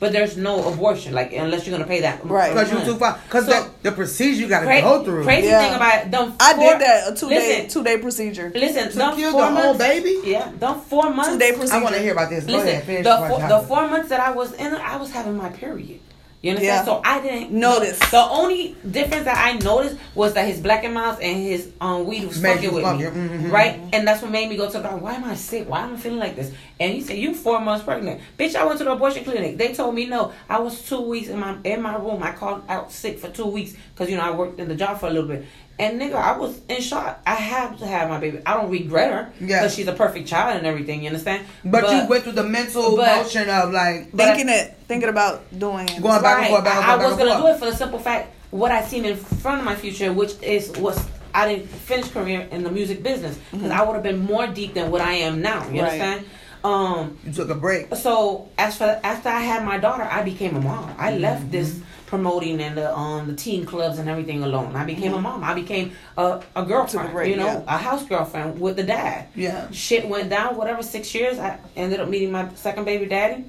but 0.00 0.12
there's 0.12 0.36
no 0.36 0.72
abortion, 0.72 1.12
like 1.14 1.32
unless 1.32 1.66
you're 1.66 1.76
gonna 1.76 1.88
pay 1.88 2.00
that. 2.02 2.24
Right. 2.24 2.52
Because 2.52 2.70
you're 2.72 2.84
too 2.84 2.96
far. 2.96 3.18
Because 3.26 3.46
So- 3.46 3.70
the 3.82 3.92
procedure 3.92 4.40
you 4.40 4.48
got 4.48 4.60
to 4.60 4.66
Cra- 4.66 4.80
go 4.82 5.04
through. 5.04 5.24
Crazy 5.24 5.48
Yeah. 5.48 5.60
thing 5.62 5.74
about 5.74 6.04
it, 6.06 6.10
them 6.10 6.34
I 6.40 6.52
did 6.54 6.80
that 6.80 7.12
a 7.12 7.14
two 7.14 7.28
day 7.28 7.66
two 7.68 7.82
day 7.84 7.98
procedure. 7.98 8.50
Listen, 8.54 8.90
To 8.90 8.96
them 8.98 9.16
kill 9.16 9.32
four 9.32 9.40
the 9.42 9.46
whole 9.48 9.74
baby? 9.74 10.20
Yeah, 10.24 10.48
them 10.58 10.80
four 10.80 11.10
months. 11.10 11.32
Two 11.32 11.38
day 11.38 11.52
procedure. 11.52 11.74
I 11.74 11.82
want 11.82 11.94
to 11.94 12.00
hear 12.02 12.12
about 12.12 12.30
this. 12.30 12.44
Go 12.44 12.52
Listen, 12.54 12.68
ahead. 12.68 13.04
The 13.04 13.26
four, 13.28 13.38
the 13.48 13.60
four 13.66 13.88
months 13.88 14.08
that 14.10 14.20
I 14.20 14.30
was 14.30 14.52
in, 14.54 14.74
I 14.74 14.96
was 14.96 15.10
having 15.10 15.36
my 15.36 15.48
period. 15.50 16.00
You 16.44 16.50
understand? 16.50 16.86
Yeah. 16.86 16.92
So 16.92 17.00
I 17.02 17.20
didn't 17.22 17.52
Notice. 17.52 17.98
The, 17.98 18.06
the 18.10 18.28
only 18.28 18.76
difference 18.90 19.24
that 19.24 19.38
I 19.38 19.56
noticed 19.58 19.96
was 20.14 20.34
that 20.34 20.46
his 20.46 20.60
black 20.60 20.84
and 20.84 20.92
mouth 20.92 21.18
and 21.22 21.38
his 21.38 21.70
um 21.80 22.04
weed 22.04 22.26
was 22.26 22.38
Made 22.40 22.56
fucking 22.56 22.74
with 22.74 22.84
me. 22.84 22.90
Mhm. 23.04 23.50
right? 23.50 23.80
And 23.94 24.06
that's 24.06 24.20
what 24.20 24.30
made 24.30 24.50
me 24.50 24.56
go 24.56 24.66
to 24.66 24.72
the 24.76 24.82
doctor. 24.82 24.98
Why 24.98 25.14
am 25.14 25.24
I 25.24 25.36
sick? 25.36 25.66
Why 25.68 25.80
am 25.84 25.94
I 25.94 25.96
feeling 25.96 26.18
like 26.18 26.36
this? 26.36 26.52
And 26.78 26.92
he 26.92 27.00
said, 27.00 27.16
"You 27.16 27.34
four 27.34 27.60
months 27.60 27.82
pregnant, 27.82 28.20
bitch." 28.38 28.54
I 28.56 28.64
went 28.66 28.76
to 28.78 28.84
the 28.84 28.92
abortion 28.92 29.24
clinic. 29.24 29.56
They 29.56 29.72
told 29.72 29.94
me 29.94 30.04
no. 30.04 30.32
I 30.48 30.58
was 30.58 30.82
two 30.82 31.00
weeks 31.00 31.28
in 31.28 31.38
my 31.38 31.56
in 31.64 31.80
my 31.80 31.96
room. 31.96 32.22
I 32.22 32.32
called 32.32 32.62
out 32.68 32.92
sick 32.92 33.18
for 33.18 33.30
two 33.30 33.46
weeks 33.46 33.72
because 33.94 34.10
you 34.10 34.18
know 34.18 34.24
I 34.24 34.32
worked 34.32 34.60
in 34.60 34.68
the 34.68 34.74
job 34.74 35.00
for 35.00 35.06
a 35.06 35.10
little 35.10 35.28
bit. 35.28 35.46
And 35.78 36.00
nigga, 36.00 36.14
I 36.14 36.36
was 36.38 36.60
in 36.68 36.80
shock. 36.80 37.20
I 37.26 37.34
have 37.34 37.78
to 37.80 37.86
have 37.86 38.08
my 38.08 38.18
baby. 38.18 38.38
I 38.46 38.54
don't 38.54 38.70
regret 38.70 39.10
her 39.12 39.32
Yeah. 39.40 39.60
because 39.60 39.74
she's 39.74 39.88
a 39.88 39.92
perfect 39.92 40.28
child 40.28 40.56
and 40.56 40.66
everything. 40.66 41.00
You 41.02 41.08
understand? 41.08 41.44
But, 41.64 41.90
you 41.90 42.08
went 42.08 42.22
through 42.22 42.32
the 42.32 42.44
mental 42.44 42.96
but- 42.96 43.22
motion 43.24 43.48
of 43.50 43.72
like 43.72 44.10
but- 44.12 44.26
thinking 44.36 44.48
it, 44.48 44.76
thinking 44.86 45.08
about 45.08 45.42
doing 45.58 45.88
it. 45.88 46.00
Going 46.00 46.22
back 46.22 46.38
and 46.42 46.48
forth, 46.48 46.64
back 46.64 46.76
and 46.76 46.84
I, 46.84 47.04
I 47.04 47.08
was 47.08 47.16
gonna 47.16 47.38
do 47.40 47.46
it 47.48 47.58
for 47.58 47.64
the 47.66 47.76
simple 47.76 47.98
fact 47.98 48.32
what 48.50 48.70
I 48.70 48.82
seen 48.84 49.04
in 49.04 49.16
front 49.16 49.58
of 49.58 49.64
my 49.64 49.74
future, 49.74 50.12
which 50.12 50.40
is 50.42 50.70
was 50.78 50.96
I 51.34 51.48
didn't 51.48 51.66
finish 51.68 52.08
career 52.08 52.46
in 52.52 52.62
the 52.62 52.70
music 52.70 53.02
business 53.02 53.36
because 53.50 53.72
I 53.72 53.82
would 53.82 53.94
have 53.94 54.04
been 54.04 54.20
more 54.20 54.46
deep 54.46 54.74
than 54.74 54.92
what 54.92 55.00
I 55.00 55.14
am 55.14 55.42
now. 55.42 55.66
You 55.68 55.82
Right. 55.82 56.00
understand? 56.00 56.24
Um. 56.62 57.18
you 57.26 57.32
took 57.32 57.50
a 57.50 57.54
break. 57.56 57.92
So 57.96 58.48
as 58.56 58.76
for 58.78 59.00
after 59.02 59.28
I 59.28 59.40
had 59.40 59.64
my 59.64 59.78
daughter, 59.78 60.04
I 60.08 60.22
became 60.22 60.54
a 60.56 60.60
mom. 60.60 60.94
I 60.98 61.16
left 61.16 61.50
this 61.50 61.80
promoting 62.18 62.60
and 62.60 62.76
the 62.78 62.88
um 62.96 63.26
the 63.26 63.34
teen 63.34 63.66
clubs 63.66 63.98
and 63.98 64.08
everything 64.08 64.42
alone. 64.44 64.76
I 64.76 64.84
became 64.84 65.14
a 65.14 65.20
mom. 65.20 65.42
I 65.42 65.52
became 65.54 65.86
a 66.16 66.40
a 66.54 66.64
girlfriend. 66.64 67.28
you 67.28 67.36
know, 67.36 67.46
yeah. 67.66 67.74
a 67.76 67.78
house 67.88 68.04
girlfriend 68.06 68.60
with 68.60 68.76
the 68.76 68.84
dad 68.84 69.26
Yeah. 69.34 69.68
shit 69.72 70.02
went 70.08 70.30
down, 70.30 70.56
whatever, 70.56 70.82
six 70.82 71.12
years, 71.18 71.38
I 71.40 71.58
ended 71.76 71.98
up 72.00 72.08
meeting 72.08 72.30
my 72.30 72.44
second 72.54 72.84
baby 72.84 73.06
daddy. 73.06 73.44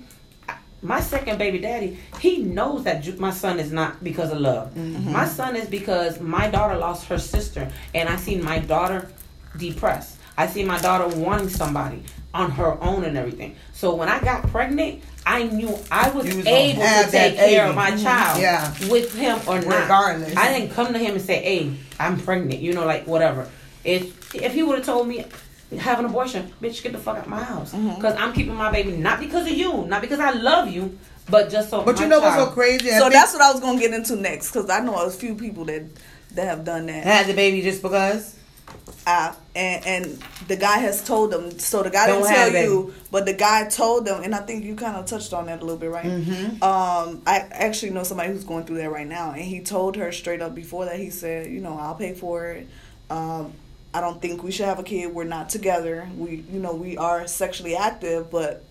My 0.82 1.00
second 1.00 1.38
baby 1.40 1.60
daddy, 1.60 1.98
he 2.20 2.34
knows 2.58 2.84
that 2.88 3.02
ju- 3.04 3.16
my 3.28 3.32
son 3.32 3.60
is 3.60 3.72
not 3.72 4.04
because 4.04 4.30
of 4.32 4.40
love. 4.40 4.76
My 5.20 5.26
son 5.26 5.56
is 5.56 5.68
because 5.80 6.20
my 6.20 6.46
daughter 6.56 6.76
lost 6.78 7.02
her 7.12 7.18
sister, 7.18 7.64
and 7.96 8.08
I 8.10 8.18
seen 8.18 8.44
my 8.44 8.60
daughter 8.60 9.10
depressed. 9.58 10.18
I 10.38 10.46
see 10.48 10.64
my 10.64 10.80
daughter 10.88 11.08
wanting 11.26 11.50
somebody 11.50 12.00
on 12.36 12.52
her 12.52 12.78
own 12.84 13.04
and 13.06 13.18
everything. 13.18 13.56
So 13.74 13.96
when 13.96 14.10
I 14.10 14.20
got 14.20 14.46
pregnant, 14.48 15.02
I 15.26 15.44
knew 15.44 15.70
I 15.90 16.10
was, 16.10 16.26
was 16.26 16.46
able 16.46 16.82
to 16.82 17.08
take 17.12 17.36
care 17.38 17.48
baby. 17.64 17.70
of 17.70 17.76
my 17.76 17.96
child 17.96 18.42
Yeah. 18.42 18.72
with 18.90 19.16
him 19.16 19.40
or 19.48 19.60
not. 19.62 19.82
Regardless. 19.84 20.36
I 20.38 20.54
didn't 20.54 20.74
come 20.74 20.92
to 20.94 21.00
him 21.00 21.14
and 21.16 21.22
say, 21.22 21.42
"Hey, 21.42 21.72
I'm 22.00 22.20
pregnant," 22.20 22.60
you 22.62 22.74
know, 22.74 22.86
like 22.86 23.08
whatever. 23.08 23.48
If 23.84 24.36
if 24.36 24.54
he 24.54 24.62
would 24.64 24.78
have 24.80 24.86
told 24.86 25.08
me 25.08 25.26
have 25.80 25.98
an 26.00 26.06
abortion, 26.06 26.52
bitch, 26.62 26.84
get 26.84 26.92
the 26.92 26.98
fuck 27.00 27.18
out 27.18 27.28
my 27.28 27.42
house, 27.44 27.72
Mm-hmm. 27.74 27.96
because 27.96 28.16
I'm 28.18 28.34
keeping 28.34 28.54
my 28.56 28.72
baby 28.72 28.92
not 28.92 29.20
because 29.20 29.48
of 29.48 29.54
you, 29.54 29.86
not 29.88 30.02
because 30.02 30.20
I 30.20 30.32
love 30.32 30.68
you. 30.70 30.98
But 31.28 31.50
just 31.50 31.70
so. 31.72 31.82
But 31.84 32.00
you 32.00 32.08
know 32.08 32.20
what's 32.20 32.36
so 32.36 32.48
crazy? 32.48 32.92
I 32.92 32.98
So 33.00 33.06
think 33.06 33.14
that's 33.14 33.34
what 33.34 33.42
I 33.42 33.52
was 33.52 33.60
gonna 33.62 33.80
get 33.80 33.94
into 33.94 34.16
next 34.16 34.52
because 34.52 34.70
I 34.70 34.82
know 34.82 34.94
a 34.96 35.10
few 35.10 35.34
people 35.36 35.66
that 35.66 35.84
that 36.36 36.46
have 36.46 36.64
done 36.66 36.86
that. 36.88 37.04
had 37.04 37.26
the 37.28 37.34
baby 37.34 37.62
just 37.64 37.82
because. 37.82 38.36
Uh, 39.08 39.34
and 39.56 39.86
and 39.86 40.24
the 40.48 40.56
guy 40.58 40.78
has 40.80 41.04
told 41.04 41.32
them. 41.32 41.58
So 41.60 41.82
the 41.84 41.90
guy 41.90 42.08
Don't 42.08 42.22
didn't 42.24 42.36
tell 42.36 42.56
it. 42.56 42.64
you, 42.64 42.94
but 43.12 43.26
the 43.26 43.34
guy 43.34 43.68
told 43.70 44.06
them, 44.06 44.22
and 44.24 44.36
I 44.36 44.40
think 44.40 44.66
you 44.66 44.76
kind 44.76 44.96
of 44.98 45.06
touched 45.06 45.34
on 45.34 45.46
that 45.48 45.60
a 45.60 45.62
little 45.62 45.78
bit, 45.80 45.90
right? 45.90 46.06
Mm-hmm. 46.06 46.62
Um, 46.64 47.22
I 47.26 47.40
actually 47.52 47.92
know 47.92 48.04
somebody 48.04 48.32
who's 48.32 48.44
going 48.44 48.66
through 48.66 48.78
that 48.78 48.92
right 48.92 49.08
now, 49.08 49.32
and 49.32 49.42
he 49.42 49.62
told 49.62 49.96
her 49.96 50.12
straight 50.12 50.42
up 50.42 50.54
before 50.54 50.86
that. 50.86 50.98
He 51.00 51.10
said, 51.10 51.48
you 51.50 51.62
know, 51.62 51.78
I'll 51.78 51.96
pay 51.96 52.14
for 52.14 52.48
it. 52.48 52.68
Um, 53.10 53.54
I 53.94 54.02
don't 54.02 54.22
think 54.22 54.44
we 54.44 54.52
should 54.52 54.66
have 54.66 54.80
a 54.80 54.84
kid. 54.84 55.14
We're 55.14 55.24
not 55.24 55.50
together. 55.50 56.10
We, 56.18 56.44
you 56.52 56.60
know, 56.60 56.74
we 56.76 56.98
are 56.98 57.28
sexually 57.28 57.76
active, 57.78 58.30
but 58.30 58.64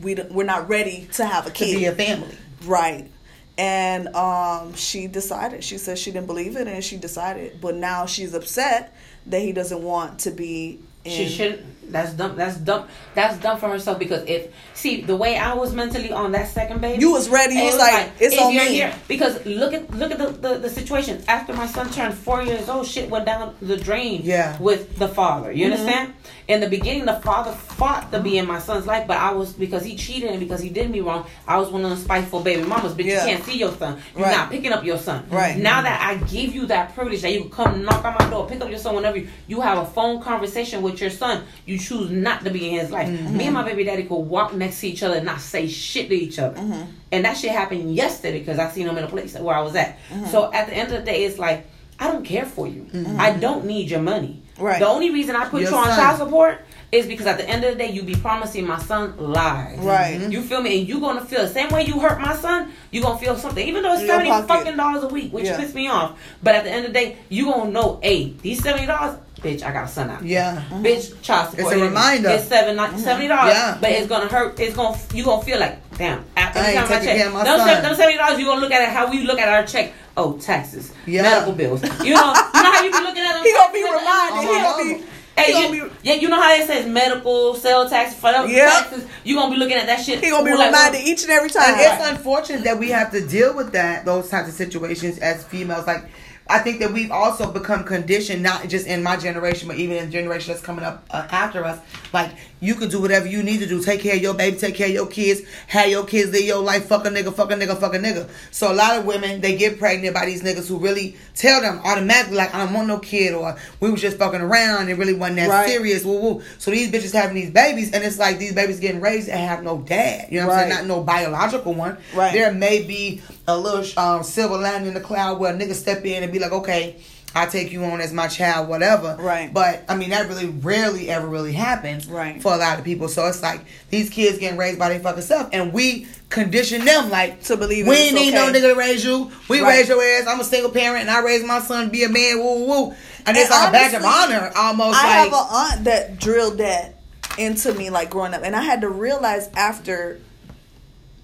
we 0.00 0.14
don't- 0.14 0.30
we're 0.32 0.44
not 0.44 0.68
ready 0.68 1.08
to 1.14 1.24
have 1.26 1.46
a 1.46 1.50
To 1.50 1.54
kid. 1.54 1.76
be 1.76 1.84
a 1.86 1.92
family. 1.92 2.36
Right. 2.64 3.10
And 3.56 4.06
um, 4.14 4.74
she 4.74 5.08
decided. 5.08 5.64
She 5.64 5.78
said 5.78 5.98
she 5.98 6.12
didn't 6.12 6.28
believe 6.28 6.56
it, 6.56 6.68
and 6.68 6.84
she 6.84 6.96
decided. 6.96 7.60
But 7.60 7.74
now 7.74 8.06
she's 8.06 8.32
upset 8.32 8.94
that 9.30 9.40
he 9.40 9.52
doesn't 9.52 9.82
want 9.82 10.20
to 10.20 10.30
be. 10.30 10.78
In, 11.04 11.12
She 11.12 11.28
shouldn't. 11.28 11.62
That's 11.90 12.12
dumb. 12.12 12.36
That's 12.36 12.58
dumb. 12.58 12.86
That's 13.14 13.38
dumb 13.38 13.56
for 13.58 13.68
herself 13.70 13.98
because 13.98 14.22
if 14.28 14.52
see 14.74 15.00
the 15.00 15.16
way 15.16 15.38
I 15.38 15.54
was 15.54 15.72
mentally 15.74 16.12
on 16.12 16.32
that 16.32 16.48
second 16.48 16.82
baby, 16.82 17.00
You 17.00 17.12
was 17.12 17.30
ready. 17.30 17.54
You 17.54 17.62
it 17.62 17.64
was 17.64 17.78
like, 17.78 18.10
it's 18.20 18.36
on 18.36 18.54
me. 18.54 18.68
here 18.68 18.94
because 19.08 19.42
look 19.46 19.72
at 19.72 19.90
look 19.94 20.10
at 20.10 20.18
the, 20.18 20.26
the 20.48 20.58
the 20.58 20.68
situation 20.68 21.22
after 21.28 21.54
my 21.54 21.66
son 21.66 21.88
turned 21.90 22.12
four 22.12 22.42
years 22.42 22.68
old, 22.68 22.86
shit 22.86 23.08
went 23.08 23.24
down 23.24 23.54
the 23.62 23.78
drain. 23.78 24.20
Yeah. 24.22 24.58
with 24.60 24.98
the 24.98 25.08
father. 25.08 25.50
You 25.50 25.64
Mm-hmm. 25.66 25.72
understand? 25.72 26.14
In 26.48 26.60
the 26.60 26.68
beginning, 26.68 27.04
the 27.04 27.12
father 27.20 27.52
fought 27.52 28.10
to 28.10 28.20
be 28.20 28.38
in 28.38 28.46
my 28.46 28.58
son's 28.58 28.86
life, 28.86 29.06
but 29.06 29.18
I 29.18 29.32
was 29.32 29.52
because 29.52 29.84
he 29.84 29.94
cheated 29.96 30.30
and 30.30 30.40
because 30.40 30.62
he 30.62 30.70
did 30.70 30.90
me 30.90 31.00
wrong. 31.00 31.26
I 31.46 31.58
was 31.58 31.68
one 31.68 31.84
of 31.84 31.90
the 31.90 31.96
spiteful 31.98 32.40
baby 32.40 32.62
mamas. 32.62 32.94
But 32.94 33.04
Yeah. 33.04 33.22
you 33.26 33.30
can't 33.32 33.44
see 33.44 33.58
your 33.58 33.70
son. 33.72 33.98
You're 34.16 34.24
Right. 34.24 34.34
not 34.34 34.50
picking 34.50 34.72
up 34.72 34.82
your 34.82 34.96
son. 34.96 35.26
Right. 35.30 35.58
Now 35.58 35.82
that 35.82 36.00
I 36.00 36.14
give 36.24 36.54
you 36.54 36.64
that 36.66 36.94
privilege 36.94 37.20
that 37.20 37.32
you 37.34 37.42
can 37.42 37.50
come 37.50 37.84
knock 37.84 38.02
on 38.02 38.16
my 38.18 38.30
door, 38.30 38.46
pick 38.46 38.62
up 38.62 38.70
your 38.70 38.78
son 38.78 38.94
whenever 38.94 39.18
you, 39.18 39.28
you 39.46 39.60
have 39.60 39.76
a 39.76 39.84
phone 39.84 40.22
conversation 40.22 40.80
with 40.80 41.02
your 41.02 41.10
son, 41.10 41.42
you 41.66 41.78
choose 41.78 42.10
not 42.10 42.42
to 42.44 42.50
be 42.50 42.70
in 42.70 42.80
his 42.80 42.90
life. 42.90 43.08
Mm-hmm. 43.10 43.36
Me 43.36 43.44
and 43.44 43.52
my 43.52 43.62
baby 43.62 43.84
daddy 43.84 44.04
could 44.04 44.14
walk 44.16 44.54
next 44.54 44.80
to 44.80 44.88
each 44.88 45.02
other 45.02 45.16
and 45.16 45.26
not 45.26 45.42
say 45.42 45.68
shit 45.68 46.08
to 46.08 46.14
each 46.14 46.38
other. 46.38 46.56
Mm-hmm. 46.58 46.82
And 47.12 47.24
that 47.26 47.36
shit 47.36 47.50
happened 47.50 47.94
yesterday 47.94 48.38
because 48.38 48.58
I 48.58 48.70
seen 48.70 48.88
him 48.88 48.96
in 48.96 49.04
a 49.04 49.08
place 49.08 49.34
where 49.34 49.54
I 49.54 49.60
was 49.60 49.76
at. 49.76 49.98
Mm-hmm. 50.10 50.26
So 50.30 50.50
at 50.50 50.68
the 50.68 50.72
end 50.74 50.92
of 50.94 50.98
the 51.00 51.04
day, 51.04 51.24
it's 51.24 51.38
like, 51.38 51.66
I 52.00 52.06
don't 52.10 52.24
care 52.24 52.46
for 52.46 52.66
you. 52.66 52.86
I 53.18 53.32
don't 53.32 53.66
need 53.66 53.90
your 53.90 54.00
money. 54.00 54.42
Right. 54.58 54.78
The 54.80 54.86
only 54.86 55.10
reason 55.10 55.36
I 55.36 55.48
put 55.48 55.62
Your 55.62 55.70
you 55.70 55.76
on 55.76 55.86
son. 55.86 55.96
child 55.96 56.18
support 56.18 56.60
is 56.90 57.06
because 57.06 57.26
at 57.26 57.36
the 57.36 57.46
end 57.48 57.64
of 57.64 57.72
the 57.72 57.78
day, 57.78 57.90
you 57.90 58.02
be 58.02 58.14
promising 58.14 58.66
my 58.66 58.78
son 58.78 59.14
lies. 59.18 59.78
Right. 59.78 60.18
Mm-hmm. 60.18 60.32
You 60.32 60.42
feel 60.42 60.62
me? 60.62 60.78
And 60.80 60.88
you 60.88 61.00
gonna 61.00 61.24
feel 61.24 61.42
the 61.42 61.48
same 61.48 61.68
way 61.68 61.84
you 61.84 62.00
hurt 62.00 62.18
my 62.20 62.34
son. 62.34 62.72
You 62.90 63.02
gonna 63.02 63.18
feel 63.18 63.36
something, 63.36 63.66
even 63.66 63.82
though 63.82 63.92
it's 63.92 64.02
your 64.02 64.10
seventy 64.10 64.30
pocket. 64.30 64.48
fucking 64.48 64.76
dollars 64.76 65.04
a 65.04 65.08
week, 65.08 65.32
which 65.32 65.44
Yeah. 65.44 65.58
pisses 65.60 65.74
me 65.74 65.88
off. 65.88 66.18
But 66.42 66.54
at 66.54 66.64
the 66.64 66.70
end 66.70 66.86
of 66.86 66.92
the 66.92 66.98
day, 66.98 67.16
you 67.28 67.44
gonna 67.46 67.70
know, 67.70 68.00
hey, 68.02 68.32
these 68.40 68.62
seventy 68.62 68.86
dollars, 68.86 69.18
bitch, 69.42 69.62
I 69.62 69.70
got 69.70 69.84
a 69.84 69.88
son 69.88 70.08
out. 70.08 70.24
Yeah. 70.24 70.62
Mm-hmm. 70.70 70.82
Bitch, 70.86 71.20
child 71.20 71.50
support. 71.50 71.74
It's 71.74 71.82
a 71.82 71.84
reminder. 71.84 72.30
It's 72.30 72.44
seven 72.48 72.76
mm-hmm. 72.76 72.98
seventy 72.98 73.28
dollars. 73.28 73.52
Yeah. 73.52 73.78
But 73.78 73.90
it's 73.90 74.06
gonna 74.06 74.28
hurt. 74.28 74.58
It's 74.58 74.74
gonna 74.74 74.98
you 75.12 75.24
gonna 75.24 75.42
feel 75.42 75.60
like 75.60 75.98
damn. 75.98 76.24
After 76.36 76.58
I 76.58 76.62
every 76.62 76.72
ain't 76.78 76.80
time 76.80 76.84
I 76.86 77.00
taking 77.00 77.08
check, 77.08 77.16
care 77.18 77.26
of 77.28 77.34
my 77.34 77.44
them, 77.44 77.58
son. 77.58 77.68
se- 77.68 77.82
them 77.82 77.96
seventy 77.96 78.16
dollars, 78.16 78.38
you 78.38 78.46
gonna 78.46 78.60
look 78.62 78.72
at 78.72 78.82
it 78.82 78.88
how 78.88 79.10
we 79.10 79.24
look 79.24 79.38
at 79.38 79.48
our 79.50 79.66
check. 79.66 79.92
Oh, 80.20 80.32
taxes, 80.38 80.92
Yeah. 81.06 81.22
medical 81.22 81.52
bills. 81.52 81.80
You 81.82 81.88
know, 81.88 81.94
you 82.02 82.12
know 82.12 82.34
how 82.52 82.82
you 82.82 82.90
be 82.90 82.98
looking 82.98 83.22
at 83.22 83.34
them. 83.34 83.42
He 83.44 83.52
gonna 83.52 83.72
be 83.72 83.82
taxes? 83.82 84.00
reminded. 84.00 84.40
He 84.42 84.48
Oh, 84.50 84.62
gonna 84.62 84.84
be. 84.98 85.04
Hey, 85.36 85.52
he 85.52 85.60
you, 85.76 85.78
gonna 85.82 85.90
be. 85.90 85.94
yeah, 86.02 86.14
you 86.14 86.28
know 86.28 86.40
how 86.42 86.52
it 86.54 86.66
says 86.66 86.86
medical, 86.86 87.54
sales 87.54 87.90
tax, 87.90 88.14
federal 88.14 88.48
Yeah. 88.48 88.68
taxes. 88.68 89.04
You 89.22 89.36
gonna 89.36 89.52
be 89.54 89.58
looking 89.58 89.76
at 89.76 89.86
that 89.86 90.04
shit. 90.04 90.18
He 90.22 90.30
gonna 90.30 90.44
be 90.44 90.52
like, 90.56 90.66
reminded 90.74 91.02
each 91.02 91.22
and 91.22 91.30
every 91.30 91.50
time. 91.50 91.72
And 91.74 91.80
it's 91.80 92.08
unfortunate 92.08 92.64
that 92.64 92.80
we 92.80 92.88
have 92.90 93.12
to 93.12 93.24
deal 93.24 93.54
with 93.54 93.70
that, 93.72 94.04
those 94.04 94.28
types 94.28 94.48
of 94.48 94.54
situations 94.54 95.18
as 95.18 95.44
females. 95.44 95.86
Like, 95.86 96.06
I 96.50 96.58
think 96.58 96.80
that 96.80 96.92
we've 96.92 97.12
also 97.12 97.52
become 97.52 97.84
conditioned, 97.84 98.42
not 98.42 98.66
just 98.68 98.86
in 98.88 99.02
my 99.04 99.16
generation, 99.18 99.68
but 99.68 99.76
even 99.76 99.98
in 99.98 100.06
the 100.06 100.10
generation 100.10 100.52
that's 100.52 100.64
coming 100.64 100.84
up 100.84 101.04
uh, 101.12 101.28
after 101.30 101.62
us. 101.64 101.78
Like, 102.12 102.30
you 102.60 102.74
can 102.74 102.88
do 102.88 103.00
whatever 103.00 103.26
you 103.26 103.42
need 103.42 103.58
to 103.60 103.66
do. 103.66 103.82
Take 103.82 104.00
care 104.00 104.16
of 104.16 104.22
your 104.22 104.34
baby, 104.34 104.56
take 104.56 104.74
care 104.74 104.88
of 104.88 104.92
your 104.92 105.06
kids, 105.06 105.42
have 105.68 105.88
your 105.88 106.04
kids 106.04 106.30
live 106.32 106.42
your 106.44 106.62
life, 106.62 106.86
fuck 106.86 107.04
a 107.06 107.08
nigga, 107.08 107.32
fuck 107.32 107.50
a 107.50 107.54
nigga, 107.54 107.78
fuck 107.78 107.94
a 107.94 107.98
nigga. 107.98 108.28
So 108.50 108.72
a 108.72 108.74
lot 108.74 108.98
of 108.98 109.04
women, 109.04 109.40
they 109.40 109.56
get 109.56 109.78
pregnant 109.78 110.14
by 110.14 110.26
these 110.26 110.42
niggas 110.42 110.68
who 110.68 110.78
really 110.78 111.16
tell 111.34 111.60
them 111.60 111.80
automatically, 111.84 112.36
like, 112.36 112.54
I 112.54 112.64
don't 112.64 112.74
want 112.74 112.88
no 112.88 112.98
kid, 112.98 113.34
or 113.34 113.56
we 113.80 113.90
was 113.90 114.00
just 114.00 114.16
fucking 114.18 114.40
around, 114.40 114.88
it 114.88 114.94
really 114.98 115.14
wasn't 115.14 115.36
that 115.36 115.48
Right. 115.48 115.68
serious, 115.68 116.04
woo 116.04 116.18
woo. 116.20 116.42
So 116.58 116.70
these 116.70 116.90
bitches 116.90 117.12
having 117.12 117.34
these 117.36 117.50
babies, 117.50 117.92
and 117.92 118.02
it's 118.02 118.18
like 118.18 118.38
these 118.38 118.54
babies 118.54 118.80
getting 118.80 119.00
raised 119.00 119.28
and 119.28 119.38
have 119.40 119.62
no 119.62 119.78
dad. 119.78 120.28
You 120.30 120.40
know 120.40 120.48
what 120.48 120.54
I'm 120.54 120.70
saying? 120.70 120.86
Not 120.86 120.86
no 120.86 121.02
biological 121.02 121.74
one. 121.74 121.96
Right. 122.14 122.32
There 122.32 122.52
may 122.52 122.82
be 122.82 123.22
a 123.46 123.56
little 123.56 123.84
um, 124.02 124.22
silver 124.22 124.58
lining 124.58 124.88
in 124.88 124.94
the 124.94 125.00
cloud 125.00 125.38
where 125.38 125.54
a 125.54 125.56
nigga 125.56 125.74
step 125.74 126.04
in 126.04 126.22
and 126.22 126.32
be 126.32 126.38
like, 126.38 126.52
okay, 126.52 126.96
I 127.34 127.46
take 127.46 127.70
you 127.72 127.84
on 127.84 128.00
as 128.00 128.12
my 128.12 128.26
child, 128.26 128.68
whatever. 128.68 129.16
Right. 129.20 129.52
But 129.52 129.84
I 129.88 129.96
mean, 129.96 130.10
that 130.10 130.28
really 130.28 130.46
rarely 130.46 131.10
ever 131.10 131.26
really 131.26 131.52
happens. 131.52 132.06
Right. 132.06 132.42
For 132.42 132.52
a 132.52 132.56
lot 132.56 132.78
of 132.78 132.84
people, 132.84 133.08
so 133.08 133.26
it's 133.26 133.42
like 133.42 133.60
these 133.90 134.08
kids 134.10 134.38
getting 134.38 134.58
raised 134.58 134.78
by 134.78 134.88
their 134.88 135.00
fucking 135.00 135.22
self, 135.22 135.48
and 135.52 135.72
we 135.72 136.06
condition 136.30 136.84
them 136.84 137.10
like 137.10 137.42
To 137.44 137.56
believe 137.56 137.86
we 137.86 137.94
ain't 137.96 138.14
need 138.14 138.32
no 138.34 138.48
okay. 138.48 138.58
nigga 138.58 138.72
to 138.72 138.78
raise 138.78 139.04
you. 139.04 139.30
We 139.48 139.60
Right. 139.60 139.78
raise 139.78 139.88
your 139.88 140.02
ass. 140.02 140.26
I'm 140.26 140.40
a 140.40 140.44
single 140.44 140.70
parent, 140.70 141.02
and 141.02 141.10
I 141.10 141.20
raised 141.20 141.46
my 141.46 141.60
son 141.60 141.84
to 141.86 141.90
be 141.90 142.04
a 142.04 142.08
man. 142.08 142.38
Woo 142.38 142.60
woo. 142.60 142.66
woo. 142.66 142.94
And 143.26 143.36
it's 143.36 143.50
And 143.50 143.60
like 143.60 143.68
a 143.68 143.72
badge 143.72 143.94
of 143.94 144.04
honor, 144.04 144.50
almost 144.56 144.98
I 144.98 145.02
like. 145.24 145.30
have 145.30 145.40
an 145.40 145.46
aunt 145.50 145.84
that 145.84 146.18
drilled 146.18 146.58
that 146.58 146.94
into 147.36 147.72
me 147.74 147.90
like 147.90 148.08
growing 148.10 148.32
up, 148.34 148.42
and 148.42 148.56
I 148.56 148.62
had 148.62 148.80
to 148.80 148.88
realize 148.88 149.48
after 149.54 150.18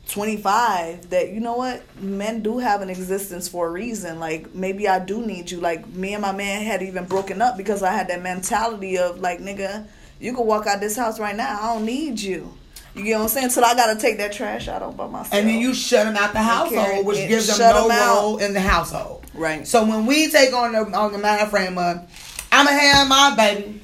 25 0.08 1.10
that 1.10 1.30
you 1.30 1.40
know 1.40 1.56
what 1.56 1.82
men 2.00 2.42
do 2.42 2.58
have 2.58 2.82
an 2.82 2.90
existence 2.90 3.48
for 3.48 3.66
a 3.68 3.70
reason 3.70 4.20
like 4.20 4.54
maybe 4.54 4.86
i 4.86 4.98
do 4.98 5.24
need 5.24 5.50
you 5.50 5.58
like 5.60 5.86
me 5.88 6.12
and 6.12 6.22
my 6.22 6.32
man 6.32 6.62
had 6.62 6.82
even 6.82 7.04
broken 7.06 7.40
up 7.40 7.56
because 7.56 7.82
i 7.82 7.90
had 7.90 8.08
that 8.08 8.22
mentality 8.22 8.98
of 8.98 9.20
like 9.20 9.40
nigga 9.40 9.86
you 10.20 10.34
can 10.34 10.46
walk 10.46 10.66
out 10.66 10.80
this 10.80 10.96
house 10.96 11.18
right 11.18 11.34
now 11.36 11.58
i 11.60 11.74
don't 11.74 11.86
need 11.86 12.20
you 12.20 12.52
you 12.94 13.02
get 13.02 13.16
what 13.16 13.22
i'm 13.24 13.28
saying 13.28 13.48
so 13.50 13.62
i 13.62 13.74
gotta 13.74 13.98
take 13.98 14.18
that 14.18 14.30
trash 14.32 14.68
out 14.68 14.82
all 14.82 14.92
by 14.92 15.06
myself 15.06 15.32
And 15.32 15.48
then 15.48 15.58
you 15.60 15.72
shut 15.74 16.04
them 16.06 16.16
out 16.16 16.32
the 16.32 16.38
household, 16.42 17.06
which 17.06 17.16
gives 17.26 17.46
them 17.48 17.58
no 17.58 17.72
no 17.72 17.84
'em 17.86 17.90
out. 17.90 18.14
role 18.22 18.36
in 18.38 18.52
the 18.52 18.60
household. 18.60 19.24
Right. 19.34 19.66
So 19.66 19.84
when 19.84 20.06
we 20.06 20.30
take 20.30 20.52
on 20.52 20.72
the 20.72 20.96
on 20.96 21.10
the 21.12 21.18
mind 21.18 21.50
frame 21.50 21.76
of, 21.76 22.08
I'ma 22.52 22.70
have 22.70 23.08
my 23.08 23.34
baby, 23.36 23.80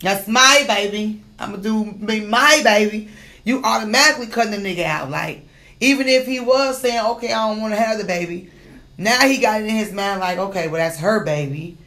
that's 0.00 0.26
my 0.26 0.64
baby. 0.66 1.22
I'ma 1.38 1.58
do 1.58 1.92
be 1.92 2.20
my 2.22 2.60
baby. 2.64 3.08
You 3.44 3.62
automatically 3.62 4.26
cutting 4.26 4.50
the 4.50 4.56
nigga 4.58 4.82
out. 4.84 5.10
Like 5.10 5.46
even 5.80 6.08
if 6.08 6.26
he 6.26 6.40
was 6.40 6.80
saying, 6.80 7.04
okay, 7.12 7.32
I 7.32 7.48
don't 7.48 7.60
want 7.60 7.74
to 7.74 7.80
have 7.80 7.98
the 7.98 8.04
baby, 8.04 8.50
now 8.98 9.20
he 9.26 9.38
got 9.38 9.62
it 9.62 9.64
in 9.64 9.74
his 9.74 9.92
mind 9.92 10.20
like, 10.20 10.38
okay, 10.38 10.68
well 10.68 10.78
that's 10.80 10.98
her 10.98 11.24
baby. 11.24 11.78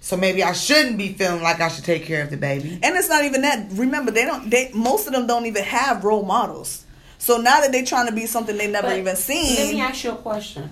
So 0.00 0.16
maybe 0.18 0.42
I 0.42 0.52
shouldn't 0.52 0.98
be 0.98 1.14
feeling 1.14 1.42
like 1.42 1.60
I 1.60 1.68
should 1.68 1.84
take 1.84 2.04
care 2.04 2.22
of 2.22 2.30
the 2.30 2.36
baby. 2.36 2.78
And 2.82 2.94
it's 2.96 3.08
not 3.08 3.24
even 3.24 3.40
that. 3.42 3.68
Remember, 3.72 4.10
they 4.10 4.26
don't. 4.26 4.50
They 4.50 4.70
most 4.74 5.06
of 5.06 5.14
them 5.14 5.26
don't 5.26 5.46
even 5.46 5.64
have 5.64 6.04
role 6.04 6.24
models. 6.24 6.84
So 7.16 7.38
now 7.38 7.60
that 7.62 7.72
they're 7.72 7.86
trying 7.86 8.08
to 8.08 8.12
be 8.12 8.26
something 8.26 8.58
they 8.58 8.66
never 8.66 8.88
But 8.88 8.98
even 8.98 9.16
seen. 9.16 9.56
Let 9.56 9.74
me 9.74 9.80
ask 9.80 10.04
you 10.04 10.10
a 10.12 10.16
question. 10.16 10.68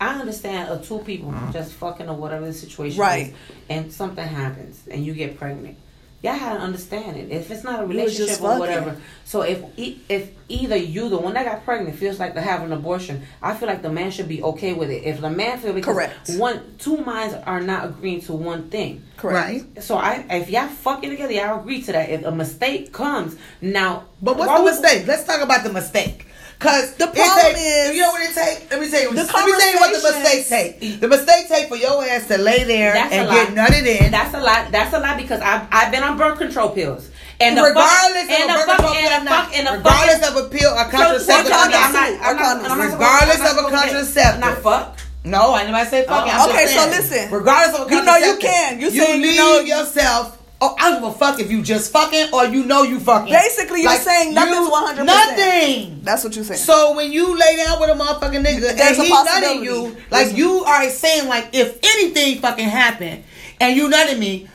I 0.00 0.18
understand 0.18 0.68
uh, 0.68 0.78
two 0.78 0.98
people 0.98 1.32
just 1.52 1.74
fucking 1.74 2.08
or 2.08 2.16
whatever 2.16 2.46
the 2.46 2.52
situation 2.52 3.00
Right. 3.00 3.28
is, 3.28 3.34
and 3.70 3.92
something 3.92 4.26
happens 4.26 4.82
and 4.90 5.06
you 5.06 5.14
get 5.14 5.38
pregnant. 5.38 5.78
Y'all 6.22 6.34
had 6.34 6.54
to 6.54 6.60
understand 6.60 7.16
it. 7.16 7.32
If 7.32 7.50
it's 7.50 7.64
not 7.64 7.82
a 7.82 7.86
relationship 7.86 8.40
or 8.40 8.56
whatever, 8.58 8.96
so 9.24 9.42
if 9.42 9.60
e- 9.76 9.98
if 10.08 10.30
either 10.48 10.76
you, 10.76 11.08
the 11.08 11.18
one 11.18 11.34
that 11.34 11.44
got 11.44 11.64
pregnant, 11.64 11.96
feels 11.96 12.20
like 12.20 12.34
to 12.34 12.40
have 12.40 12.62
an 12.62 12.72
abortion, 12.72 13.22
I 13.42 13.54
feel 13.54 13.66
like 13.66 13.82
the 13.82 13.90
man 13.90 14.12
should 14.12 14.28
be 14.28 14.40
okay 14.40 14.72
with 14.72 14.88
it. 14.90 15.02
If 15.02 15.20
the 15.20 15.30
man 15.30 15.58
feels 15.58 15.74
because 15.74 15.92
Correct. 15.94 16.30
one, 16.36 16.76
two 16.78 16.98
minds 16.98 17.34
are 17.44 17.60
not 17.60 17.86
agreeing 17.86 18.20
to 18.22 18.34
one 18.34 18.70
thing. 18.70 19.02
correct. 19.16 19.48
Right. 19.74 19.82
So 19.82 19.96
I, 19.96 20.24
if 20.30 20.48
y'all 20.48 20.68
fucking 20.68 21.10
together, 21.10 21.32
y'all 21.32 21.58
agree 21.58 21.82
to 21.82 21.92
that. 21.92 22.08
If 22.10 22.24
a 22.24 22.30
mistake 22.30 22.92
comes, 22.92 23.34
now, 23.60 24.04
But 24.20 24.36
what's 24.36 24.52
the 24.56 24.62
would- 24.62 24.70
mistake? 24.80 25.06
Let's 25.08 25.24
talk 25.24 25.40
about 25.42 25.64
the 25.64 25.72
mistake. 25.72 26.26
Cause 26.62 26.94
The 26.94 27.08
problem 27.08 27.54
take- 27.54 27.56
is- 27.58 27.94
you 27.96 28.02
know 28.02 28.10
what 28.10 28.22
it 28.22 28.34
take. 28.34 28.70
Let 28.70 28.80
me 28.80 28.88
tell 28.88 29.02
you. 29.02 29.10
The 29.10 29.24
let 29.24 29.44
me 29.46 29.52
tell 29.58 29.72
you 29.72 29.78
what 29.80 29.92
the 29.92 30.02
mistake 30.12 30.48
take. 30.48 31.00
The 31.00 31.08
mistake 31.08 31.48
take 31.48 31.68
for 31.68 31.76
your 31.76 32.04
ass 32.06 32.26
to 32.28 32.38
lay 32.38 32.62
there 32.64 32.92
That's 32.94 33.12
and 33.12 33.28
get 33.28 33.48
nutted 33.54 33.84
in. 33.86 34.10
That's 34.12 34.32
a 34.34 34.40
lot. 34.40 34.70
That's 34.70 34.94
a 34.94 35.00
lot 35.00 35.16
because 35.16 35.40
I've 35.40 35.66
I've 35.72 35.90
been 35.90 36.02
on 36.04 36.16
birth 36.16 36.38
control 36.38 36.70
pills. 36.70 37.08
And 37.40 37.58
the 37.58 37.62
regardless 37.64 38.28
fuck, 38.30 38.38
of 38.38 38.50
a 38.50 38.52
fuck, 38.54 38.66
birth 38.66 38.76
control 38.78 39.26
fuck, 39.26 39.56
and 39.58 39.66
the 39.66 39.72
regardless 39.72 40.28
of 40.28 40.36
a 40.36 40.48
pill, 40.48 40.70
a 40.78 40.84
contraceptive, 40.84 41.52
I'm 41.52 41.70
not, 41.70 41.92
not. 41.92 42.20
Not, 42.20 42.62
not, 42.62 42.78
not 42.78 42.92
Regardless 42.92 43.40
of 43.40 43.56
a 43.58 43.66
I'm 43.66 43.72
not 43.72 43.88
supposed 43.88 44.14
to 44.14 44.14
get- 44.14 44.30
contraceptive. 44.30 44.40
Not 44.40 44.58
fuck. 44.62 44.98
No, 45.24 45.54
I 45.54 45.64
never 45.70 45.88
say 45.90 46.04
fucking. 46.06 46.32
Oh, 46.36 46.50
okay, 46.50 46.66
so 46.66 46.86
listen. 46.86 47.30
Regardless 47.32 47.74
of 47.80 47.86
a 47.86 47.90
contraceptive, 47.90 47.98
You 47.98 48.06
know 48.06 48.26
you 48.26 48.36
can. 48.38 48.80
You 48.80 48.90
you 48.90 49.22
leave 49.22 49.36
know- 49.36 49.60
yourself. 49.60 50.38
Oh, 50.64 50.76
I 50.78 50.90
don't 50.92 51.02
give 51.02 51.10
a 51.10 51.12
fuck 51.12 51.40
if 51.40 51.50
you 51.50 51.60
just 51.60 51.90
fucking 51.92 52.28
or 52.32 52.44
you 52.46 52.64
know 52.64 52.84
you 52.84 53.00
fucking. 53.00 53.32
Basically, 53.32 53.82
you're 53.82 53.96
saying 53.96 54.32
nothing's 54.32 54.68
100%. 54.70 55.04
Nothing. 55.04 56.00
That's 56.04 56.22
what 56.22 56.36
you're 56.36 56.44
saying. 56.44 56.60
So 56.60 56.94
when 56.94 57.10
you 57.10 57.36
lay 57.36 57.56
down 57.56 57.80
with 57.80 57.90
a 57.90 57.94
motherfucking 57.94 58.44
nigga 58.46 58.76
There's 58.76 58.96
and 58.98 59.06
he 59.08 59.12
nutting 59.12 59.64
you, 59.64 59.86
like 60.12 60.26
There's- 60.28 60.34
you 60.38 60.62
are 60.64 60.88
saying, 60.88 61.28
like 61.28 61.48
if 61.52 61.80
anything 61.82 62.38
fucking 62.40 62.68
happened 62.68 63.24
and 63.60 63.76
you 63.76 63.88
nutting 63.88 64.20
me, 64.20 64.48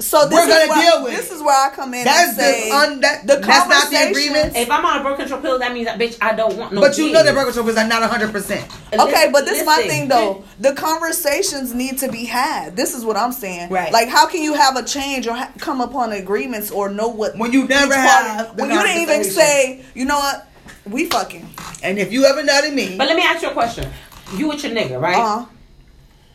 So 0.00 0.26
this 0.26 0.32
We're 0.32 0.42
is 0.42 0.48
gonna 0.48 0.68
where, 0.70 0.80
deal 0.90 1.02
with 1.04 1.12
This 1.16 1.30
it. 1.30 1.34
is 1.34 1.42
where 1.42 1.54
I 1.54 1.70
come 1.74 1.92
in 1.92 2.04
That's 2.04 2.28
and 2.30 2.36
say 2.38 2.68
the 2.70 2.74
un, 2.74 3.00
that, 3.00 3.26
the 3.26 3.36
that's 3.36 3.46
not 3.46 3.68
the 3.68 3.74
conversations- 3.96 4.10
agreement. 4.16 4.56
If 4.56 4.70
I'm 4.70 4.84
on 4.84 5.00
a 5.00 5.04
birth 5.04 5.18
control 5.18 5.40
pill, 5.42 5.58
that 5.58 5.72
means 5.74 5.86
that 5.86 5.98
bitch 5.98 6.16
I 6.22 6.34
don't 6.34 6.56
want 6.56 6.72
no. 6.72 6.80
But 6.80 6.96
you 6.96 7.04
kids. 7.04 7.14
know 7.14 7.22
that 7.22 7.34
birth 7.34 7.44
control 7.44 7.66
pills 7.66 7.76
are 7.76 7.86
not 7.86 8.02
hundred 8.10 8.32
percent. 8.32 8.64
Okay, 8.92 9.28
but 9.30 9.44
this 9.44 9.60
is 9.60 9.66
my 9.66 9.76
thing 9.82 10.08
though. 10.08 10.42
The 10.58 10.72
conversations 10.72 11.74
need 11.74 11.98
to 11.98 12.10
be 12.10 12.24
had. 12.24 12.76
This 12.76 12.94
is 12.94 13.04
what 13.04 13.16
I'm 13.16 13.32
saying. 13.32 13.68
Right. 13.70 13.92
Like, 13.92 14.08
how 14.08 14.26
can 14.26 14.42
you 14.42 14.54
have 14.54 14.76
a 14.76 14.82
change 14.84 15.26
or 15.26 15.34
ha- 15.34 15.52
come 15.58 15.80
upon 15.82 16.12
agreements 16.12 16.70
or 16.70 16.88
know 16.88 17.08
what 17.08 17.36
When 17.36 17.52
you 17.52 17.66
never 17.68 17.92
each 17.92 17.98
have 17.98 18.36
party- 18.46 18.56
the 18.56 18.62
when 18.62 18.70
you 18.72 18.82
didn't 18.82 19.02
even 19.02 19.24
say, 19.24 19.84
you 19.94 20.06
know 20.06 20.18
what, 20.18 20.48
we 20.86 21.06
fucking. 21.06 21.46
And 21.82 21.98
if 21.98 22.10
you 22.12 22.24
ever 22.24 22.42
nutted 22.42 22.72
me, 22.74 22.96
But 22.96 23.06
let 23.08 23.16
me 23.16 23.22
ask 23.22 23.42
you 23.42 23.48
a 23.50 23.52
question. 23.52 23.86
You 24.34 24.48
with 24.48 24.62
your 24.64 24.72
nigga, 24.72 24.98
right? 25.00 25.16
Uh 25.16 25.38
huh. 25.40 25.46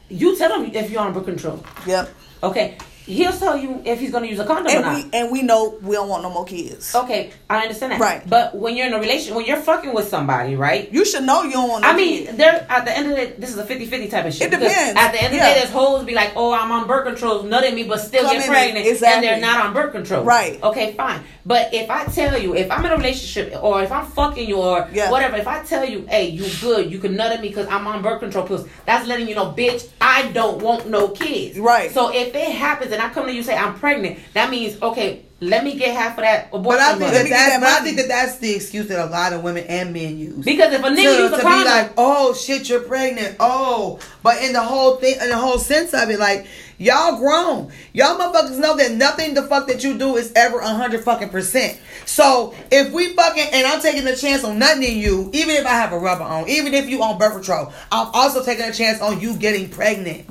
You 0.10 0.38
tell 0.38 0.62
him 0.62 0.72
if 0.74 0.92
you're 0.92 1.02
on 1.02 1.14
birth 1.14 1.26
control. 1.26 1.64
Yep. 1.88 2.14
Okay. 2.44 2.78
He'll 3.06 3.32
tell 3.34 3.56
you 3.58 3.82
if 3.86 4.00
he's 4.00 4.12
gonna 4.12 4.26
use 4.28 4.40
a 4.40 4.46
condom 4.46 4.68
or 4.68 4.76
And 4.78 4.86
not. 4.86 4.96
we 4.96 5.10
and 5.14 5.32
we 5.32 5.42
know 5.44 5.78
we 5.82 5.96
don't 5.96 6.10
want 6.10 6.24
no 6.24 6.30
more 6.32 6.46
kids. 6.46 6.96
Okay, 6.96 7.32
I 7.50 7.62
understand 7.62 7.92
that. 7.94 8.00
Right. 8.00 8.28
But 8.28 8.56
when 8.56 8.76
you're 8.76 8.88
in 8.88 8.94
a 8.94 9.00
relationship, 9.00 9.36
when 9.36 9.46
you're 9.46 9.58
fucking 9.62 9.94
with 9.94 10.08
somebody, 10.08 10.56
right? 10.56 10.92
You 10.92 11.06
should 11.06 11.24
know 11.24 11.44
you 11.44 11.52
don't 11.52 11.70
want. 11.70 11.84
No 11.84 11.90
I 11.90 11.96
mean, 11.96 12.26
kids. 12.26 12.38
there 12.38 12.66
at 12.70 12.86
the 12.86 12.98
end 12.98 13.12
of 13.12 13.18
the 13.18 13.26
day, 13.28 13.34
this 13.38 13.52
is 13.52 13.58
a 13.58 13.64
50-50 13.64 14.10
type 14.10 14.26
of 14.26 14.34
shit. 14.34 14.48
It 14.52 14.60
depends. 14.60 15.00
At 15.00 15.12
the 15.12 15.22
end 15.24 15.34
of 15.34 15.40
Yeah. 15.40 15.50
the 15.50 15.54
day, 15.56 15.60
there's 15.60 15.72
hoes 15.72 16.04
be 16.04 16.14
like, 16.16 16.32
oh, 16.36 16.54
I'm 16.54 16.72
on 16.72 16.88
birth 16.88 17.06
control, 17.06 17.44
nutting 17.44 17.76
me, 17.76 17.84
but 17.84 18.00
still 18.00 18.24
Come 18.24 18.38
get 18.38 18.48
pregnant, 18.48 18.88
exactly. 18.88 19.28
and 19.30 19.44
they're 19.44 19.52
not 19.52 19.66
on 19.66 19.74
birth 19.74 19.92
control. 19.92 20.24
Right. 20.24 20.62
Okay, 20.64 20.94
fine. 20.94 21.22
But 21.46 21.74
if 21.76 21.92
I 21.92 22.06
tell 22.06 22.42
you, 22.42 22.56
if 22.56 22.72
I'm 22.72 22.84
in 22.86 22.92
a 22.92 22.98
relationship, 22.98 23.56
or 23.62 23.84
if 23.84 23.92
I'm 23.92 24.06
fucking 24.08 24.50
you, 24.50 24.58
or 24.58 24.88
Yeah. 24.92 25.12
whatever, 25.12 25.38
if 25.38 25.48
I 25.48 25.60
tell 25.60 25.86
you, 25.88 26.06
hey, 26.10 26.30
you 26.30 26.46
good, 26.60 26.92
you 26.92 26.98
can 26.98 27.16
nut 27.16 27.32
at 27.32 27.42
me 27.42 27.50
because 27.50 27.68
I'm 27.68 27.86
on 27.86 28.02
birth 28.02 28.20
control 28.22 28.48
pills, 28.48 28.68
that's 28.88 29.08
letting 29.08 29.28
you 29.28 29.36
know, 29.36 29.54
bitch, 29.56 29.88
I 30.02 30.24
don't 30.32 30.60
want 30.64 30.90
no 30.90 31.10
kids. 31.10 31.60
Right. 31.60 31.92
So 31.92 32.10
if 32.12 32.34
it 32.34 32.52
happens 32.52 32.92
and 32.96 33.04
I 33.04 33.10
come 33.14 33.26
to 33.26 33.32
you 33.32 33.40
and 33.40 33.46
say 33.46 33.56
I'm 33.56 33.76
pregnant, 33.76 34.20
that 34.34 34.50
means 34.50 34.82
okay, 34.82 35.26
let 35.42 35.64
me 35.64 35.78
get 35.78 35.96
half 35.96 36.18
of 36.18 36.24
that 36.24 36.48
abortion 36.48 36.64
but 36.64 36.80
I 36.80 36.90
think 36.98 37.12
that, 37.12 37.30
that's, 37.30 37.30
that 37.30 37.60
but 37.60 37.70
I 37.70 37.84
think 37.84 37.98
that 37.98 38.08
that's 38.08 38.38
the 38.38 38.56
excuse 38.56 38.88
that 38.88 39.06
a 39.06 39.10
lot 39.10 39.34
of 39.34 39.44
women 39.44 39.66
and 39.66 39.94
men 39.94 40.18
use. 40.18 40.46
because 40.46 40.72
if 40.72 40.82
a 40.82 40.88
nigga 40.88 40.96
to, 40.96 41.22
use 41.24 41.32
to 41.32 41.38
a 41.38 41.44
be 41.44 41.66
like, 41.66 41.94
oh 41.98 42.34
shit, 42.34 42.70
you're 42.70 42.82
pregnant. 42.82 43.36
Oh, 43.40 44.00
but 44.24 44.42
in 44.42 44.54
the 44.54 44.62
whole 44.62 44.96
thing, 44.96 45.16
in 45.22 45.30
the 45.30 45.38
whole 45.38 45.58
sense 45.58 45.94
of 45.94 46.10
it, 46.10 46.20
like 46.20 46.48
y'all 46.78 47.18
grown, 47.18 47.72
y'all 47.94 48.18
motherfuckers 48.18 48.60
know 48.60 48.78
that 48.78 48.94
nothing 48.94 49.34
the 49.34 49.44
fuck 49.44 49.68
that 49.68 49.84
you 49.84 49.98
do 49.98 50.16
is 50.16 50.32
ever 50.36 50.60
a 50.60 50.70
hundred 50.70 51.04
fucking 51.04 51.30
percent. 51.30 51.80
So 52.06 52.56
if 52.72 52.94
we 52.94 53.14
fucking 53.14 53.48
and 53.52 53.68
I'm 53.68 53.82
taking 53.82 54.08
a 54.08 54.16
chance 54.16 54.46
on 54.46 54.58
nothing 54.58 54.84
in 54.84 54.98
you, 54.98 55.30
even 55.34 55.56
if 55.56 55.66
I 55.66 55.72
have 55.72 55.92
a 55.92 56.00
rubber 56.00 56.24
on, 56.24 56.48
even 56.48 56.74
if 56.74 56.90
you 56.90 57.04
on 57.04 57.18
birth 57.18 57.34
control, 57.34 57.74
I'm 57.92 58.08
also 58.14 58.44
taking 58.44 58.66
a 58.66 58.74
chance 58.74 59.02
on 59.02 59.20
you 59.20 59.36
getting 59.36 59.70
pregnant. 59.70 60.30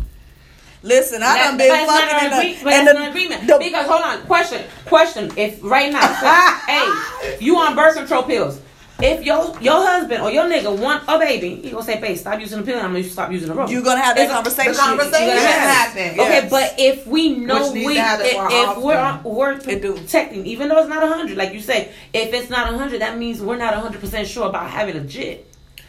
Listen, 0.84 1.22
I 1.22 1.26
That- 1.34 1.44
done 1.48 1.56
been 1.56 1.68
not 1.68 1.88
fucking 1.88 2.14
an 2.14 2.26
in 2.26 2.32
agree- 2.32 2.62
the 2.62 2.68
and 2.70 2.88
it's 2.88 2.92
the, 2.92 3.02
an 3.04 3.08
agreement. 3.10 3.46
the- 3.48 3.58
because 3.58 3.86
hold 3.86 4.02
on, 4.02 4.20
question, 4.26 4.62
question. 4.84 5.32
If 5.36 5.58
right 5.62 5.90
now, 5.90 6.06
hey, 6.68 7.36
you 7.40 7.56
on 7.56 7.74
birth 7.74 7.96
control 7.96 8.22
pills. 8.24 8.60
If 9.00 9.24
your 9.24 9.52
your 9.60 9.84
husband 9.84 10.22
or 10.22 10.30
your 10.30 10.44
nigga 10.44 10.78
want 10.78 11.02
a 11.08 11.18
baby, 11.18 11.56
he 11.56 11.70
gonna 11.70 11.82
say, 11.82 11.98
"Babe, 12.00 12.16
stop 12.16 12.38
using 12.38 12.60
the 12.60 12.64
pill. 12.64 12.76
And 12.76 12.86
I'm 12.86 12.92
gonna 12.92 13.02
stop 13.04 13.32
using 13.32 13.48
the 13.48 13.54
rubber." 13.54 13.72
You're 13.72 13.82
gonna 13.82 14.00
have 14.00 14.14
that 14.14 14.22
It's 14.26 14.32
conversation. 14.32 14.72
The 14.72 14.78
conversation 14.78 15.26
gonna 15.26 15.40
have 15.40 15.90
happen. 15.90 16.20
Okay, 16.20 16.40
Yes. 16.42 16.50
but 16.50 16.74
if 16.78 17.04
we 17.06 17.30
know 17.30 17.72
we 17.72 17.98
if, 17.98 18.78
we're 18.78 18.96
on, 18.96 19.20
we're 19.24 19.56
protecting, 19.58 20.46
even 20.46 20.68
though 20.68 20.78
it's 20.78 20.88
not 20.88 21.02
hundred, 21.08 21.36
like 21.36 21.52
you 21.52 21.60
say, 21.60 21.88
if 22.12 22.32
it's 22.32 22.48
not 22.50 22.68
hundred, 22.72 23.00
that 23.00 23.18
means 23.18 23.40
we're 23.42 23.56
not 23.56 23.74
hundred 23.74 24.00
percent 24.00 24.28
sure 24.28 24.46
about 24.46 24.70
having 24.70 24.96
a 24.96 25.00
jit. 25.00 25.44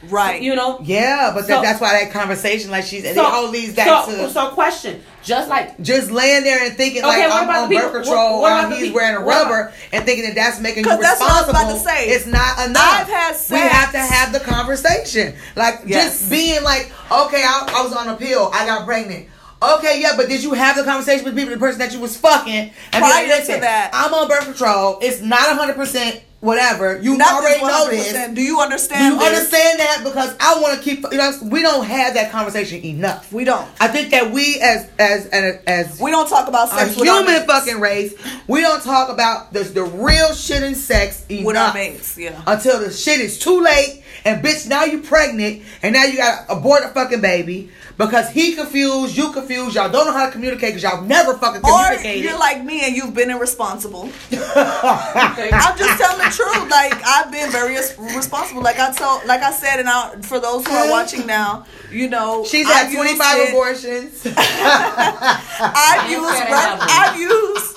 Right. 0.10 0.42
You 0.42 0.56
know. 0.56 0.80
Yeah, 0.84 1.32
but 1.34 1.42
So- 1.42 1.48
that, 1.48 1.62
that's 1.64 1.82
why 1.82 2.04
that 2.04 2.12
conversation, 2.12 2.72
like 2.72 2.84
she's, 2.86 3.04
and 3.06 3.18
it 3.18 3.24
all 3.24 3.50
leads 3.50 3.74
back 3.76 4.06
so, 4.06 4.12
to 4.12 4.30
so 4.30 4.50
question, 4.50 5.02
just 5.24 5.50
like 5.50 5.80
just 5.82 6.12
laying 6.12 6.44
there 6.44 6.64
and 6.66 6.76
thinking 6.76 7.04
Okay, 7.04 7.28
like 7.28 7.32
I'm 7.44 7.50
on 7.50 7.70
birth 7.70 7.78
people- 7.78 7.90
control 8.02 8.42
what- 8.42 8.52
what 8.52 8.70
while 8.70 8.78
he's 8.80 8.92
wearing 8.94 9.16
a 9.18 9.22
what 9.22 9.42
about- 9.42 9.52
rubber 9.52 9.74
and 9.92 10.06
thinking 10.06 10.26
that 10.26 10.36
that's 10.36 10.60
making 10.60 10.84
you 10.84 10.90
'Cause 10.90 11.00
that's 11.00 11.20
what 11.20 11.32
I 11.32 11.40
was 11.42 11.48
responsible. 11.48 11.78
about 11.78 11.84
to 11.84 11.90
say. 11.90 12.10
It's 12.10 12.26
not 12.28 12.68
enough. 12.68 12.84
I've 13.02 13.08
had 13.08 13.36
We 13.50 13.58
have 13.60 13.92
to 13.92 14.00
have 14.00 14.32
the 14.34 14.40
conversation. 14.40 15.34
Like 15.56 15.82
Yes. 15.86 16.20
just 16.20 16.30
being 16.30 16.64
like, 16.64 16.92
okay, 17.12 17.44
I, 17.44 17.68
I 17.78 17.84
was 17.84 17.94
on 17.94 18.08
a 18.10 18.16
pill, 18.16 18.52
I 18.54 18.66
got 18.66 18.86
pregnant. 18.86 19.28
Okay, 19.64 20.00
yeah, 20.02 20.12
but 20.18 20.28
did 20.28 20.44
you 20.44 20.54
have 20.54 20.76
the 20.76 20.84
conversation 20.84 21.26
with 21.26 21.36
people, 21.36 21.54
the 21.54 21.60
person 21.60 21.80
that 21.80 21.92
you 21.94 22.00
was 22.00 22.16
fucking, 22.18 22.54
and 22.54 22.72
be 22.94 23.00
Prior 23.00 23.28
like, 23.30 23.46
to 23.46 23.58
that. 23.62 23.90
I'm 23.94 24.14
on 24.14 24.28
birth 24.28 24.44
control. 24.44 25.00
It's 25.02 25.22
not 25.22 25.40
hundred 25.58 25.76
percent 25.76 26.20
whatever. 26.46 27.00
You 27.02 27.18
Not 27.18 27.34
already 27.44 27.62
know 27.62 27.88
100%. 27.88 27.90
this. 27.90 28.34
Do 28.36 28.42
you 28.42 28.62
understand? 28.62 29.00
Do 29.00 29.06
you 29.16 29.20
this? 29.20 29.40
understand 29.40 29.80
that? 29.80 30.02
Because 30.04 30.36
I 30.40 30.62
want 30.62 30.78
to 30.78 30.84
keep. 30.84 31.04
You 31.12 31.18
know, 31.18 31.32
we 31.44 31.62
don't 31.62 31.86
have 31.86 32.14
that 32.14 32.32
conversation 32.32 32.84
enough. 32.86 33.34
We 33.34 33.44
don't. 33.44 33.68
I 33.82 33.88
think 33.88 34.12
that 34.12 34.32
we 34.32 34.60
as 34.62 34.90
as 35.00 35.26
as, 35.28 35.60
as 35.68 36.00
We 36.00 36.12
don't 36.12 36.30
talk 36.30 36.48
about 36.48 36.70
sex 36.70 36.96
with 36.96 37.10
human 37.10 37.46
fucking 37.46 37.80
race, 37.80 38.14
we 38.48 38.62
don't 38.62 38.82
talk 38.84 39.10
about 39.10 39.52
the 39.52 39.64
the 39.64 39.84
real 39.84 40.34
shit 40.34 40.64
in 40.64 40.76
sex 40.76 41.26
enough 41.30 41.46
with 41.46 41.58
our 41.58 41.74
mates. 41.74 42.18
Yeah. 42.18 42.42
until 42.48 42.80
the 42.80 42.92
shit 42.92 43.20
is 43.20 43.40
too 43.40 43.62
late. 43.62 44.04
And 44.24 44.44
bitch, 44.44 44.68
now 44.68 44.86
you 44.86 45.02
pregnant, 45.02 45.64
and 45.84 45.94
now 45.94 46.04
you 46.06 46.18
got 46.18 46.48
to 46.48 46.54
abort 46.54 46.84
a 46.84 46.88
fucking 46.90 47.22
baby 47.22 47.70
because 47.98 48.30
he 48.32 48.56
confused, 48.56 49.16
you 49.16 49.32
confused, 49.32 49.76
y'all 49.76 49.90
don't 49.92 50.06
know 50.08 50.14
how 50.14 50.26
to 50.26 50.32
communicate 50.32 50.74
because 50.76 50.84
y'all 50.84 51.02
never 51.04 51.36
fucking 51.38 51.62
Or 51.64 51.94
you're 52.04 52.38
like 52.38 52.64
me 52.64 52.82
and 52.86 52.96
you've 52.96 53.14
been 53.14 53.30
irresponsible. 53.30 54.04
I'm 54.32 55.78
just 55.78 56.00
telling 56.02 56.18
the 56.26 56.32
truth. 56.36 56.70
Like 56.70 56.94
I've 57.06 57.32
been 57.32 57.52
very 57.52 57.76
responsible. 57.76 58.62
Like 58.64 58.80
I 58.80 58.92
told, 58.94 59.26
like 59.26 59.42
I 59.42 59.52
said, 59.52 59.80
and 59.80 59.88
I, 59.88 60.16
for 60.22 60.40
those 60.40 60.66
who 60.68 60.74
are 60.74 60.90
watching 60.90 61.26
now, 61.28 61.66
you 61.92 62.10
know, 62.10 62.44
She's 62.46 62.66
had 62.68 62.92
25 62.94 63.38
it. 63.40 63.50
abortions. 63.50 64.26
I've 64.36 66.10
You 66.10 66.22
used. 66.22 66.38
said 66.38 66.48
it 66.48 66.50
birth- 66.50 66.80
happened. 66.82 66.92
I've 66.92 67.18
used. 67.20 67.76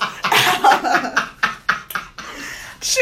she 2.81 3.01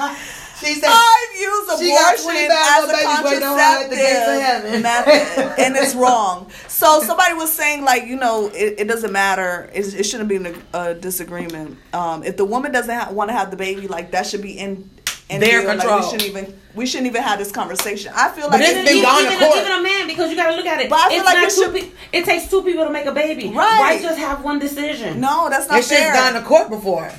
lying. 0.00 0.16
y'all. 0.62 0.68
she 0.74 0.80
said, 0.80 0.90
I've 0.90 1.40
used 1.40 1.68
abortion 1.68 2.50
as 2.50 2.84
a 2.84 2.86
little 2.86 2.96
babies 2.96 3.24
waiting 3.24 3.42
on 3.48 3.58
her 3.58 3.84
at 3.84 3.90
the 3.90 3.96
gates 3.96 4.18
of 4.18 4.24
contraceptive 4.26 4.82
method, 4.82 5.54
and 5.64 5.76
it's 5.76 5.94
wrong. 5.94 6.50
So 6.68 7.00
somebody 7.02 7.34
was 7.34 7.52
saying 7.52 7.84
like, 7.84 8.04
you 8.06 8.16
know, 8.16 8.48
it, 8.54 8.80
it 8.80 8.88
doesn't 8.88 9.12
matter. 9.12 9.70
It, 9.72 9.94
it 9.94 10.04
shouldn't 10.04 10.28
be 10.28 10.36
a, 10.36 10.54
a 10.74 10.94
disagreement. 10.94 11.76
Um, 11.92 12.22
if 12.24 12.36
the 12.36 12.44
woman 12.44 12.72
doesn't 12.72 12.94
ha- 12.94 13.10
want 13.12 13.30
to 13.30 13.34
have 13.34 13.50
the 13.50 13.56
baby, 13.56 13.88
like 13.88 14.10
that 14.12 14.26
should 14.26 14.42
be 14.42 14.52
in. 14.58 14.88
in 15.30 15.40
Their 15.40 15.60
deal. 15.60 15.68
Like, 15.68 15.80
control. 15.80 16.00
we 16.00 16.04
shouldn't 16.04 16.22
even. 16.28 16.58
We 16.74 16.86
shouldn't 16.86 17.08
even 17.08 17.22
have 17.22 17.40
this 17.40 17.50
conversation. 17.50 18.12
I 18.14 18.28
feel 18.28 18.48
like 18.48 18.60
it's 18.60 18.70
it- 18.70 18.84
been 18.86 18.96
even, 18.98 19.02
gone 19.02 19.22
to 19.24 19.32
even, 19.32 19.38
court. 19.48 19.58
even 19.58 19.72
a 19.72 19.82
man 19.82 20.06
because 20.06 20.30
you 20.30 20.36
got 20.36 20.50
to 20.50 20.56
look 20.56 20.66
at 20.66 20.80
it. 20.80 20.88
But 20.88 21.00
I 21.00 21.08
feel 21.08 21.16
it's 21.18 21.26
like 21.26 21.34
not 21.34 21.44
it 21.44 21.52
should- 21.52 21.74
pe- 22.12 22.18
It 22.20 22.24
takes 22.24 22.48
two 22.48 22.62
people 22.62 22.84
to 22.84 22.90
make 22.90 23.06
a 23.06 23.12
baby. 23.12 23.48
Right. 23.48 23.54
Why 23.96 24.00
just 24.00 24.18
have 24.18 24.44
one 24.44 24.58
decision? 24.60 25.20
no, 25.20 25.48
that's 25.50 25.68
not 25.68 25.76
this 25.76 25.88
shit's 25.88 26.00
fair. 26.02 26.12
gone 26.14 26.34
to 26.40 26.42
court 26.46 26.70
before. 26.70 27.10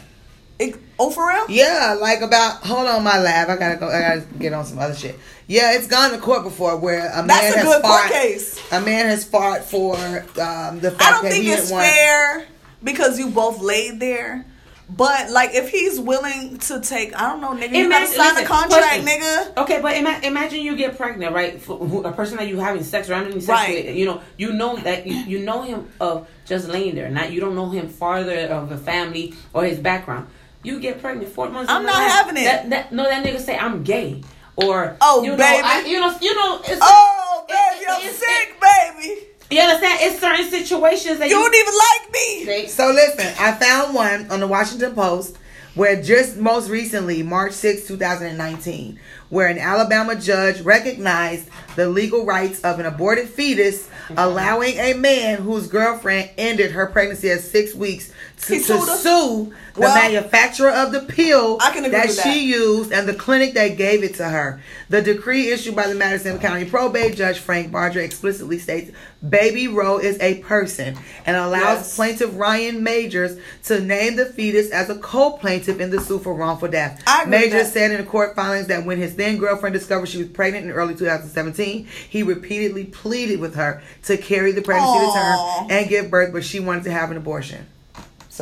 It- 0.99 1.03
oh, 1.03 1.09
for 1.11 1.27
real? 1.27 1.45
Yeah, 1.49 1.97
like 1.99 2.21
about 2.21 2.55
hold 2.65 2.87
on 2.87 3.03
my 3.03 3.19
lab. 3.19 3.49
I 3.49 3.55
gotta 3.57 3.77
go. 3.77 3.87
I 3.87 3.99
gotta 4.01 4.21
get 4.37 4.53
on 4.53 4.65
some 4.65 4.79
other 4.79 4.95
shit. 4.95 5.17
Yeah, 5.47 5.73
it's 5.75 5.87
gone 5.87 6.11
to 6.11 6.17
court 6.19 6.43
before 6.43 6.77
where 6.77 7.09
a 7.11 7.17
man 7.17 7.27
That's 7.27 7.55
a 7.55 7.59
has 7.59 7.65
good 7.67 7.81
court 7.81 8.01
fought. 8.01 8.11
case. 8.11 8.59
A 8.71 8.81
man 8.81 9.05
has 9.07 9.25
fought 9.25 9.63
for 9.63 9.95
um, 9.95 10.79
the 10.79 10.91
fact 10.91 11.01
I 11.01 11.11
don't 11.11 11.23
that 11.23 11.31
think 11.31 11.43
he 11.45 11.51
it's 11.51 11.63
didn't 11.63 11.71
want. 11.77 11.87
fair 11.87 12.47
because 12.83 13.17
you 13.17 13.29
both 13.29 13.59
laid 13.61 13.99
there. 13.99 14.45
But 14.91 15.29
like, 15.29 15.51
if 15.53 15.69
he's 15.69 15.99
willing 15.99 16.57
to 16.59 16.81
take, 16.81 17.15
I 17.15 17.29
don't 17.29 17.41
know, 17.41 17.49
nigga, 17.49 17.75
you 17.75 17.89
gotta 17.89 18.07
sign 18.07 18.33
listen, 18.33 18.43
a 18.43 18.47
contract, 18.47 18.85
question. 19.03 19.05
nigga. 19.05 19.57
Okay, 19.57 19.81
but 19.83 19.95
ima- 19.95 20.19
imagine 20.23 20.61
you 20.61 20.75
get 20.75 20.97
pregnant, 20.97 21.31
right? 21.33 21.61
For 21.61 22.07
a 22.07 22.11
person 22.11 22.37
that 22.37 22.47
you 22.47 22.57
having 22.57 22.83
sex 22.83 23.07
or 23.07 23.13
having 23.13 23.33
sex 23.33 23.47
Right. 23.47 23.85
with, 23.85 23.95
you 23.95 24.05
know, 24.07 24.21
you 24.37 24.51
know 24.51 24.77
that 24.77 25.05
you, 25.05 25.13
you 25.15 25.39
know 25.45 25.61
him 25.61 25.89
of 25.99 26.27
just 26.45 26.67
laying 26.69 26.95
there, 26.95 27.07
not 27.09 27.31
you 27.31 27.39
don't 27.39 27.53
know 27.55 27.69
him 27.69 27.87
farther 27.87 28.47
of 28.47 28.71
a 28.71 28.77
family 28.79 29.35
or 29.53 29.63
his 29.63 29.77
background. 29.77 30.27
You 30.63 30.79
get 30.79 30.99
pregnant 31.01 31.31
four 31.31 31.49
months. 31.49 31.71
I'm 31.71 31.83
not 31.85 31.93
life, 31.95 32.11
having 32.11 32.37
it. 32.37 32.43
That, 32.43 32.69
that, 32.69 32.91
no, 32.91 33.03
that 33.03 33.25
nigga 33.25 33.39
say 33.39 33.57
I'm 33.57 33.83
gay 33.83 34.23
or 34.57 34.97
Oh, 34.99 35.23
you 35.23 35.31
know, 35.31 35.37
baby. 35.37 35.63
I, 35.63 35.85
you 35.85 35.99
know, 36.01 36.13
you 36.21 36.35
know. 36.35 36.59
It's, 36.65 36.79
Oh, 36.81 37.45
it- 37.47 37.51
baby, 37.51 37.83
it- 37.85 37.89
I'm 37.89 38.01
it's- 38.01 38.17
sick, 38.19 38.59
baby. 38.61 39.25
You 39.51 39.61
understand? 39.61 39.99
It's 40.03 40.19
certain 40.19 40.49
situations 40.49 41.17
that 41.19 41.29
You 41.29 41.37
you. 41.37 41.43
don't 41.43 41.55
even 41.55 41.73
like 41.73 42.13
me. 42.13 42.45
They- 42.45 42.67
So 42.67 42.91
listen, 42.91 43.33
I 43.39 43.53
found 43.53 43.95
one 43.95 44.29
on 44.29 44.39
the 44.41 44.47
Washington 44.47 44.93
Post 44.93 45.37
where 45.75 46.01
just 46.01 46.35
most 46.37 46.69
recently, 46.69 47.23
March 47.23 47.53
6, 47.53 47.87
2019, 47.87 48.99
where 49.29 49.47
an 49.47 49.57
Alabama 49.57 50.15
judge 50.15 50.61
recognized 50.61 51.47
the 51.75 51.87
legal 51.87 52.25
rights 52.25 52.59
of 52.61 52.79
an 52.79 52.85
aborted 52.85 53.29
fetus, 53.29 53.87
allowing 54.17 54.77
a 54.77 54.93
man 54.93 55.37
whose 55.37 55.67
girlfriend 55.67 56.29
ended 56.37 56.71
her 56.71 56.87
pregnancy 56.87 57.29
at 57.31 57.39
six 57.41 57.73
weeks 57.73 58.11
to, 58.41 58.55
to 58.55 58.61
sue 58.63 59.53
the 59.75 59.81
Well, 59.81 59.95
manufacturer 59.95 60.69
of 60.71 60.91
the 60.91 61.01
pill 61.01 61.57
I 61.61 61.71
can 61.71 61.85
agree 61.85 61.97
that 61.99 62.11
she 62.11 62.45
used 62.47 62.91
and 62.91 63.07
the 63.07 63.13
clinic 63.13 63.53
that 63.53 63.77
gave 63.77 64.03
it 64.03 64.15
to 64.15 64.27
her. 64.27 64.61
The 64.89 65.01
decree 65.01 65.49
issued 65.51 65.75
by 65.75 65.87
the 65.87 65.95
Madison 65.95 66.39
County 66.39 66.65
probate 66.65 67.15
judge 67.15 67.39
Frank 67.39 67.71
Barger 67.71 67.99
explicitly 68.01 68.57
states 68.59 68.91
Baby 69.27 69.67
Roe 69.67 69.97
is 69.97 70.17
a 70.21 70.39
person 70.39 70.97
and 71.25 71.35
allows 71.35 71.79
Yes. 71.79 71.95
plaintiff 71.95 72.31
Ryan 72.33 72.83
Magers 72.83 73.39
to 73.65 73.79
name 73.81 74.15
the 74.15 74.25
fetus 74.25 74.71
as 74.71 74.89
a 74.89 74.95
co-plaintiff 74.95 75.79
in 75.79 75.91
the 75.91 75.99
suit 76.01 76.23
for 76.23 76.33
wrongful 76.33 76.69
death. 76.69 77.03
Magers 77.05 77.65
said 77.65 77.91
in 77.91 77.97
the 77.97 78.03
court 78.09 78.35
filings 78.35 78.67
that 78.67 78.85
when 78.85 78.97
his 78.97 79.15
then 79.15 79.37
girlfriend 79.37 79.73
discovered 79.73 80.07
she 80.07 80.17
was 80.19 80.27
pregnant 80.27 80.65
in 80.65 80.71
early 80.71 80.95
2017, 80.95 81.85
he 82.09 82.23
repeatedly 82.23 82.85
pleaded 82.85 83.39
with 83.39 83.55
her 83.55 83.81
to 84.03 84.17
carry 84.17 84.51
the 84.53 84.61
pregnancy 84.61 85.05
to 85.05 85.13
term 85.13 85.67
and 85.69 85.89
give 85.89 86.09
birth, 86.09 86.31
but 86.33 86.43
she 86.43 86.59
wanted 86.59 86.85
to 86.85 86.91
have 86.91 87.11
an 87.11 87.17
abortion. 87.17 87.67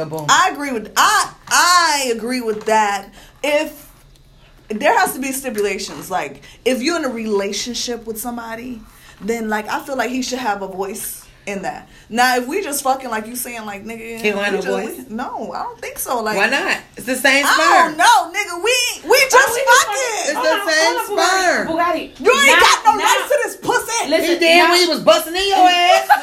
Boom. 0.05 0.25
I 0.29 0.51
agree 0.51 0.71
with 0.71 0.93
I 0.95 1.33
I 1.47 2.11
agree 2.15 2.41
with 2.41 2.65
that. 2.65 3.11
If 3.43 3.91
there 4.69 4.97
has 4.97 5.13
to 5.13 5.19
be 5.19 5.31
stipulations, 5.31 6.11
like 6.11 6.43
if 6.65 6.81
you're 6.81 6.97
in 6.97 7.05
a 7.05 7.09
relationship 7.09 8.05
with 8.05 8.19
somebody, 8.19 8.81
then 9.21 9.49
like 9.49 9.67
I 9.67 9.83
feel 9.83 9.97
like 9.97 10.09
he 10.09 10.21
should 10.21 10.39
have 10.39 10.61
a 10.61 10.67
voice 10.67 11.26
in 11.47 11.61
that. 11.63 11.87
Now, 12.09 12.35
if 12.37 12.47
we 12.47 12.61
just 12.61 12.83
fucking 12.83 13.09
like 13.09 13.25
you 13.25 13.35
saying, 13.35 13.65
like 13.65 13.83
nigga, 13.85 14.19
He 14.21 14.29
don't 14.29 14.43
have 14.43 14.53
no 14.53 14.61
just- 14.61 15.09
no, 15.09 15.51
I 15.53 15.63
don't 15.63 15.79
think 15.79 15.97
so. 15.97 16.21
Like 16.21 16.37
Why 16.37 16.49
not? 16.49 16.77
It's 16.95 17.05
the 17.07 17.15
same 17.15 17.45
I 17.45 17.51
sperm. 17.55 17.95
don't 17.95 17.97
know, 17.97 18.17
nigga. 18.37 18.55
We 18.63 19.09
we 19.09 19.17
just 19.31 19.53
we 19.55 19.61
just 19.63 19.85
fucking. 19.87 20.27
It's 20.27 20.33
the 20.33 20.53
on, 20.53 20.67
same 20.69 20.97
sperm. 21.07 21.67
Bugatti. 21.67 22.13
Bugatti. 22.13 22.19
You 22.19 22.31
ain't 22.31 22.45
Now- 22.47 22.59
got 22.59 22.85
no 22.85 22.91
now- 22.95 23.03
rights 23.05 23.27
to 23.31 23.39
this 23.43 23.55
pussy. 23.57 24.09
Listen, 24.09 24.27
He 24.27 24.39
did 24.39 24.57
now- 24.57 24.71
when 24.71 24.79
he 24.81 24.87
was 24.87 24.99
busting 25.01 25.35
in 25.35 25.47
your 25.47 25.57
ass. 25.67 26.07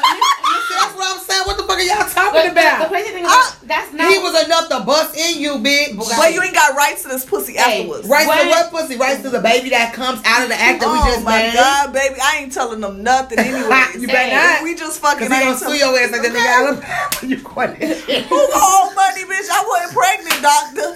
That's 0.75 0.93
what 0.95 1.15
I'm 1.17 1.23
saying. 1.23 1.43
What 1.45 1.57
the 1.57 1.63
fuck 1.63 1.77
are 1.77 1.81
y'all 1.81 1.97
But 2.03 2.09
talking 2.11 2.49
the, 2.49 2.53
the 2.53 2.59
about? 2.75 2.89
crazy 2.89 3.11
thing 3.11 3.25
I- 3.25 3.29
is, 3.29 3.51
uh, 3.53 3.55
that's 3.65 3.93
not. 3.93 4.11
He 4.11 4.17
was 4.19 4.45
enough 4.45 4.67
to 4.69 4.79
bust 4.81 5.15
in 5.17 5.39
you, 5.39 5.53
bitch. 5.63 5.95
But 5.97 6.33
you 6.33 6.41
ain't 6.43 6.53
got 6.53 6.75
rights 6.75 7.03
to 7.03 7.07
this 7.09 7.23
pussy 7.25 7.53
Hey, 7.53 7.81
afterwards. 7.81 8.07
Rights 8.07 8.29
to 8.29 8.49
what 8.49 8.71
pussy? 8.71 8.97
Rights 8.97 9.21
to 9.21 9.29
the 9.29 9.39
baby 9.39 9.69
that 9.69 9.93
comes 9.93 10.21
out 10.25 10.43
of 10.43 10.49
the 10.49 10.55
act 10.59 10.81
that 10.81 10.87
oh 10.89 10.93
we 11.05 11.11
just 11.11 11.23
my 11.23 11.37
made. 11.43 11.53
god, 11.53 11.93
baby, 11.93 12.15
I 12.21 12.37
ain't 12.41 12.51
telling 12.51 12.81
them 12.81 13.03
nothing 13.03 13.39
anyways. 13.45 13.95
You 14.01 14.07
better 14.07 14.17
Hey, 14.29 14.35
not. 14.35 14.63
We 14.63 14.75
just 14.75 14.99
fucking 14.99 15.14
Cause 15.19 15.27
he 15.27 15.33
I 15.33 15.39
gonna 15.39 15.49
ain't 15.51 15.59
sue 15.59 15.65
telling- 15.65 15.79
your 15.79 15.99
ass 15.99 16.11
like 16.11 16.21
that 16.21 16.31
nigga 16.31 16.45
Okay. 16.45 16.47
Alabama. 16.47 17.27
You 17.29 17.41
quit 17.41 17.69
it. 17.81 17.97
Who 18.29 18.35
gon' 18.35 18.49
owe 18.53 18.93
money, 18.95 19.23
bitch? 19.23 19.49
I 19.49 19.63
wasn't 19.65 19.93
pregnant, 19.97 20.41
doctor. 20.41 20.95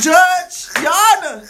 Judge, 0.00 0.68
y'all 0.82 1.22
know. 1.22 1.42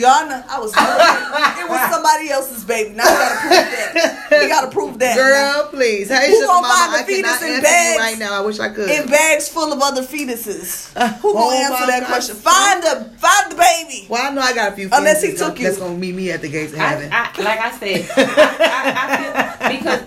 I 0.00 0.58
was 0.60 0.72
pregnant. 0.72 1.58
It 1.58 1.68
was 1.68 1.90
somebody 1.94 2.30
else's 2.30 2.64
baby. 2.64 2.94
Now 2.94 3.04
we 3.04 3.10
gotta 3.10 3.40
prove 3.50 4.28
that. 4.30 4.40
We 4.42 4.48
gotta 4.48 4.70
prove 4.70 4.98
that. 5.00 5.16
Girl, 5.16 5.68
please. 5.70 6.08
Hey, 6.08 6.28
Who 6.28 6.34
sugar 6.36 6.46
gonna 6.46 6.68
mama, 6.68 6.74
find 6.74 7.02
the 7.02 7.06
fetus 7.12 7.42
in 7.42 7.48
answer 7.48 7.56
you 7.56 7.62
bags? 7.62 7.98
right 7.98 8.18
now. 8.18 8.40
I 8.42 8.46
wish 8.46 8.60
I 8.60 8.68
could. 8.68 8.88
In 8.90 9.08
bags 9.08 9.48
full 9.48 9.72
of 9.72 9.80
other 9.82 10.02
fetuses. 10.02 10.92
Uh, 10.96 11.08
Who 11.14 11.32
gonna 11.32 11.46
oh 11.46 11.64
answer 11.64 11.86
that 11.86 12.00
God. 12.02 12.06
question? 12.08 12.36
Find 12.36 12.82
the 12.82 13.10
find 13.18 13.52
the 13.52 13.56
baby. 13.56 14.06
well, 14.08 14.22
I 14.30 14.34
know 14.34 14.40
I 14.40 14.54
got 14.54 14.72
a 14.72 14.76
few. 14.76 14.88
Unless 14.92 15.22
he 15.22 15.30
fetuses 15.32 15.38
took 15.38 15.58
you. 15.58 15.64
That's 15.66 15.78
gonna 15.78 15.96
meet 15.98 16.14
me 16.14 16.30
at 16.30 16.42
the 16.42 16.48
gates 16.48 16.72
of 16.74 16.78
I, 16.78 16.86
heaven. 16.88 17.10
I, 17.12 17.42
like 17.42 17.60
I 17.60 17.70
said, 17.72 18.08
I, 18.16 18.22
I, 18.60 19.66
I 19.66 19.68
feel 19.68 19.78
because 19.80 20.02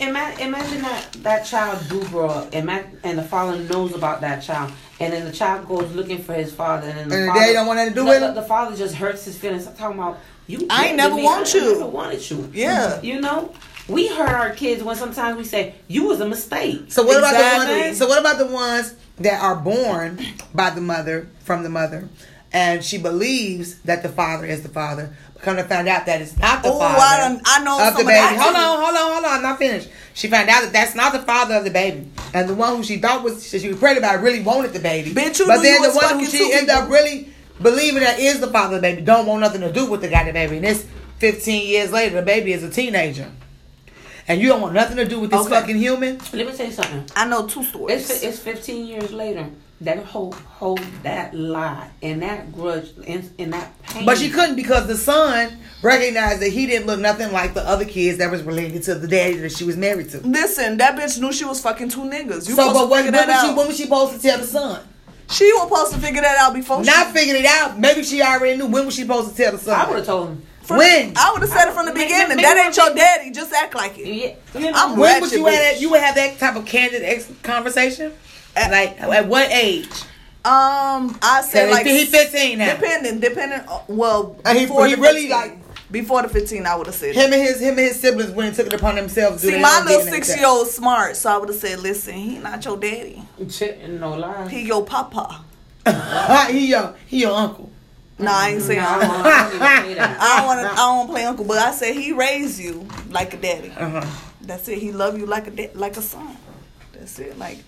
imagine, 0.00 0.46
imagine 0.46 0.82
that 0.82 1.12
that 1.22 1.44
child 1.44 1.82
do 1.88 2.04
grow 2.08 2.28
up, 2.28 2.48
and 2.52 2.68
and 3.02 3.18
the 3.18 3.22
father 3.22 3.58
knows 3.58 3.94
about 3.94 4.20
that 4.20 4.42
child, 4.42 4.72
and 5.00 5.12
then 5.12 5.24
the 5.24 5.32
child 5.32 5.66
goes 5.66 5.92
looking 5.94 6.18
for 6.18 6.34
his 6.34 6.52
father, 6.52 6.88
and 6.88 6.98
then 6.98 7.08
the 7.08 7.16
And 7.16 7.32
father, 7.32 7.52
don't 7.52 7.66
want 7.66 7.88
to 7.88 7.94
do 7.94 8.04
the, 8.04 8.06
with 8.06 8.34
the, 8.34 8.42
father 8.42 8.76
just 8.76 8.94
hurts 8.94 9.24
his 9.24 9.38
feelings. 9.38 9.66
I'm 9.66 9.74
talking 9.74 9.98
about 9.98 10.18
you. 10.46 10.66
I 10.70 10.88
ain't 10.88 10.96
never 10.96 11.16
me. 11.16 11.24
want 11.24 11.54
I 11.54 11.58
you. 11.58 11.72
never 11.72 11.86
wanted 11.86 12.30
you. 12.30 12.50
Yeah. 12.52 13.00
you 13.02 13.20
know. 13.20 13.52
We 13.88 14.08
hurt 14.08 14.30
our 14.30 14.50
kids 14.50 14.82
when 14.82 14.96
sometimes 14.96 15.38
we 15.38 15.44
say 15.44 15.76
you 15.86 16.08
was 16.08 16.18
a 16.20 16.28
mistake. 16.28 16.86
So 16.90 17.04
what 17.04 17.18
about 17.18 17.66
the 17.66 17.72
ones? 17.72 17.98
So 17.98 18.08
what 18.08 18.18
about 18.18 18.38
the 18.38 18.46
ones 18.46 18.96
that 19.18 19.40
are 19.40 19.54
born 19.54 20.18
by 20.52 20.70
the 20.70 20.80
mother 20.80 21.28
from 21.44 21.62
the 21.62 21.68
mother, 21.68 22.08
and 22.52 22.82
she 22.84 22.98
believes 22.98 23.78
that 23.80 24.02
the 24.02 24.08
father 24.08 24.46
is 24.46 24.62
the 24.62 24.68
father, 24.68 25.14
but 25.34 25.42
come 25.42 25.56
to 25.56 25.64
find 25.64 25.88
out 25.88 26.06
that 26.06 26.20
it's 26.22 26.36
not 26.38 26.62
the 26.62 26.70
Oh, 26.72 26.78
father. 26.78 26.98
I 27.00 27.18
done- 27.28 27.42
I 27.44 27.64
know 27.64 27.78
of 27.88 27.92
the 27.94 28.04
baby. 28.04 28.12
that, 28.12 28.36
Hold 28.40 28.56
on, 28.56 28.78
hold 28.84 28.96
on, 28.96 29.12
hold 29.12 29.24
on. 29.24 29.32
I'm 29.36 29.42
not 29.42 29.58
finished. 29.58 29.88
She 30.14 30.28
found 30.28 30.48
out 30.48 30.62
that 30.62 30.72
that's 30.72 30.94
not 30.94 31.12
the 31.12 31.18
father 31.20 31.54
of 31.56 31.64
the 31.64 31.70
baby, 31.70 32.08
and 32.32 32.48
the 32.48 32.54
one 32.54 32.76
who 32.76 32.82
she 32.82 32.96
thought 32.98 33.22
was 33.22 33.46
she 33.48 33.68
was 33.68 33.76
pregnant 33.78 34.02
by 34.02 34.14
really 34.14 34.40
wanted 34.42 34.72
the 34.72 34.78
baby. 34.78 35.12
Bitch, 35.12 35.44
but 35.46 35.62
then 35.62 35.82
the 35.82 35.90
one 35.90 36.18
who 36.20 36.26
she 36.26 36.38
two 36.38 36.50
ended 36.52 36.70
up 36.70 36.88
really 36.88 37.28
believing 37.60 38.00
that 38.00 38.18
is 38.18 38.40
the 38.40 38.46
father 38.48 38.76
of 38.76 38.82
the 38.82 38.88
baby 38.88 39.02
don't 39.02 39.26
want 39.26 39.40
nothing 39.40 39.60
to 39.62 39.72
do 39.72 39.86
with 39.86 40.00
the 40.00 40.08
guy 40.08 40.24
the 40.24 40.32
baby. 40.32 40.56
And 40.56 40.64
this 40.64 40.84
15 41.18 41.66
years 41.66 41.90
later, 41.92 42.16
the 42.16 42.22
baby 42.22 42.52
is 42.52 42.62
a 42.62 42.70
teenager. 42.70 43.30
And 44.28 44.40
you 44.40 44.48
don't 44.48 44.60
want 44.60 44.74
nothing 44.74 44.96
to 44.96 45.04
do 45.06 45.20
with 45.20 45.30
this 45.30 45.40
Okay. 45.42 45.50
fucking 45.50 45.76
human. 45.76 46.18
Let 46.32 46.46
me 46.46 46.52
tell 46.52 46.66
you 46.66 46.72
something. 46.72 47.04
I 47.14 47.26
know 47.26 47.46
two 47.46 47.62
stories. 47.62 48.10
It's 48.10 48.22
it's 48.22 48.38
15 48.40 48.86
years 48.86 49.12
later 49.12 49.46
that 49.82 49.98
hold 50.04 50.34
hold 50.34 50.78
that 51.02 51.34
lie 51.34 51.90
and 52.02 52.22
that 52.22 52.50
grudge 52.52 52.88
and, 53.06 53.30
and 53.38 53.52
that 53.52 53.82
pain. 53.82 54.06
But 54.06 54.16
she 54.18 54.30
couldn't 54.30 54.56
because 54.56 54.86
the 54.86 54.96
son 54.96 55.58
recognized 55.82 56.40
that 56.40 56.48
he 56.50 56.66
didn't 56.66 56.86
look 56.86 56.98
nothing 56.98 57.30
like 57.32 57.52
the 57.54 57.60
other 57.60 57.84
kids 57.84 58.18
that 58.18 58.30
was 58.30 58.42
related 58.42 58.82
to 58.84 58.94
the 58.94 59.06
daddy 59.06 59.36
that 59.36 59.52
she 59.52 59.64
was 59.64 59.76
married 59.76 60.08
to. 60.10 60.18
Listen, 60.26 60.78
that 60.78 60.98
bitch 60.98 61.20
knew 61.20 61.32
she 61.32 61.44
was 61.44 61.60
fucking 61.60 61.90
two 61.90 62.00
niggas. 62.00 62.48
You 62.48 62.54
so, 62.54 62.72
but 62.72 62.84
to 62.84 62.86
when, 62.90 63.12
when, 63.12 63.28
was 63.28 63.40
she, 63.42 63.54
when 63.54 63.66
was 63.68 63.76
she 63.76 63.82
supposed 63.84 64.14
to 64.14 64.18
tell 64.20 64.38
the 64.38 64.46
son? 64.46 64.82
She 65.30 65.44
was 65.52 65.62
supposed 65.68 65.92
to 65.92 65.98
figure 65.98 66.22
that 66.22 66.38
out 66.38 66.54
before 66.54 66.82
Not 66.84 67.08
she. 67.08 67.12
figuring 67.12 67.42
it 67.42 67.46
out. 67.46 67.78
Maybe 67.78 68.02
she 68.04 68.22
already 68.22 68.56
knew. 68.56 68.66
When 68.66 68.86
was 68.86 68.94
she 68.94 69.02
supposed 69.02 69.30
to 69.30 69.36
tell 69.36 69.52
the 69.52 69.58
son? 69.58 69.78
I 69.78 69.86
would 69.88 69.96
have 69.98 70.06
told 70.06 70.28
him. 70.30 70.42
From- 70.62 70.78
when? 70.78 71.12
I 71.16 71.32
would 71.32 71.42
have 71.42 71.50
said 71.50 71.68
it 71.68 71.74
from 71.74 71.86
the 71.86 71.92
Maybe- 71.94 72.06
beginning. 72.06 72.28
maybe 72.36 72.42
that 72.42 72.56
ain't 72.64 72.76
your 72.76 72.86
thing- 72.86 72.96
daddy. 72.96 73.30
Just 73.30 73.52
act 73.52 73.74
like 73.74 73.98
it. 73.98 74.06
Yeah, 74.06 74.60
you 74.60 74.70
know, 74.70 74.76
I'm 74.76 74.96
when 74.98 75.20
would 75.20 75.30
you 75.32 75.44
have 75.44 75.54
that? 75.54 75.80
You 75.80 75.90
would 75.90 76.00
have 76.00 76.14
that 76.14 76.38
type 76.38 76.56
of 76.56 76.64
candid 76.64 77.02
ex- 77.02 77.30
conversation? 77.42 78.12
At- 78.56 78.70
like 78.70 79.00
at 79.00 79.26
what 79.28 79.50
age? 79.50 79.88
Um, 80.44 81.18
I 81.22 81.40
So 81.42 81.48
say 81.50 81.70
like 81.70 81.86
he 81.86 82.04
15 82.04 82.58
now. 82.58 82.74
depending, 82.74 83.18
depending. 83.20 83.60
uh, 83.68 83.80
Well, 83.88 84.36
Uh, 84.44 84.54
he- 84.54 84.60
before 84.66 84.86
he 84.86 84.94
the 84.94 85.00
really 85.00 85.28
15. 85.28 85.30
like- 85.30 85.58
before 85.90 86.22
the 86.22 86.28
fifteen. 86.28 86.66
I 86.66 86.74
would 86.74 86.86
have 86.88 86.96
said. 86.96 87.14
Him 87.14 87.32
and 87.32 87.40
his 87.42 87.60
him 87.60 87.70
and 87.78 87.86
his 87.86 88.00
siblings 88.00 88.32
went 88.32 88.48
and 88.48 88.56
took 88.56 88.66
it 88.66 88.72
upon 88.72 88.96
themselves. 88.96 89.42
See, 89.42 89.56
my 89.60 89.82
little 89.84 90.02
six 90.02 90.34
year 90.36 90.44
old 90.46 90.66
smart, 90.68 91.16
so 91.16 91.30
I 91.32 91.36
would 91.36 91.48
have 91.48 91.58
said, 91.58 91.78
"Listen, 91.78 92.14
he 92.14 92.38
not 92.38 92.64
your 92.64 92.76
daddy. 92.76 93.22
Shit, 93.48 93.88
no 93.88 94.14
lie. 94.16 94.48
He 94.48 94.62
your 94.62 94.84
papa." 94.84 95.42
he 96.50 96.66
your 96.66 96.94
he 97.06 97.20
your 97.20 97.32
uncle. 97.36 97.70
Nah, 98.18 98.32
I 98.36 98.48
ain't 98.50 98.62
saying. 98.62 98.80
No, 98.80 98.86
I 98.88 98.94
I 98.94 98.98
don't, 99.00 99.10
I 99.26 99.30
don't 99.30 99.54
even 99.84 99.88
say 99.90 99.94
that. 99.94 100.20
don't 100.38 100.46
want 100.46 100.60
to. 100.60 100.72
I 100.72 100.76
don't 100.76 100.96
want 100.96 101.08
to 101.08 101.12
play 101.12 101.24
uncle, 101.24 101.44
but 101.44 101.58
I 101.58 101.70
said 101.70 101.94
he 101.94 102.12
raised 102.12 102.58
you 102.58 102.88
like 103.10 103.34
a 103.34 103.36
daddy. 103.36 103.70
Uh-huh. 103.78 104.04
That's 104.40 104.66
it. 104.68 104.78
He 104.78 104.90
love 104.90 105.16
you 105.18 105.26
like 105.26 105.46
a 105.46 105.50
da- 105.50 105.70
like 105.74 105.96
a 105.96 106.02
son. 106.02 106.36
That's 106.94 107.16
it. 107.20 107.38
Like 107.38 107.58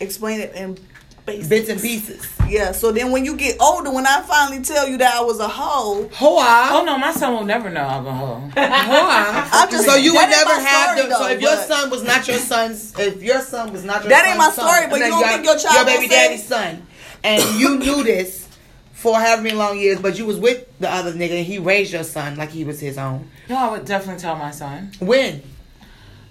explain 0.00 0.40
it 0.40 0.54
in 0.54 0.78
basics. 1.24 1.48
Bits 1.48 1.68
and 1.68 1.80
pieces. 1.80 2.28
Yeah. 2.48 2.70
So 2.72 2.92
then 2.92 3.10
when 3.10 3.24
you 3.24 3.36
get 3.36 3.60
older, 3.60 3.90
when 3.92 4.06
I 4.06 4.22
finally 4.22 4.62
tell 4.62 4.88
you 4.88 4.96
that 4.98 5.14
I 5.16 5.20
was 5.22 5.40
a 5.40 5.48
hoe, 5.48 6.08
Hoa. 6.12 6.68
Oh 6.70 6.84
no, 6.86 6.96
my 6.98 7.10
son 7.12 7.32
will 7.34 7.44
never 7.44 7.68
know 7.70 7.82
I'm 7.84 8.06
a 8.06 8.12
hoe. 8.14 8.34
Hoa. 8.56 9.48
I'm 9.52 9.70
just- 9.70 9.84
so 9.86 9.96
you 9.96 10.14
would 10.14 10.28
never 10.30 10.54
have 10.54 10.96
story, 10.96 11.08
them. 11.08 11.18
So 11.18 11.28
if 11.28 11.40
your 11.40 11.56
son 11.56 11.90
was 11.90 12.02
not 12.04 12.28
your 12.28 12.38
son's, 12.38 12.98
if 12.98 13.22
your 13.22 13.40
son 13.40 13.72
was 13.72 13.84
not 13.84 14.02
your 14.02 14.10
That 14.10 14.26
ain't 14.28 14.38
my 14.38 14.50
story, 14.50 14.68
son, 14.82 14.90
but 14.90 14.96
you 15.00 15.06
don't 15.08 15.20
your- 15.20 15.28
think 15.28 15.44
your 15.44 15.58
child 15.58 15.74
your 15.74 15.84
gonna 15.84 15.96
baby 15.98 16.08
say- 16.08 16.28
daddy's 16.28 16.46
son, 16.46 16.86
and 17.24 17.58
you 17.60 17.78
knew 17.80 18.04
this 18.04 18.44
for 18.92 19.18
however 19.18 19.42
many 19.42 19.54
long 19.56 19.78
years, 19.78 20.00
but 20.00 20.16
you 20.18 20.24
was 20.26 20.38
with 20.38 20.64
the 20.80 20.90
other 20.90 21.12
nigga 21.12 21.38
and 21.38 21.46
he 21.46 21.58
raised 21.58 21.92
your 21.92 22.02
son 22.04 22.36
like 22.36 22.50
he 22.50 22.64
was 22.64 22.80
his 22.80 22.96
own. 22.98 23.28
No, 23.48 23.56
I 23.56 23.70
would 23.72 23.84
definitely 23.84 24.20
tell 24.20 24.36
my 24.36 24.50
son. 24.52 24.92
When? 25.00 25.42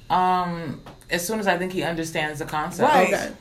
Um, 0.09 0.81
as 1.09 1.25
soon 1.25 1.39
as 1.39 1.47
I 1.47 1.57
think 1.57 1.73
he 1.73 1.83
understands 1.83 2.39
the 2.39 2.45
concept. 2.45 2.89
Right. 2.93 3.13
Okay. 3.13 3.31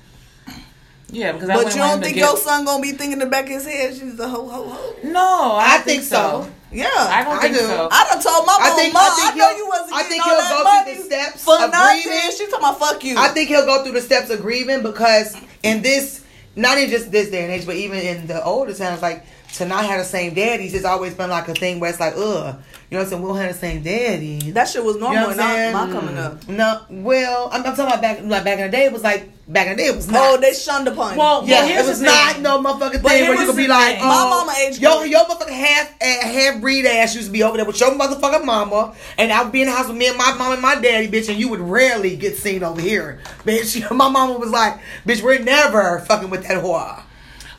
Yeah, 1.15 1.33
because 1.33 1.49
I 1.49 1.55
but 1.55 1.75
you 1.75 1.81
don't 1.81 2.03
think 2.03 2.17
get- 2.17 2.27
your 2.29 2.37
son 2.37 2.65
gonna 2.65 2.83
be 2.83 2.91
thinking 2.91 3.13
in 3.13 3.19
the 3.21 3.27
back 3.27 3.45
of 3.45 3.51
his 3.51 3.65
head 3.67 3.95
she's 3.95 4.19
a 4.19 4.29
hoe 4.29 4.49
hoe 4.49 4.69
hoe. 4.69 4.95
No, 5.05 5.53
I, 5.55 5.65
I 5.65 5.77
don't 5.77 5.85
think 5.87 6.03
so. 6.03 6.51
Yeah. 6.73 6.89
I 6.93 7.23
don't 7.23 7.39
I 7.39 7.41
think 7.43 7.55
do. 7.55 7.61
so. 7.61 7.89
I 7.91 8.05
done 8.11 8.21
told 8.23 8.47
my 8.47 8.57
I 8.61 8.69
mom, 8.69 8.77
think- 8.79 8.93
Mom, 8.95 9.03
I 9.05 9.31
I, 9.33 9.37
know 9.37 9.51
you 9.57 9.69
wasn't 9.69 9.93
I 9.95 10.03
think 10.03 10.27
all 10.27 10.31
he'll 10.31 10.41
that 10.43 10.59
go 10.59 10.65
money 10.65 10.95
through 10.95 11.03
the 11.09 11.15
steps 11.15 11.45
for 11.45 11.55
of 11.63 11.71
nothing. 11.71 12.03
grieving. 12.03 12.31
She 12.37 12.45
talking 12.47 12.59
about 12.59 12.79
fuck 12.81 13.05
you. 13.05 13.15
I 13.17 13.29
think 13.29 13.49
he'll 13.49 13.65
go 13.65 13.83
through 13.85 13.93
the 13.93 14.01
steps 14.03 14.29
of 14.31 14.41
grieving 14.43 14.83
because 14.83 15.37
in 15.63 15.83
this, 15.83 16.25
not 16.57 16.79
in 16.79 16.91
just 16.91 17.13
this 17.13 17.31
day 17.31 17.45
and 17.45 17.53
age, 17.53 17.65
but 17.65 17.77
even 17.77 17.99
in 18.01 18.27
the 18.27 18.43
older 18.45 18.75
times, 18.75 19.01
like 19.03 19.25
to 19.55 19.67
not 19.67 19.85
have 19.85 19.99
the 19.99 20.05
same 20.05 20.35
daddies, 20.35 20.75
it's 20.75 20.85
always 20.85 21.15
been 21.15 21.31
like 21.31 21.49
a 21.49 21.55
thing 21.55 21.79
where 21.79 21.91
it's 21.91 22.01
like, 22.01 22.15
ugh, 22.17 22.57
you 22.91 22.99
know 22.99 23.05
what 23.05 23.05
I'm 23.05 23.11
saying? 23.11 23.23
We 23.23 23.29
don't 23.29 23.37
have 23.39 23.53
the 23.53 23.59
same 23.59 23.83
daddy. 23.83 24.51
that 24.51 24.69
shit 24.69 24.85
was 24.85 24.97
You 24.97 25.03
know 25.03 25.13
normal 25.13 25.29
when 25.29 25.41
I'm 25.41 25.73
my 25.73 25.93
coming 25.93 26.19
up. 26.19 26.41
Mm. 26.45 26.57
No, 26.57 26.81
well, 26.91 27.49
I'm, 27.53 27.65
I'm 27.65 27.77
talking 27.77 27.87
about 27.87 28.03
back 28.03 28.21
like 28.25 28.45
back 28.45 28.59
in 28.59 28.67
the 28.67 28.77
day. 28.77 28.87
It 28.87 28.93
was 28.93 29.03
like 29.05 29.29
back 29.47 29.69
in 29.69 29.77
the 29.77 29.83
day. 29.83 29.89
It 29.89 29.97
was 29.97 30.11
not. 30.11 30.21
Oh, 30.23 30.41
they 30.41 30.53
shunned 30.53 30.89
upon. 30.89 31.17
Well, 31.17 31.47
yeah, 31.47 31.65
well, 31.65 31.85
it 31.85 31.89
was 31.89 32.01
not 32.03 32.41
no 32.41 32.59
motherfucking 32.59 33.03
But 33.03 33.13
thing 33.13 33.29
where 33.29 33.41
you 33.41 33.47
could 33.47 33.57
be 33.57 33.69
like, 33.69 33.99
thing. 33.99 34.05
My 34.05 34.23
oh, 34.27 34.45
mama 34.45 34.55
age 34.61 34.81
yo, 34.81 35.05
your 35.05 35.25
motherfucking 35.25 35.51
half 35.51 36.01
half 36.03 36.61
breed 36.61 36.85
ass 36.85 37.15
used 37.15 37.29
to 37.29 37.33
be 37.33 37.45
over 37.45 37.57
there 37.57 37.67
with 37.67 37.79
your 37.79 37.93
motherfucking 37.93 38.45
mama, 38.45 38.95
and 39.19 39.33
I 39.33 39.45
would 39.45 39.53
be 39.53 39.63
in 39.63 39.69
the 39.69 39.73
house 39.73 39.87
with 39.87 39.97
me 39.97 40.09
and 40.09 40.19
my 40.19 40.35
mom 40.35 40.53
and 40.53 40.63
my 40.63 40.75
daddy, 40.75 41.09
bitch, 41.09 41.29
and 41.29 41.39
you 41.39 41.49
would 41.51 41.61
rarely 41.61 42.17
get 42.17 42.37
seen 42.37 42.65
over 42.65 42.81
here, 42.81 43.21
bitch. 43.45 43.81
My 43.95 44.09
mama 44.09 44.39
was 44.39 44.51
like, 44.51 44.81
bitch, 45.07 45.23
we're 45.23 45.39
never 45.39 46.01
fucking 46.01 46.29
with 46.29 46.43
that 46.49 46.63
whore 46.63 47.04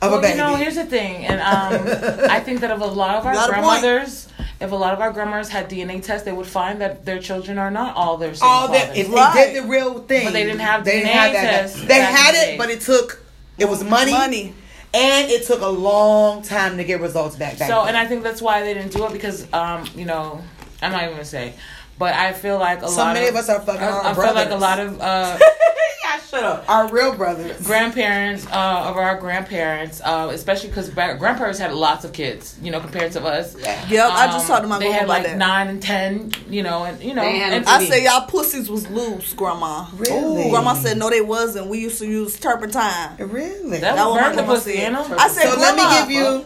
of 0.05 0.11
well, 0.11 0.19
a 0.19 0.21
baby. 0.21 0.31
you 0.33 0.43
know, 0.43 0.55
here's 0.55 0.75
the 0.75 0.85
thing, 0.85 1.25
and 1.25 1.39
um, 1.41 2.29
I 2.29 2.39
think 2.39 2.61
that 2.61 2.71
if 2.71 2.79
a 2.81 2.85
lot 2.85 3.15
of 3.15 3.25
our 3.25 3.33
Got 3.33 3.49
a 3.49 3.53
point. 3.53 3.81
grandmothers, 3.81 4.27
if 4.59 4.71
a 4.71 4.75
lot 4.75 4.93
of 4.93 5.01
our 5.01 5.11
grandmothers 5.11 5.49
had 5.49 5.69
DNA 5.69 6.01
tests, 6.01 6.23
they 6.25 6.31
would 6.31 6.47
find 6.47 6.79
that 6.81 7.05
their 7.05 7.19
children 7.19 7.57
are 7.57 7.69
not 7.71 7.95
all 7.95 8.17
their 8.17 8.33
same 8.33 8.47
all 8.49 8.67
that 8.69 8.95
if 8.95 9.09
Right. 9.11 9.33
they 9.33 9.53
did 9.53 9.63
the 9.63 9.67
real 9.67 9.99
thing, 9.99 10.25
But 10.25 10.33
they 10.33 10.43
didn't 10.45 10.59
have 10.61 10.85
they 10.85 10.99
didn't 11.01 11.09
DNA 11.09 11.13
have 11.13 11.33
that. 11.33 11.51
tests 11.61 11.81
They 11.85 11.95
had 12.01 12.35
it, 12.35 12.45
day. 12.51 12.57
but 12.57 12.69
it 12.69 12.81
took 12.81 13.21
it 13.57 13.67
was 13.69 13.83
money, 13.83 14.11
Money. 14.11 14.53
and 14.93 15.29
it 15.29 15.45
took 15.45 15.61
a 15.61 15.67
long 15.67 16.41
time 16.41 16.77
to 16.77 16.83
get 16.83 16.99
results 17.01 17.35
back. 17.35 17.57
back 17.57 17.69
So, 17.69 17.79
then. 17.79 17.89
and 17.89 17.97
I 17.97 18.05
think 18.05 18.23
that's 18.23 18.41
why 18.41 18.61
they 18.61 18.73
didn't 18.73 18.91
do 18.93 19.05
it 19.05 19.13
because, 19.13 19.45
um, 19.53 19.85
you 19.95 20.05
know, 20.05 20.41
I'm 20.81 20.91
not 20.91 21.01
even 21.03 21.13
gonna 21.15 21.25
say, 21.25 21.53
but 21.97 22.13
I 22.13 22.33
feel 22.33 22.57
like 22.59 22.81
a 22.83 22.87
So 22.89 22.97
lot 22.97 23.13
many 23.13 23.27
of 23.27 23.35
of 23.35 23.39
us 23.41 23.49
are 23.49 23.59
fucking 23.61 23.81
I, 23.81 23.85
our 23.89 24.05
I 24.05 24.13
feel 24.13 24.33
like 24.33 24.49
a 24.51 24.55
lot 24.55 24.79
of 24.79 24.99
uh, 25.01 25.37
yeah, 26.03 26.19
Shut 26.19 26.43
up. 26.43 26.65
Our 26.69 26.89
real 26.89 27.15
brothers. 27.15 27.61
grandparents 27.65 28.45
uh, 28.47 28.85
of 28.89 28.97
our 28.97 29.17
grandparents, 29.19 30.01
uh, 30.03 30.29
especially 30.33 30.69
because 30.69 30.89
grandparents 30.89 31.59
had 31.59 31.73
lots 31.73 32.03
of 32.03 32.13
kids, 32.13 32.57
you 32.61 32.71
know, 32.71 32.79
compared 32.79 33.11
to 33.13 33.23
us. 33.23 33.55
Yep, 33.57 33.89
I 34.11 34.27
just 34.27 34.45
Um, 34.45 34.47
talked 34.47 34.61
to 34.63 34.67
my 34.67 34.79
They 34.79 34.91
had 34.91 35.07
like 35.07 35.23
that. 35.23 35.37
nine 35.37 35.67
and 35.67 35.81
ten, 35.81 36.31
you 36.49 36.63
know, 36.63 36.83
and 36.83 37.01
you 37.01 37.13
know, 37.13 37.21
and 37.21 37.65
I 37.65 37.85
said 37.85 38.03
y'all 38.03 38.27
pussies 38.27 38.69
was 38.69 38.87
loose, 38.89 39.33
grandma. 39.33 39.85
Really? 39.95 40.49
Grandma 40.49 40.73
said 40.73 40.97
no, 40.97 41.09
they 41.09 41.21
wasn't. 41.21 41.67
We 41.67 41.79
used 41.79 41.99
to 41.99 42.07
use 42.07 42.37
turpentine. 42.39 43.15
Really? 43.19 43.79
that 43.79 43.95
That 43.95 44.05
would 44.07 44.15
was 44.15 44.15
the 44.15 44.21
my 44.21 44.33
grandma 44.35 44.53
pussy, 44.53 44.73
said. 44.75 44.83
you 44.87 44.91
know. 44.91 45.15
I 45.17 45.27
said, 45.29 45.49
So 45.53 45.59
let 45.59 45.75
me 45.75 45.81
grandma, 45.81 45.99
give 46.01 46.11
you- 46.11 46.25
I 46.25 46.45